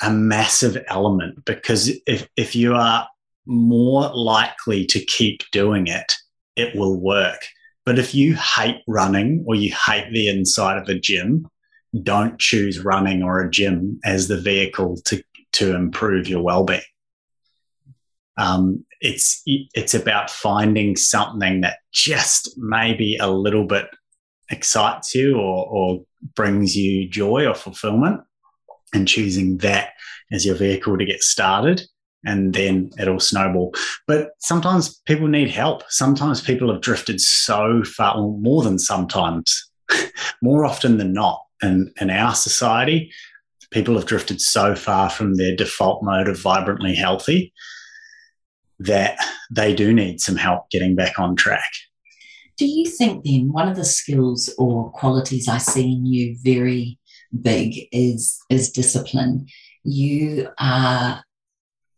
a 0.00 0.10
massive 0.10 0.82
element 0.88 1.44
because 1.44 1.90
if, 2.06 2.28
if 2.36 2.54
you 2.56 2.74
are 2.74 3.08
more 3.46 4.10
likely 4.14 4.84
to 4.86 5.04
keep 5.04 5.42
doing 5.50 5.86
it, 5.86 6.12
it 6.56 6.76
will 6.76 7.00
work. 7.00 7.40
But 7.84 7.98
if 7.98 8.14
you 8.14 8.36
hate 8.36 8.82
running 8.86 9.44
or 9.46 9.54
you 9.54 9.74
hate 9.74 10.12
the 10.12 10.28
inside 10.28 10.78
of 10.78 10.88
a 10.88 10.98
gym, 10.98 11.48
don't 12.02 12.38
choose 12.38 12.84
running 12.84 13.22
or 13.22 13.40
a 13.40 13.50
gym 13.50 14.00
as 14.04 14.28
the 14.28 14.40
vehicle 14.40 14.98
to, 15.06 15.22
to 15.54 15.74
improve 15.74 16.28
your 16.28 16.42
well-being. 16.42 16.80
Um, 18.36 18.84
it's 19.00 19.42
it's 19.46 19.94
about 19.94 20.30
finding 20.30 20.96
something 20.96 21.60
that 21.62 21.78
just 21.92 22.50
maybe 22.56 23.16
a 23.16 23.30
little 23.30 23.64
bit 23.64 23.88
excites 24.50 25.14
you 25.14 25.36
or, 25.36 25.66
or 25.66 26.04
brings 26.34 26.76
you 26.76 27.08
joy 27.08 27.46
or 27.46 27.54
fulfillment, 27.54 28.20
and 28.94 29.08
choosing 29.08 29.58
that 29.58 29.90
as 30.30 30.46
your 30.46 30.54
vehicle 30.54 30.96
to 30.96 31.04
get 31.04 31.22
started 31.22 31.82
and 32.24 32.54
then 32.54 32.90
it'll 32.98 33.20
snowball. 33.20 33.74
But 34.06 34.30
sometimes 34.38 35.00
people 35.06 35.28
need 35.28 35.50
help. 35.50 35.82
Sometimes 35.88 36.40
people 36.40 36.72
have 36.72 36.80
drifted 36.80 37.20
so 37.20 37.82
far, 37.84 38.16
or 38.16 38.38
more 38.38 38.62
than 38.62 38.78
sometimes, 38.78 39.70
more 40.42 40.64
often 40.64 40.98
than 40.98 41.12
not. 41.12 41.42
In, 41.62 41.92
in 42.00 42.10
our 42.10 42.34
society, 42.34 43.12
people 43.70 43.94
have 43.94 44.06
drifted 44.06 44.40
so 44.40 44.74
far 44.74 45.08
from 45.10 45.34
their 45.34 45.54
default 45.54 46.02
mode 46.02 46.28
of 46.28 46.40
vibrantly 46.40 46.94
healthy 46.94 47.52
that 48.84 49.18
they 49.50 49.74
do 49.74 49.92
need 49.92 50.20
some 50.20 50.36
help 50.36 50.70
getting 50.70 50.94
back 50.94 51.18
on 51.18 51.36
track. 51.36 51.70
Do 52.56 52.66
you 52.66 52.86
think 52.86 53.24
then 53.24 53.52
one 53.52 53.68
of 53.68 53.76
the 53.76 53.84
skills 53.84 54.52
or 54.58 54.90
qualities 54.92 55.48
I 55.48 55.58
see 55.58 55.92
in 55.92 56.06
you 56.06 56.36
very 56.42 56.98
big 57.40 57.88
is 57.92 58.38
is 58.50 58.70
discipline. 58.70 59.46
You 59.84 60.48
are, 60.58 61.24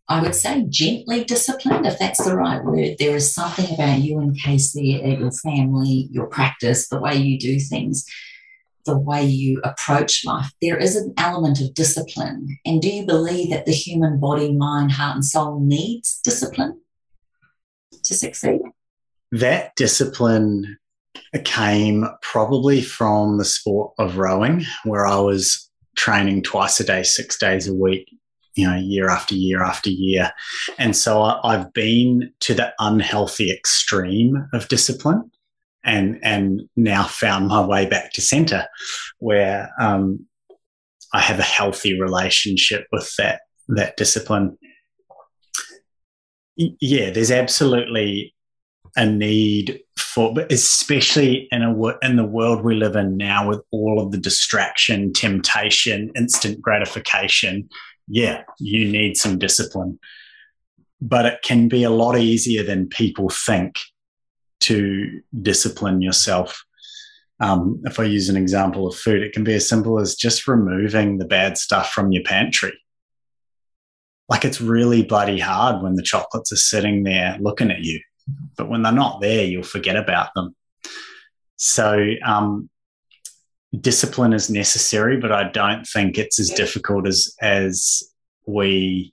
I 0.08 0.22
would 0.22 0.34
say, 0.34 0.64
gently 0.68 1.24
disciplined, 1.24 1.86
if 1.86 1.98
that's 1.98 2.24
the 2.24 2.36
right 2.36 2.64
word. 2.64 2.96
There 2.98 3.16
is 3.16 3.34
something 3.34 3.74
about 3.74 4.00
you 4.00 4.20
and 4.20 4.38
Casey, 4.38 5.02
your 5.04 5.32
family, 5.32 6.08
your 6.10 6.26
practice, 6.26 6.88
the 6.88 7.00
way 7.00 7.16
you 7.16 7.38
do 7.38 7.58
things, 7.58 8.06
the 8.84 8.98
way 8.98 9.24
you 9.24 9.60
approach 9.64 10.24
life. 10.24 10.50
There 10.60 10.76
is 10.76 10.96
an 10.96 11.14
element 11.16 11.60
of 11.60 11.74
discipline. 11.74 12.58
And 12.64 12.80
do 12.82 12.88
you 12.88 13.06
believe 13.06 13.50
that 13.50 13.66
the 13.66 13.72
human 13.72 14.20
body, 14.20 14.52
mind, 14.52 14.92
heart, 14.92 15.16
and 15.16 15.24
soul 15.24 15.60
needs 15.60 16.20
discipline 16.22 16.80
to 18.04 18.14
succeed? 18.14 18.60
That 19.32 19.74
discipline 19.76 20.76
came 21.44 22.06
probably 22.22 22.82
from 22.82 23.38
the 23.38 23.44
sport 23.44 23.92
of 23.98 24.18
rowing, 24.18 24.64
where 24.84 25.06
I 25.06 25.16
was 25.16 25.70
training 25.96 26.42
twice 26.42 26.78
a 26.80 26.84
day, 26.84 27.02
six 27.02 27.38
days 27.38 27.68
a 27.68 27.74
week, 27.74 28.08
you 28.54 28.68
know, 28.68 28.76
year 28.76 29.08
after 29.08 29.34
year 29.34 29.62
after 29.62 29.90
year. 29.90 30.30
And 30.78 30.96
so 30.96 31.22
I, 31.22 31.56
have 31.56 31.72
been 31.72 32.32
to 32.40 32.54
the 32.54 32.72
unhealthy 32.78 33.50
extreme 33.50 34.48
of 34.52 34.68
discipline 34.68 35.30
and, 35.84 36.18
and 36.22 36.62
now 36.76 37.04
found 37.04 37.48
my 37.48 37.64
way 37.64 37.86
back 37.86 38.12
to 38.12 38.20
center 38.20 38.66
where 39.18 39.70
um, 39.78 40.26
I 41.12 41.20
have 41.20 41.38
a 41.38 41.42
healthy 41.42 42.00
relationship 42.00 42.86
with 42.90 43.14
that, 43.18 43.42
that 43.68 43.96
discipline. 43.96 44.58
Yeah, 46.56 47.10
there's 47.10 47.30
absolutely 47.30 48.34
a 48.96 49.06
need 49.06 49.80
for, 49.98 50.32
but 50.32 50.52
especially 50.52 51.48
in 51.50 51.62
a 51.62 51.98
in 52.06 52.16
the 52.16 52.24
world 52.24 52.62
we 52.62 52.76
live 52.76 52.94
in 52.94 53.16
now, 53.16 53.48
with 53.48 53.60
all 53.72 54.00
of 54.00 54.12
the 54.12 54.18
distraction, 54.18 55.12
temptation, 55.12 56.12
instant 56.16 56.62
gratification. 56.62 57.68
Yeah, 58.06 58.42
you 58.60 58.90
need 58.90 59.16
some 59.16 59.38
discipline, 59.38 59.98
but 61.00 61.26
it 61.26 61.40
can 61.42 61.68
be 61.68 61.82
a 61.82 61.90
lot 61.90 62.16
easier 62.16 62.62
than 62.62 62.88
people 62.88 63.30
think 63.30 63.80
to 64.64 65.20
discipline 65.42 66.02
yourself. 66.02 66.64
Um, 67.40 67.82
if 67.84 67.98
I 67.98 68.04
use 68.04 68.28
an 68.28 68.36
example 68.36 68.86
of 68.86 68.96
food, 68.96 69.22
it 69.22 69.32
can 69.32 69.44
be 69.44 69.54
as 69.54 69.68
simple 69.68 69.98
as 69.98 70.14
just 70.14 70.46
removing 70.46 71.18
the 71.18 71.24
bad 71.24 71.58
stuff 71.58 71.90
from 71.90 72.12
your 72.12 72.22
pantry. 72.22 72.72
Like 74.28 74.44
it's 74.44 74.60
really 74.60 75.02
bloody 75.02 75.38
hard 75.38 75.82
when 75.82 75.96
the 75.96 76.02
chocolates 76.02 76.52
are 76.52 76.56
sitting 76.56 77.02
there 77.02 77.36
looking 77.40 77.70
at 77.70 77.80
you 77.80 78.00
but 78.56 78.68
when 78.68 78.82
they're 78.82 78.92
not 78.92 79.20
there, 79.20 79.44
you'll 79.44 79.62
forget 79.62 79.96
about 79.96 80.28
them. 80.34 80.54
So, 81.56 82.14
um, 82.24 82.68
discipline 83.78 84.32
is 84.32 84.50
necessary, 84.50 85.18
but 85.18 85.32
I 85.32 85.50
don't 85.50 85.86
think 85.86 86.18
it's 86.18 86.38
as 86.38 86.50
difficult 86.50 87.06
as 87.06 87.34
as 87.40 88.02
we 88.46 89.12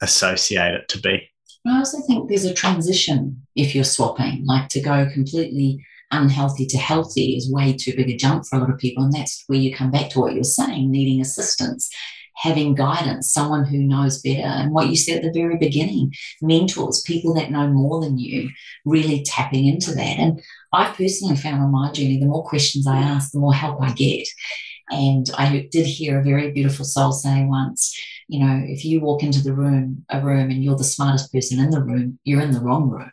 associate 0.00 0.74
it 0.74 0.88
to 0.88 1.00
be. 1.00 1.27
I 1.66 1.78
also 1.78 2.00
think 2.06 2.28
there's 2.28 2.44
a 2.44 2.54
transition 2.54 3.46
if 3.54 3.74
you're 3.74 3.84
swapping, 3.84 4.44
like 4.46 4.68
to 4.70 4.80
go 4.80 5.08
completely 5.12 5.84
unhealthy 6.10 6.66
to 6.66 6.78
healthy 6.78 7.36
is 7.36 7.52
way 7.52 7.74
too 7.74 7.94
big 7.94 8.08
a 8.08 8.16
jump 8.16 8.46
for 8.46 8.56
a 8.56 8.60
lot 8.60 8.70
of 8.70 8.78
people. 8.78 9.04
And 9.04 9.12
that's 9.12 9.44
where 9.46 9.58
you 9.58 9.74
come 9.74 9.90
back 9.90 10.10
to 10.10 10.20
what 10.20 10.34
you're 10.34 10.44
saying 10.44 10.90
needing 10.90 11.20
assistance, 11.20 11.90
having 12.36 12.74
guidance, 12.74 13.32
someone 13.32 13.64
who 13.64 13.78
knows 13.78 14.22
better. 14.22 14.46
And 14.46 14.72
what 14.72 14.88
you 14.88 14.96
said 14.96 15.18
at 15.18 15.22
the 15.22 15.38
very 15.38 15.56
beginning 15.56 16.14
mentors, 16.40 17.02
people 17.02 17.34
that 17.34 17.50
know 17.50 17.68
more 17.68 18.00
than 18.00 18.18
you, 18.18 18.48
really 18.84 19.22
tapping 19.24 19.66
into 19.66 19.92
that. 19.92 20.18
And 20.18 20.40
I've 20.72 20.96
personally 20.96 21.36
found 21.36 21.62
on 21.62 21.72
my 21.72 21.90
journey, 21.92 22.18
the 22.18 22.26
more 22.26 22.44
questions 22.44 22.86
I 22.86 22.98
ask, 22.98 23.32
the 23.32 23.40
more 23.40 23.54
help 23.54 23.82
I 23.82 23.92
get. 23.92 24.26
And 24.90 25.30
I 25.36 25.68
did 25.70 25.86
hear 25.86 26.20
a 26.20 26.24
very 26.24 26.50
beautiful 26.52 26.84
soul 26.84 27.12
say 27.12 27.44
once, 27.44 27.94
you 28.28 28.40
know, 28.40 28.62
if 28.66 28.84
you 28.84 29.00
walk 29.00 29.22
into 29.22 29.42
the 29.42 29.54
room, 29.54 30.04
a 30.10 30.20
room, 30.20 30.50
and 30.50 30.62
you're 30.62 30.76
the 30.76 30.84
smartest 30.84 31.32
person 31.32 31.58
in 31.58 31.70
the 31.70 31.82
room, 31.82 32.18
you're 32.24 32.42
in 32.42 32.52
the 32.52 32.60
wrong 32.60 32.88
room. 32.88 33.10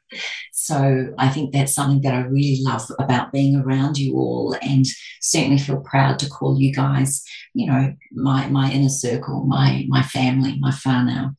So 0.51 1.13
I 1.17 1.29
think 1.29 1.53
that's 1.53 1.73
something 1.73 2.01
that 2.01 2.13
I 2.13 2.19
really 2.19 2.59
love 2.61 2.89
about 2.99 3.31
being 3.31 3.55
around 3.55 3.97
you 3.97 4.15
all, 4.15 4.55
and 4.61 4.85
certainly 5.21 5.57
feel 5.57 5.81
proud 5.81 6.19
to 6.19 6.29
call 6.29 6.59
you 6.59 6.73
guys, 6.73 7.23
you 7.53 7.67
know, 7.67 7.93
my 8.13 8.47
my 8.47 8.71
inner 8.71 8.89
circle, 8.89 9.45
my 9.45 9.85
my 9.87 10.01
family, 10.01 10.57
my 10.59 10.71
whānau. 10.71 11.35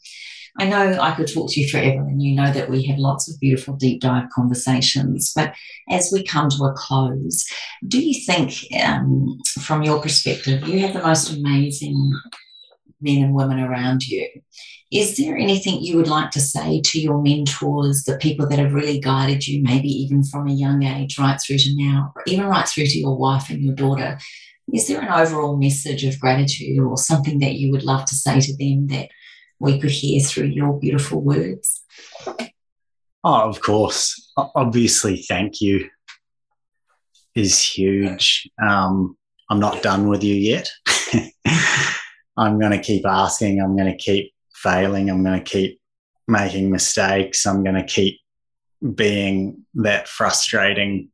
I 0.58 0.66
know 0.66 0.98
I 1.00 1.14
could 1.14 1.32
talk 1.32 1.50
to 1.50 1.60
you 1.60 1.68
forever, 1.68 2.00
and 2.00 2.22
you 2.22 2.34
know 2.34 2.50
that 2.52 2.70
we 2.70 2.84
have 2.86 2.98
lots 2.98 3.30
of 3.30 3.38
beautiful 3.40 3.74
deep 3.74 4.00
dive 4.00 4.30
conversations. 4.30 5.32
But 5.34 5.54
as 5.90 6.10
we 6.12 6.24
come 6.24 6.48
to 6.50 6.64
a 6.64 6.72
close, 6.72 7.46
do 7.86 8.00
you 8.00 8.24
think, 8.24 8.54
um, 8.82 9.38
from 9.60 9.82
your 9.82 10.00
perspective, 10.00 10.66
you 10.66 10.80
have 10.80 10.94
the 10.94 11.02
most 11.02 11.32
amazing 11.32 12.12
men 13.00 13.22
and 13.22 13.34
women 13.34 13.60
around 13.60 14.06
you. 14.06 14.28
Is 14.92 15.16
there 15.16 15.36
anything 15.36 15.82
you 15.82 15.96
would 15.96 16.06
like 16.06 16.30
to 16.30 16.40
say 16.40 16.80
to 16.80 17.00
your 17.00 17.20
mentors, 17.20 18.04
the 18.04 18.16
people 18.18 18.48
that 18.48 18.58
have 18.58 18.72
really 18.72 19.00
guided 19.00 19.46
you, 19.46 19.62
maybe 19.62 19.88
even 19.88 20.22
from 20.22 20.46
a 20.46 20.52
young 20.52 20.84
age 20.84 21.18
right 21.18 21.40
through 21.40 21.58
to 21.58 21.76
now, 21.76 22.12
or 22.14 22.22
even 22.26 22.46
right 22.46 22.68
through 22.68 22.86
to 22.86 22.98
your 22.98 23.18
wife 23.18 23.50
and 23.50 23.62
your 23.62 23.74
daughter? 23.74 24.18
Is 24.72 24.86
there 24.88 25.00
an 25.00 25.08
overall 25.08 25.56
message 25.56 26.04
of 26.04 26.18
gratitude 26.20 26.78
or 26.78 26.96
something 26.96 27.40
that 27.40 27.54
you 27.54 27.70
would 27.72 27.82
love 27.84 28.04
to 28.06 28.14
say 28.14 28.40
to 28.40 28.56
them 28.56 28.86
that 28.88 29.10
we 29.58 29.78
could 29.78 29.90
hear 29.90 30.20
through 30.20 30.46
your 30.46 30.78
beautiful 30.78 31.20
words? 31.20 31.82
Oh, 33.24 33.48
of 33.48 33.60
course. 33.60 34.32
Obviously, 34.36 35.16
thank 35.16 35.60
you 35.60 35.88
is 37.34 37.60
huge. 37.60 38.48
Um, 38.60 39.16
I'm 39.48 39.60
not 39.60 39.82
done 39.82 40.08
with 40.08 40.24
you 40.24 40.34
yet. 40.34 40.70
I'm 42.36 42.58
going 42.58 42.72
to 42.72 42.80
keep 42.80 43.06
asking. 43.06 43.60
I'm 43.60 43.76
going 43.76 43.90
to 43.90 43.96
keep 43.96 44.32
failing. 44.54 45.08
I'm 45.08 45.22
going 45.22 45.38
to 45.38 45.44
keep 45.44 45.80
making 46.26 46.70
mistakes. 46.70 47.46
I'm 47.46 47.62
going 47.62 47.76
to 47.76 47.84
keep 47.84 48.20
being 48.94 49.64
that 49.74 50.08
frustrating 50.08 51.10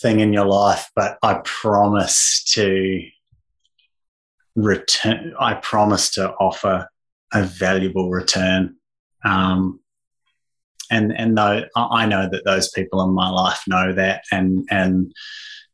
thing 0.00 0.20
in 0.20 0.32
your 0.32 0.46
life. 0.46 0.90
But 0.96 1.18
I 1.22 1.40
promise 1.44 2.44
to 2.54 3.02
return, 4.56 5.34
I 5.38 5.54
promise 5.54 6.10
to 6.12 6.32
offer 6.34 6.88
a 7.32 7.42
valuable 7.42 8.10
return. 8.10 8.76
Um, 9.24 9.80
and 10.90 11.12
and 11.16 11.38
though 11.38 11.64
I 11.76 12.06
know 12.06 12.28
that 12.30 12.44
those 12.44 12.70
people 12.70 13.02
in 13.04 13.14
my 13.14 13.28
life 13.30 13.62
know 13.68 13.92
that, 13.92 14.24
and 14.32 14.66
and 14.70 15.12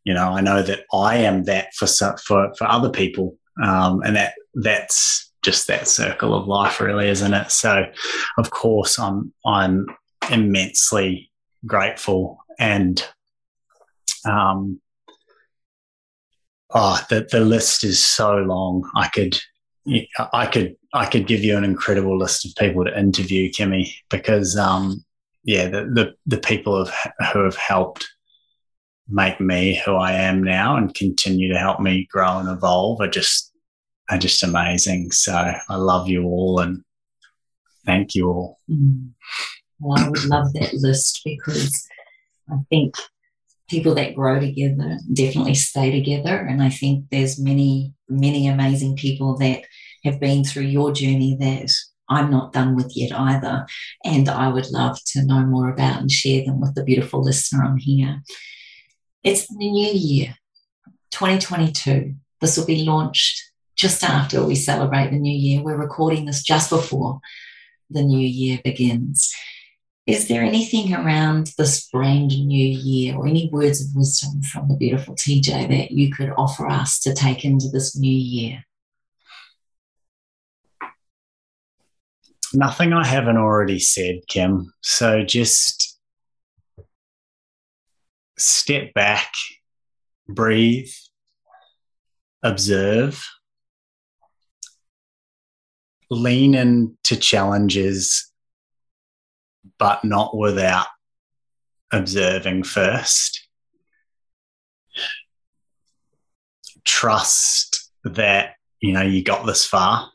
you 0.04 0.12
know 0.12 0.28
I 0.32 0.42
know 0.42 0.62
that 0.62 0.84
I 0.92 1.18
am 1.18 1.44
that 1.44 1.72
for 1.74 1.86
for 2.18 2.52
for 2.58 2.66
other 2.66 2.90
people 2.90 3.36
um, 3.62 4.02
and 4.02 4.16
that 4.16 4.34
that's 4.54 5.32
just 5.42 5.66
that 5.68 5.88
circle 5.88 6.34
of 6.34 6.48
life, 6.48 6.80
really, 6.80 7.08
isn't 7.08 7.32
it? 7.34 7.50
So, 7.50 7.86
of 8.38 8.50
course, 8.50 8.98
I'm 8.98 9.32
I'm 9.44 9.86
immensely 10.30 11.30
grateful 11.64 12.38
and 12.58 13.06
um, 14.24 14.80
oh, 16.70 17.00
the 17.08 17.28
the 17.30 17.40
list 17.40 17.84
is 17.84 18.04
so 18.04 18.36
long. 18.36 18.88
I 18.94 19.08
could 19.08 19.38
I 20.32 20.46
could 20.46 20.76
I 20.92 21.06
could 21.06 21.26
give 21.26 21.44
you 21.44 21.56
an 21.56 21.64
incredible 21.64 22.18
list 22.18 22.44
of 22.44 22.54
people 22.56 22.84
to 22.84 22.98
interview, 22.98 23.50
Kimmy, 23.50 23.92
because 24.10 24.56
um, 24.56 25.04
yeah, 25.44 25.68
the, 25.68 25.84
the 25.84 26.14
the 26.26 26.38
people 26.38 26.84
have, 26.84 27.12
who 27.32 27.44
have 27.44 27.56
helped 27.56 28.06
make 29.08 29.40
me 29.40 29.80
who 29.84 29.94
I 29.94 30.12
am 30.12 30.42
now 30.42 30.76
and 30.76 30.94
continue 30.94 31.52
to 31.52 31.58
help 31.58 31.80
me 31.80 32.08
grow 32.10 32.38
and 32.38 32.48
evolve 32.48 33.00
are 33.00 33.08
just 33.08 33.52
are 34.10 34.18
just 34.18 34.42
amazing. 34.42 35.12
So 35.12 35.32
I 35.32 35.76
love 35.76 36.08
you 36.08 36.24
all 36.24 36.60
and 36.60 36.82
thank 37.84 38.14
you 38.14 38.28
all. 38.28 38.60
Mm. 38.70 39.10
Well, 39.80 39.98
I 39.98 40.08
would 40.08 40.24
love 40.24 40.52
that 40.54 40.74
list 40.74 41.20
because 41.24 41.86
I 42.50 42.56
think 42.70 42.94
people 43.68 43.94
that 43.94 44.14
grow 44.14 44.38
together 44.38 44.98
definitely 45.12 45.54
stay 45.54 45.90
together. 45.90 46.36
And 46.36 46.62
I 46.62 46.70
think 46.70 47.06
there's 47.10 47.40
many, 47.40 47.94
many 48.08 48.46
amazing 48.46 48.96
people 48.96 49.36
that 49.38 49.62
have 50.04 50.20
been 50.20 50.44
through 50.44 50.64
your 50.64 50.92
journey 50.92 51.36
that 51.40 51.72
I'm 52.08 52.30
not 52.30 52.52
done 52.52 52.76
with 52.76 52.92
yet 52.96 53.12
either. 53.12 53.66
And 54.04 54.28
I 54.28 54.48
would 54.48 54.70
love 54.70 54.98
to 55.12 55.24
know 55.24 55.40
more 55.40 55.68
about 55.68 56.00
and 56.00 56.10
share 56.10 56.44
them 56.44 56.60
with 56.60 56.74
the 56.74 56.84
beautiful 56.84 57.22
listener 57.22 57.64
on 57.64 57.78
here. 57.78 58.22
It's 59.24 59.48
the 59.48 59.56
new 59.56 59.92
year, 59.92 60.36
2022. 61.10 62.14
This 62.40 62.56
will 62.56 62.66
be 62.66 62.84
launched 62.84 63.42
just 63.74 64.04
after 64.04 64.44
we 64.44 64.54
celebrate 64.54 65.10
the 65.10 65.18
new 65.18 65.36
year. 65.36 65.62
We're 65.62 65.76
recording 65.76 66.26
this 66.26 66.42
just 66.42 66.70
before 66.70 67.20
the 67.90 68.02
new 68.02 68.26
year 68.26 68.60
begins. 68.62 69.34
Is 70.06 70.28
there 70.28 70.42
anything 70.42 70.94
around 70.94 71.52
this 71.58 71.88
brand 71.88 72.28
new 72.28 72.66
year 72.66 73.16
or 73.16 73.26
any 73.26 73.50
words 73.52 73.80
of 73.80 73.96
wisdom 73.96 74.40
from 74.42 74.68
the 74.68 74.76
beautiful 74.76 75.16
TJ 75.16 75.68
that 75.68 75.90
you 75.90 76.12
could 76.12 76.30
offer 76.36 76.68
us 76.68 77.00
to 77.00 77.12
take 77.12 77.44
into 77.44 77.68
this 77.68 77.96
new 77.96 78.08
year? 78.08 78.64
Nothing 82.54 82.92
I 82.92 83.04
haven't 83.04 83.36
already 83.36 83.80
said, 83.80 84.20
Kim. 84.28 84.72
So 84.80 85.24
just 85.24 85.98
step 88.38 88.94
back, 88.94 89.32
breathe, 90.28 90.92
observe 92.42 93.24
lean 96.10 96.54
into 96.54 97.16
challenges, 97.16 98.32
but 99.78 100.04
not 100.04 100.36
without 100.36 100.86
observing 101.92 102.64
first. 102.64 103.48
Trust 106.84 107.90
that 108.04 108.54
you 108.80 108.92
know 108.92 109.02
you 109.02 109.22
got 109.22 109.46
this 109.46 109.66
far, 109.66 110.10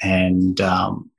and 0.00 0.60
um, 0.60 1.10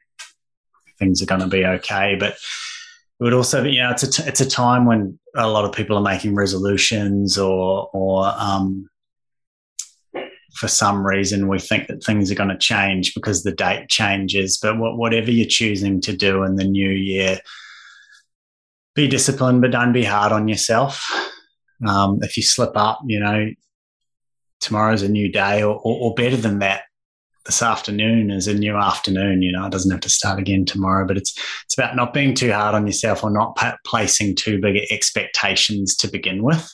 things 0.98 1.22
are 1.22 1.26
going 1.26 1.42
to 1.42 1.48
be 1.48 1.66
okay. 1.66 2.16
But 2.18 2.34
it 2.34 3.24
would 3.24 3.34
also 3.34 3.64
be, 3.64 3.72
you 3.72 3.84
know, 3.84 3.92
it's 3.92 4.04
a 4.04 4.12
t- 4.12 4.28
it's 4.28 4.42
a 4.42 4.50
time 4.50 4.86
when 4.86 5.20
a 5.36 5.50
lot 5.50 5.66
of 5.66 5.74
people 5.74 5.98
are 5.98 6.02
making 6.02 6.36
resolutions 6.36 7.38
or 7.38 7.90
or 7.94 8.32
um, 8.36 8.90
for 10.54 10.68
some 10.68 11.06
reason 11.06 11.48
we 11.48 11.60
think 11.60 11.88
that 11.88 12.04
things 12.04 12.32
are 12.32 12.36
going 12.36 12.50
to 12.50 12.58
change 12.58 13.14
because 13.14 13.44
the 13.44 13.52
date 13.52 13.90
changes. 13.90 14.58
But 14.58 14.78
whatever 14.78 15.32
you're 15.32 15.48
choosing 15.48 16.02
to 16.02 16.16
do 16.16 16.44
in 16.44 16.56
the 16.56 16.66
new 16.66 16.90
year, 16.90 17.40
be 18.96 19.08
disciplined, 19.08 19.62
but 19.62 19.72
don't 19.72 19.94
be 19.94 20.04
hard 20.04 20.32
on 20.32 20.48
yourself. 20.48 21.06
Um, 21.88 22.20
if 22.22 22.38
you 22.38 22.44
slip 22.44 22.76
up, 22.76 23.00
you 23.06 23.20
know, 23.20 23.50
tomorrow's 24.60 25.02
a 25.02 25.10
new 25.10 25.32
day, 25.32 25.64
or, 25.64 25.76
or, 25.76 25.98
or, 26.02 26.14
better 26.14 26.36
than 26.36 26.60
that, 26.60 26.84
this 27.46 27.64
afternoon 27.64 28.30
is 28.30 28.48
a 28.48 28.54
new 28.54 28.76
afternoon. 28.76 29.42
You 29.42 29.54
know, 29.54 29.66
it 29.66 29.72
doesn't 29.72 29.90
have 29.90 30.02
to 30.02 30.10
start 30.10 30.38
again 30.38 30.66
tomorrow. 30.66 31.08
But 31.08 31.18
it's 31.18 31.34
it's 31.64 31.76
about 31.76 31.96
not 31.96 32.14
being 32.14 32.36
too 32.36 32.52
hard 32.52 32.76
on 32.76 32.86
yourself 32.86 33.24
or 33.24 33.32
not 33.32 33.58
placing 33.86 34.36
too 34.36 34.60
big 34.62 34.86
expectations 34.92 35.96
to 35.98 36.08
begin 36.08 36.44
with 36.44 36.70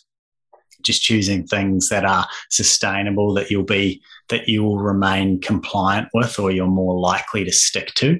just 0.87 1.03
choosing 1.03 1.45
things 1.45 1.89
that 1.89 2.05
are 2.05 2.25
sustainable 2.49 3.33
that 3.35 3.51
you'll 3.51 3.63
be 3.63 4.01
that 4.29 4.49
you 4.49 4.63
will 4.63 4.79
remain 4.79 5.39
compliant 5.39 6.09
with 6.13 6.39
or 6.39 6.49
you're 6.49 6.67
more 6.67 6.99
likely 6.99 7.45
to 7.45 7.51
stick 7.51 7.93
to. 7.95 8.19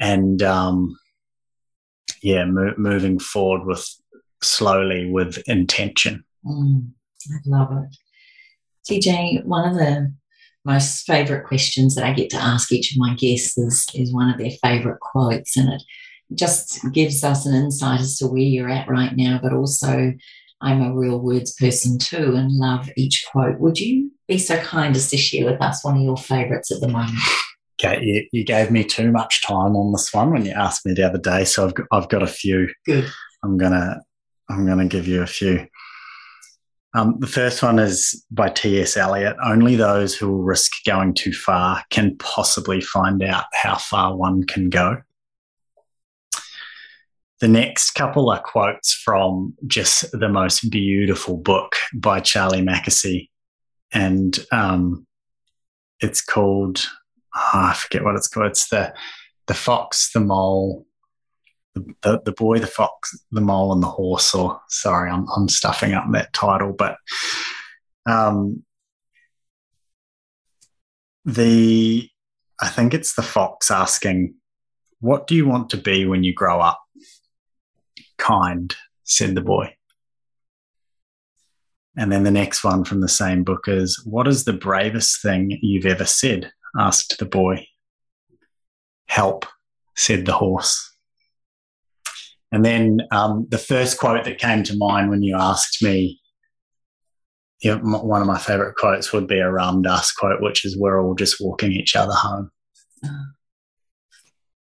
And 0.00 0.42
um, 0.42 0.98
yeah 2.22 2.44
mo- 2.44 2.74
moving 2.76 3.18
forward 3.18 3.66
with 3.66 3.86
slowly 4.42 5.10
with 5.10 5.42
intention. 5.46 6.24
Mm, 6.44 6.90
i 7.30 7.36
love 7.46 7.72
it. 7.72 7.96
Tj 8.88 9.44
one 9.44 9.68
of 9.68 9.76
the 9.76 10.14
most 10.64 11.06
favorite 11.06 11.46
questions 11.46 11.94
that 11.94 12.04
i 12.04 12.12
get 12.12 12.30
to 12.30 12.36
ask 12.36 12.70
each 12.72 12.92
of 12.92 12.98
my 12.98 13.14
guests 13.14 13.56
is, 13.56 13.86
is 13.94 14.12
one 14.12 14.28
of 14.28 14.38
their 14.38 14.50
favorite 14.62 15.00
quotes 15.00 15.56
and 15.56 15.72
it 15.72 15.82
just 16.34 16.80
gives 16.92 17.24
us 17.24 17.46
an 17.46 17.54
insight 17.54 18.00
as 18.00 18.18
to 18.18 18.26
where 18.26 18.40
you're 18.40 18.68
at 18.68 18.88
right 18.88 19.16
now 19.16 19.38
but 19.42 19.52
also 19.52 20.12
I'm 20.60 20.82
a 20.82 20.94
real 20.94 21.18
words 21.20 21.54
person 21.54 21.98
too 21.98 22.34
and 22.34 22.50
love 22.52 22.90
each 22.96 23.24
quote. 23.30 23.60
Would 23.60 23.78
you 23.78 24.10
be 24.26 24.38
so 24.38 24.58
kind 24.58 24.96
as 24.96 25.10
to 25.10 25.16
share 25.16 25.44
with 25.44 25.60
us 25.60 25.84
one 25.84 25.96
of 25.96 26.02
your 26.02 26.16
favourites 26.16 26.72
at 26.72 26.80
the 26.80 26.88
moment? 26.88 27.18
Okay, 27.80 28.02
you, 28.02 28.26
you, 28.32 28.44
gave 28.44 28.72
me 28.72 28.82
too 28.82 29.12
much 29.12 29.46
time 29.46 29.76
on 29.76 29.92
this 29.92 30.12
one 30.12 30.32
when 30.32 30.44
you 30.44 30.50
asked 30.50 30.84
me 30.84 30.94
the 30.94 31.06
other 31.06 31.18
day, 31.18 31.44
so 31.44 31.64
I've 31.64 31.74
got, 31.74 31.86
I've 31.92 32.08
got 32.08 32.24
a 32.24 32.26
few. 32.26 32.68
Good. 32.84 33.08
I'm 33.44 33.56
gonna 33.56 34.00
I'm 34.48 34.66
going 34.66 34.78
to 34.78 34.86
give 34.86 35.06
you 35.06 35.22
a 35.22 35.26
few. 35.26 35.66
Um, 36.94 37.16
the 37.18 37.26
first 37.26 37.62
one 37.62 37.78
is 37.78 38.24
by 38.30 38.48
T.S. 38.48 38.96
Eliot. 38.96 39.36
Only 39.44 39.76
those 39.76 40.16
who 40.16 40.30
will 40.30 40.42
risk 40.42 40.72
going 40.86 41.14
too 41.14 41.32
far 41.32 41.84
can 41.90 42.16
possibly 42.16 42.80
find 42.80 43.22
out 43.22 43.44
how 43.52 43.76
far 43.76 44.16
one 44.16 44.44
can 44.44 44.70
go. 44.70 44.96
The 47.40 47.48
next 47.48 47.92
couple 47.92 48.30
are 48.30 48.40
quotes 48.40 48.92
from 48.92 49.54
just 49.66 50.10
the 50.12 50.28
most 50.28 50.70
beautiful 50.70 51.36
book 51.36 51.76
by 51.94 52.20
Charlie 52.20 52.62
Mackesy. 52.62 53.28
And 53.92 54.38
um, 54.50 55.06
it's 56.00 56.20
called, 56.20 56.84
oh, 57.34 57.50
I 57.54 57.74
forget 57.74 58.04
what 58.04 58.16
it's 58.16 58.28
called. 58.28 58.48
It's 58.48 58.68
the, 58.68 58.92
the 59.46 59.54
Fox, 59.54 60.12
the 60.12 60.20
Mole, 60.20 60.84
the, 62.02 62.20
the 62.24 62.32
boy, 62.32 62.58
the 62.58 62.66
fox, 62.66 63.16
the 63.30 63.40
mole, 63.40 63.72
and 63.72 63.82
the 63.82 63.88
horse. 63.88 64.34
Or 64.34 64.60
sorry, 64.68 65.10
I'm 65.10 65.26
I'm 65.36 65.48
stuffing 65.48 65.94
up 65.94 66.04
that 66.12 66.32
title, 66.32 66.72
but 66.72 66.96
um, 68.06 68.64
the 71.24 72.08
I 72.60 72.68
think 72.68 72.94
it's 72.94 73.14
the 73.14 73.22
fox 73.22 73.70
asking, 73.70 74.34
"What 75.00 75.26
do 75.26 75.34
you 75.34 75.46
want 75.46 75.70
to 75.70 75.76
be 75.76 76.06
when 76.06 76.24
you 76.24 76.34
grow 76.34 76.60
up?" 76.60 76.80
Kind, 78.28 78.76
said 79.04 79.34
the 79.34 79.40
boy. 79.40 79.74
And 81.96 82.12
then 82.12 82.24
the 82.24 82.30
next 82.30 82.62
one 82.62 82.84
from 82.84 83.00
the 83.00 83.08
same 83.08 83.42
book 83.42 83.64
is, 83.66 84.04
What 84.04 84.28
is 84.28 84.44
the 84.44 84.52
bravest 84.52 85.22
thing 85.22 85.58
you've 85.62 85.86
ever 85.86 86.04
said? 86.04 86.52
asked 86.78 87.18
the 87.18 87.24
boy. 87.24 87.66
Help, 89.06 89.46
said 89.96 90.26
the 90.26 90.34
horse. 90.34 90.94
And 92.52 92.62
then 92.64 93.00
um, 93.10 93.46
the 93.48 93.56
first 93.56 93.98
quote 93.98 94.24
that 94.24 94.38
came 94.38 94.62
to 94.64 94.76
mind 94.76 95.08
when 95.08 95.22
you 95.22 95.34
asked 95.34 95.82
me, 95.82 96.20
you 97.60 97.74
know, 97.74 97.98
one 98.00 98.20
of 98.20 98.26
my 98.26 98.38
favorite 98.38 98.76
quotes 98.76 99.10
would 99.12 99.26
be 99.26 99.38
a 99.38 99.50
Ram 99.50 99.80
Dass 99.80 100.12
quote, 100.12 100.42
which 100.42 100.66
is 100.66 100.78
We're 100.78 101.02
all 101.02 101.14
just 101.14 101.40
walking 101.40 101.72
each 101.72 101.96
other 101.96 102.12
home. 102.12 102.50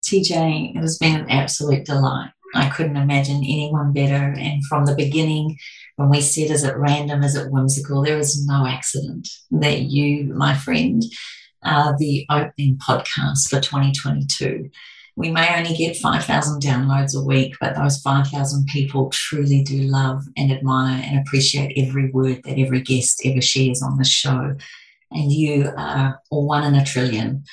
TJ, 0.06 0.76
it 0.76 0.82
has 0.82 0.98
been 0.98 1.22
an 1.22 1.32
absolute 1.32 1.86
delight. 1.86 2.32
I 2.54 2.70
couldn't 2.70 2.98
imagine 2.98 3.38
anyone 3.38 3.94
better. 3.94 4.34
And 4.38 4.64
from 4.66 4.86
the 4.86 4.96
beginning, 4.96 5.58
when 5.96 6.10
we 6.10 6.22
said, 6.22 6.52
is 6.52 6.64
it 6.64 6.78
random, 6.78 7.24
is 7.24 7.36
it 7.36 7.52
whimsical, 7.52 8.02
there 8.02 8.20
is 8.20 8.46
no 8.46 8.68
accident 8.68 9.28
that 9.52 9.82
you, 9.82 10.34
my 10.34 10.54
friend, 10.54 11.04
are 11.64 11.98
the 11.98 12.26
opening 12.30 12.78
podcast 12.78 13.50
for 13.50 13.60
2022 13.60 14.70
we 15.18 15.32
may 15.32 15.56
only 15.58 15.76
get 15.76 15.96
5,000 15.96 16.62
downloads 16.62 17.18
a 17.18 17.24
week, 17.24 17.56
but 17.62 17.76
those 17.76 18.02
5,000 18.02 18.68
people 18.68 19.10
truly 19.12 19.64
do 19.64 19.78
love 19.84 20.26
and 20.36 20.52
admire 20.52 21.02
and 21.06 21.20
appreciate 21.20 21.78
every 21.78 22.12
word 22.12 22.42
that 22.44 22.60
every 22.60 22.82
guest 22.82 23.22
ever 23.24 23.42
shares 23.42 23.82
on 23.82 23.98
the 23.98 24.04
show. 24.04 24.56
And 25.12 25.32
you 25.32 25.72
are 25.78 26.22
one 26.30 26.66
in 26.66 26.76
a 26.76 26.86
trillion. 26.86 27.46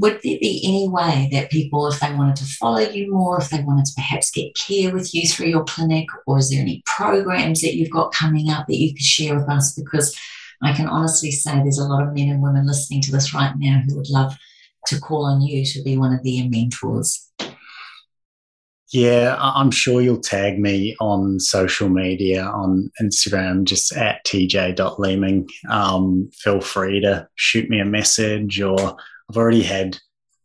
Would 0.00 0.20
there 0.22 0.38
be 0.40 0.62
any 0.64 0.88
way 0.88 1.28
that 1.32 1.50
people, 1.50 1.86
if 1.88 2.00
they 2.00 2.12
wanted 2.14 2.36
to 2.36 2.44
follow 2.44 2.80
you 2.80 3.12
more, 3.12 3.38
if 3.38 3.50
they 3.50 3.62
wanted 3.62 3.84
to 3.86 3.94
perhaps 3.94 4.30
get 4.30 4.54
care 4.54 4.92
with 4.92 5.14
you 5.14 5.28
through 5.28 5.48
your 5.48 5.64
clinic, 5.64 6.06
or 6.26 6.38
is 6.38 6.50
there 6.50 6.60
any 6.60 6.82
programs 6.86 7.60
that 7.62 7.74
you've 7.74 7.90
got 7.90 8.12
coming 8.12 8.50
up 8.50 8.66
that 8.66 8.78
you 8.78 8.92
could 8.92 9.02
share 9.02 9.34
with 9.34 9.48
us? 9.48 9.74
Because 9.74 10.18
I 10.62 10.72
can 10.72 10.86
honestly 10.86 11.30
say 11.30 11.54
there's 11.56 11.78
a 11.78 11.84
lot 11.84 12.06
of 12.06 12.14
men 12.14 12.28
and 12.28 12.42
women 12.42 12.66
listening 12.66 13.00
to 13.02 13.12
this 13.12 13.34
right 13.34 13.54
now 13.56 13.82
who 13.86 13.96
would 13.96 14.08
love 14.08 14.36
to 14.86 15.00
call 15.00 15.26
on 15.26 15.42
you 15.42 15.64
to 15.64 15.82
be 15.82 15.96
one 15.96 16.12
of 16.12 16.22
their 16.22 16.48
mentors? 16.48 17.30
Yeah, 18.92 19.36
I'm 19.40 19.70
sure 19.70 20.02
you'll 20.02 20.20
tag 20.20 20.58
me 20.58 20.94
on 21.00 21.40
social 21.40 21.88
media 21.88 22.44
on 22.44 22.90
Instagram, 23.00 23.64
just 23.64 23.96
at 23.96 24.22
tj.leeming. 24.26 25.48
Um, 25.70 26.30
feel 26.34 26.60
free 26.60 27.00
to 27.00 27.26
shoot 27.34 27.70
me 27.70 27.80
a 27.80 27.86
message, 27.86 28.60
or 28.60 28.98
I've 29.30 29.36
already 29.36 29.62
had 29.62 29.98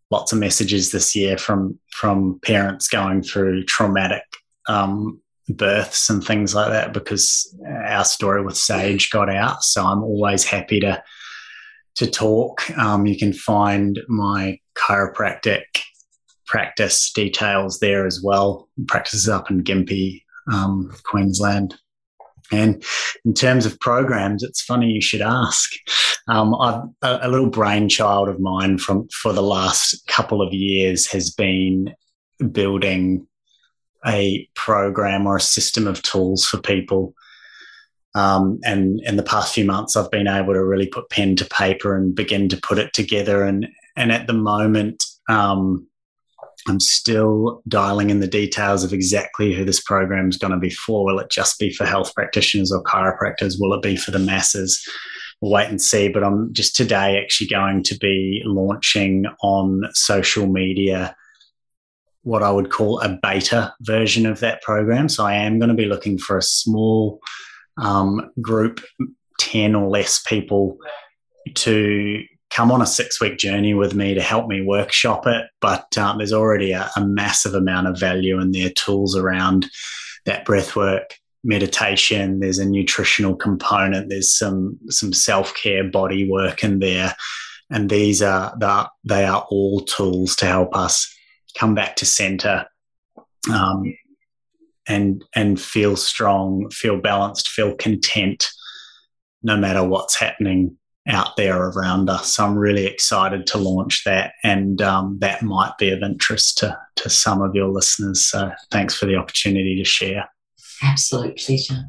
lots 0.09 0.31
of 0.31 0.39
messages 0.39 0.91
this 0.91 1.15
year 1.15 1.37
from 1.37 1.77
from 1.91 2.39
parents 2.43 2.87
going 2.87 3.21
through 3.21 3.63
traumatic 3.65 4.23
um, 4.67 5.21
births 5.49 6.09
and 6.09 6.23
things 6.23 6.53
like 6.53 6.69
that 6.69 6.93
because 6.93 7.55
our 7.85 8.05
story 8.05 8.43
with 8.43 8.57
Sage 8.57 9.09
got 9.09 9.29
out. 9.29 9.63
So 9.63 9.83
I'm 9.83 10.03
always 10.03 10.43
happy 10.43 10.79
to 10.81 11.01
to 11.95 12.07
talk. 12.09 12.69
Um, 12.77 13.05
you 13.07 13.17
can 13.17 13.33
find 13.33 13.99
my 14.07 14.59
chiropractic 14.75 15.63
practice 16.45 17.11
details 17.11 17.79
there 17.79 18.05
as 18.05 18.21
well. 18.23 18.69
Practices 18.87 19.27
up 19.27 19.49
in 19.49 19.63
Gympie, 19.63 20.21
um, 20.51 20.93
Queensland. 21.03 21.75
And 22.51 22.83
in 23.25 23.33
terms 23.33 23.65
of 23.65 23.79
programs, 23.79 24.43
it's 24.43 24.61
funny 24.61 24.87
you 24.87 25.01
should 25.01 25.21
ask. 25.21 25.71
Um, 26.27 26.53
a, 26.53 26.89
a, 27.01 27.29
little 27.29 27.49
brainchild 27.49 28.27
of 28.27 28.39
mine 28.39 28.77
from 28.77 29.07
for 29.09 29.31
the 29.31 29.41
last 29.41 30.05
couple 30.07 30.41
of 30.41 30.53
years 30.53 31.07
has 31.07 31.29
been 31.29 31.93
building 32.51 33.27
a 34.05 34.47
program 34.53 35.25
or 35.25 35.37
a 35.37 35.41
system 35.41 35.87
of 35.87 36.01
tools 36.01 36.45
for 36.45 36.57
people 36.57 37.13
um, 38.17 38.59
and 38.63 38.99
in 39.01 39.15
the 39.15 39.23
past 39.23 39.53
few 39.53 39.63
months, 39.63 39.95
I've 39.95 40.09
been 40.09 40.27
able 40.27 40.53
to 40.53 40.63
really 40.63 40.87
put 40.87 41.09
pen 41.11 41.35
to 41.35 41.45
paper 41.45 41.95
and 41.95 42.15
begin 42.15 42.49
to 42.49 42.57
put 42.57 42.79
it 42.79 42.91
together. 42.93 43.43
And 43.43 43.67
and 43.95 44.11
at 44.11 44.25
the 44.25 44.33
moment, 44.33 45.05
um, 45.29 45.86
I'm 46.67 46.79
still 46.79 47.61
dialing 47.67 48.09
in 48.09 48.19
the 48.19 48.27
details 48.27 48.83
of 48.83 48.93
exactly 48.93 49.53
who 49.53 49.63
this 49.63 49.81
program 49.81 50.29
is 50.29 50.37
going 50.37 50.51
to 50.51 50.59
be 50.59 50.69
for. 50.69 51.05
Will 51.05 51.19
it 51.19 51.29
just 51.29 51.59
be 51.59 51.71
for 51.71 51.85
health 51.85 52.13
practitioners 52.15 52.71
or 52.71 52.83
chiropractors? 52.83 53.55
Will 53.59 53.73
it 53.73 53.81
be 53.81 53.95
for 53.95 54.11
the 54.11 54.19
masses? 54.19 54.85
We'll 55.39 55.51
wait 55.51 55.69
and 55.69 55.81
see. 55.81 56.09
But 56.09 56.23
I'm 56.23 56.51
just 56.53 56.75
today 56.75 57.21
actually 57.21 57.47
going 57.47 57.83
to 57.83 57.97
be 57.97 58.41
launching 58.45 59.25
on 59.41 59.83
social 59.93 60.47
media 60.47 61.15
what 62.23 62.43
I 62.43 62.51
would 62.51 62.71
call 62.71 62.99
a 62.99 63.17
beta 63.21 63.73
version 63.81 64.25
of 64.25 64.41
that 64.41 64.61
program. 64.61 65.07
So 65.07 65.25
I 65.25 65.35
am 65.35 65.59
going 65.59 65.69
to 65.69 65.75
be 65.75 65.85
looking 65.85 66.17
for 66.17 66.37
a 66.37 66.41
small 66.41 67.21
um, 67.77 68.31
group 68.41 68.81
10 69.39 69.75
or 69.75 69.87
less 69.87 70.21
people 70.23 70.77
to 71.55 72.23
come 72.57 72.71
on 72.71 72.81
a 72.81 72.87
six 72.87 73.21
week 73.21 73.37
journey 73.37 73.75
with 73.75 73.93
me 73.93 74.15
to 74.15 74.21
help 74.21 74.47
me 74.47 74.63
workshop 74.63 75.27
it. 75.27 75.45
But 75.61 75.95
um, 75.95 76.17
there's 76.17 76.33
already 76.33 76.71
a, 76.71 76.89
a, 76.95 77.05
massive 77.05 77.53
amount 77.53 77.85
of 77.85 77.99
value 77.99 78.41
in 78.41 78.51
their 78.51 78.71
tools 78.71 79.15
around 79.15 79.67
that 80.25 80.43
breath 80.43 80.75
work, 80.75 81.19
meditation. 81.43 82.39
There's 82.39 82.57
a 82.57 82.65
nutritional 82.65 83.35
component. 83.35 84.09
There's 84.09 84.35
some 84.35 84.79
some 84.89 85.13
self 85.13 85.53
care 85.53 85.83
body 85.83 86.27
work 86.27 86.63
in 86.63 86.79
there, 86.79 87.15
and 87.69 87.91
these 87.91 88.23
are 88.23 88.55
the, 88.57 88.89
they 89.03 89.23
are 89.25 89.45
all 89.51 89.81
tools 89.81 90.35
to 90.37 90.47
help 90.47 90.75
us 90.75 91.15
come 91.55 91.75
back 91.75 91.95
to 91.97 92.05
center. 92.07 92.65
Um, 93.53 93.95
and 94.87 95.23
and 95.35 95.61
feel 95.61 95.95
strong, 95.95 96.71
feel 96.71 96.99
balanced, 96.99 97.49
feel 97.49 97.75
content, 97.75 98.49
no 99.43 99.57
matter 99.57 99.83
what's 99.83 100.19
happening 100.19 100.75
out 101.07 101.37
there 101.37 101.69
around 101.69 102.09
us. 102.09 102.33
So 102.33 102.45
I'm 102.45 102.57
really 102.57 102.85
excited 102.85 103.47
to 103.47 103.57
launch 103.57 104.03
that, 104.05 104.33
and 104.43 104.81
um, 104.81 105.17
that 105.19 105.41
might 105.41 105.73
be 105.77 105.89
of 105.89 106.01
interest 106.01 106.57
to 106.59 106.77
to 106.97 107.09
some 107.09 107.41
of 107.41 107.55
your 107.55 107.67
listeners. 107.67 108.29
So 108.29 108.51
thanks 108.71 108.95
for 108.95 109.05
the 109.05 109.15
opportunity 109.15 109.75
to 109.77 109.85
share. 109.85 110.29
Absolute 110.83 111.37
pleasure. 111.37 111.83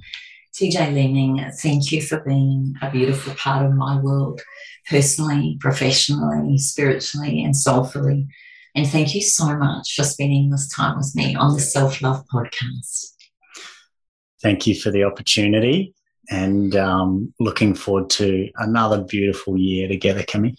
TJ 0.55 0.93
Leeming, 0.93 1.51
thank 1.61 1.93
you 1.93 2.03
for 2.03 2.21
being 2.21 2.75
a 2.83 2.91
beautiful 2.91 3.35
part 3.35 3.65
of 3.65 3.75
my 3.75 4.01
world, 4.01 4.41
personally, 4.89 5.57
professionally, 5.61 6.59
spiritually, 6.59 7.45
and 7.45 7.55
soulfully. 7.55 8.27
And 8.75 8.87
thank 8.87 9.15
you 9.15 9.23
so 9.23 9.57
much 9.57 9.95
for 9.95 10.03
spending 10.03 10.51
this 10.51 10.69
time 10.69 10.97
with 10.97 11.15
me 11.15 11.35
on 11.35 11.55
the 11.55 11.61
Self 11.61 12.03
Love 12.03 12.25
podcast. 12.33 13.15
Thank 14.43 14.67
you 14.67 14.75
for 14.75 14.91
the 14.91 15.05
opportunity 15.05 15.95
and 16.31 16.77
um, 16.77 17.33
looking 17.41 17.75
forward 17.75 18.11
to 18.11 18.49
another 18.57 19.03
beautiful 19.03 19.57
year 19.57 19.89
together, 19.89 20.23
Kimmy. 20.23 20.57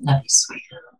Love 0.00 0.22
you, 0.22 0.28
sweetheart. 0.28 0.92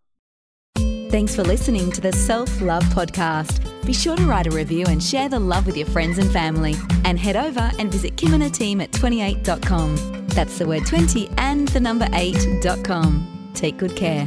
Thanks 1.10 1.36
for 1.36 1.42
listening 1.42 1.92
to 1.92 2.00
the 2.00 2.12
Self 2.12 2.62
Love 2.62 2.84
Podcast. 2.84 3.60
Be 3.84 3.92
sure 3.92 4.16
to 4.16 4.24
write 4.24 4.46
a 4.46 4.50
review 4.50 4.86
and 4.88 5.02
share 5.02 5.28
the 5.28 5.38
love 5.38 5.66
with 5.66 5.76
your 5.76 5.86
friends 5.88 6.18
and 6.18 6.30
family. 6.30 6.74
And 7.04 7.18
head 7.18 7.36
over 7.36 7.70
and 7.78 7.92
visit 7.92 8.16
Kim 8.16 8.32
and 8.32 8.42
her 8.42 8.48
team 8.48 8.80
at 8.80 8.92
28.com. 8.92 10.26
That's 10.28 10.56
the 10.59 10.66
word 10.66 10.86
20 10.86 11.28
and 11.36 11.68
the 11.68 11.80
number 11.80 12.06
8.com. 12.06 13.50
Take 13.52 13.76
good 13.76 13.94
care. 13.94 14.26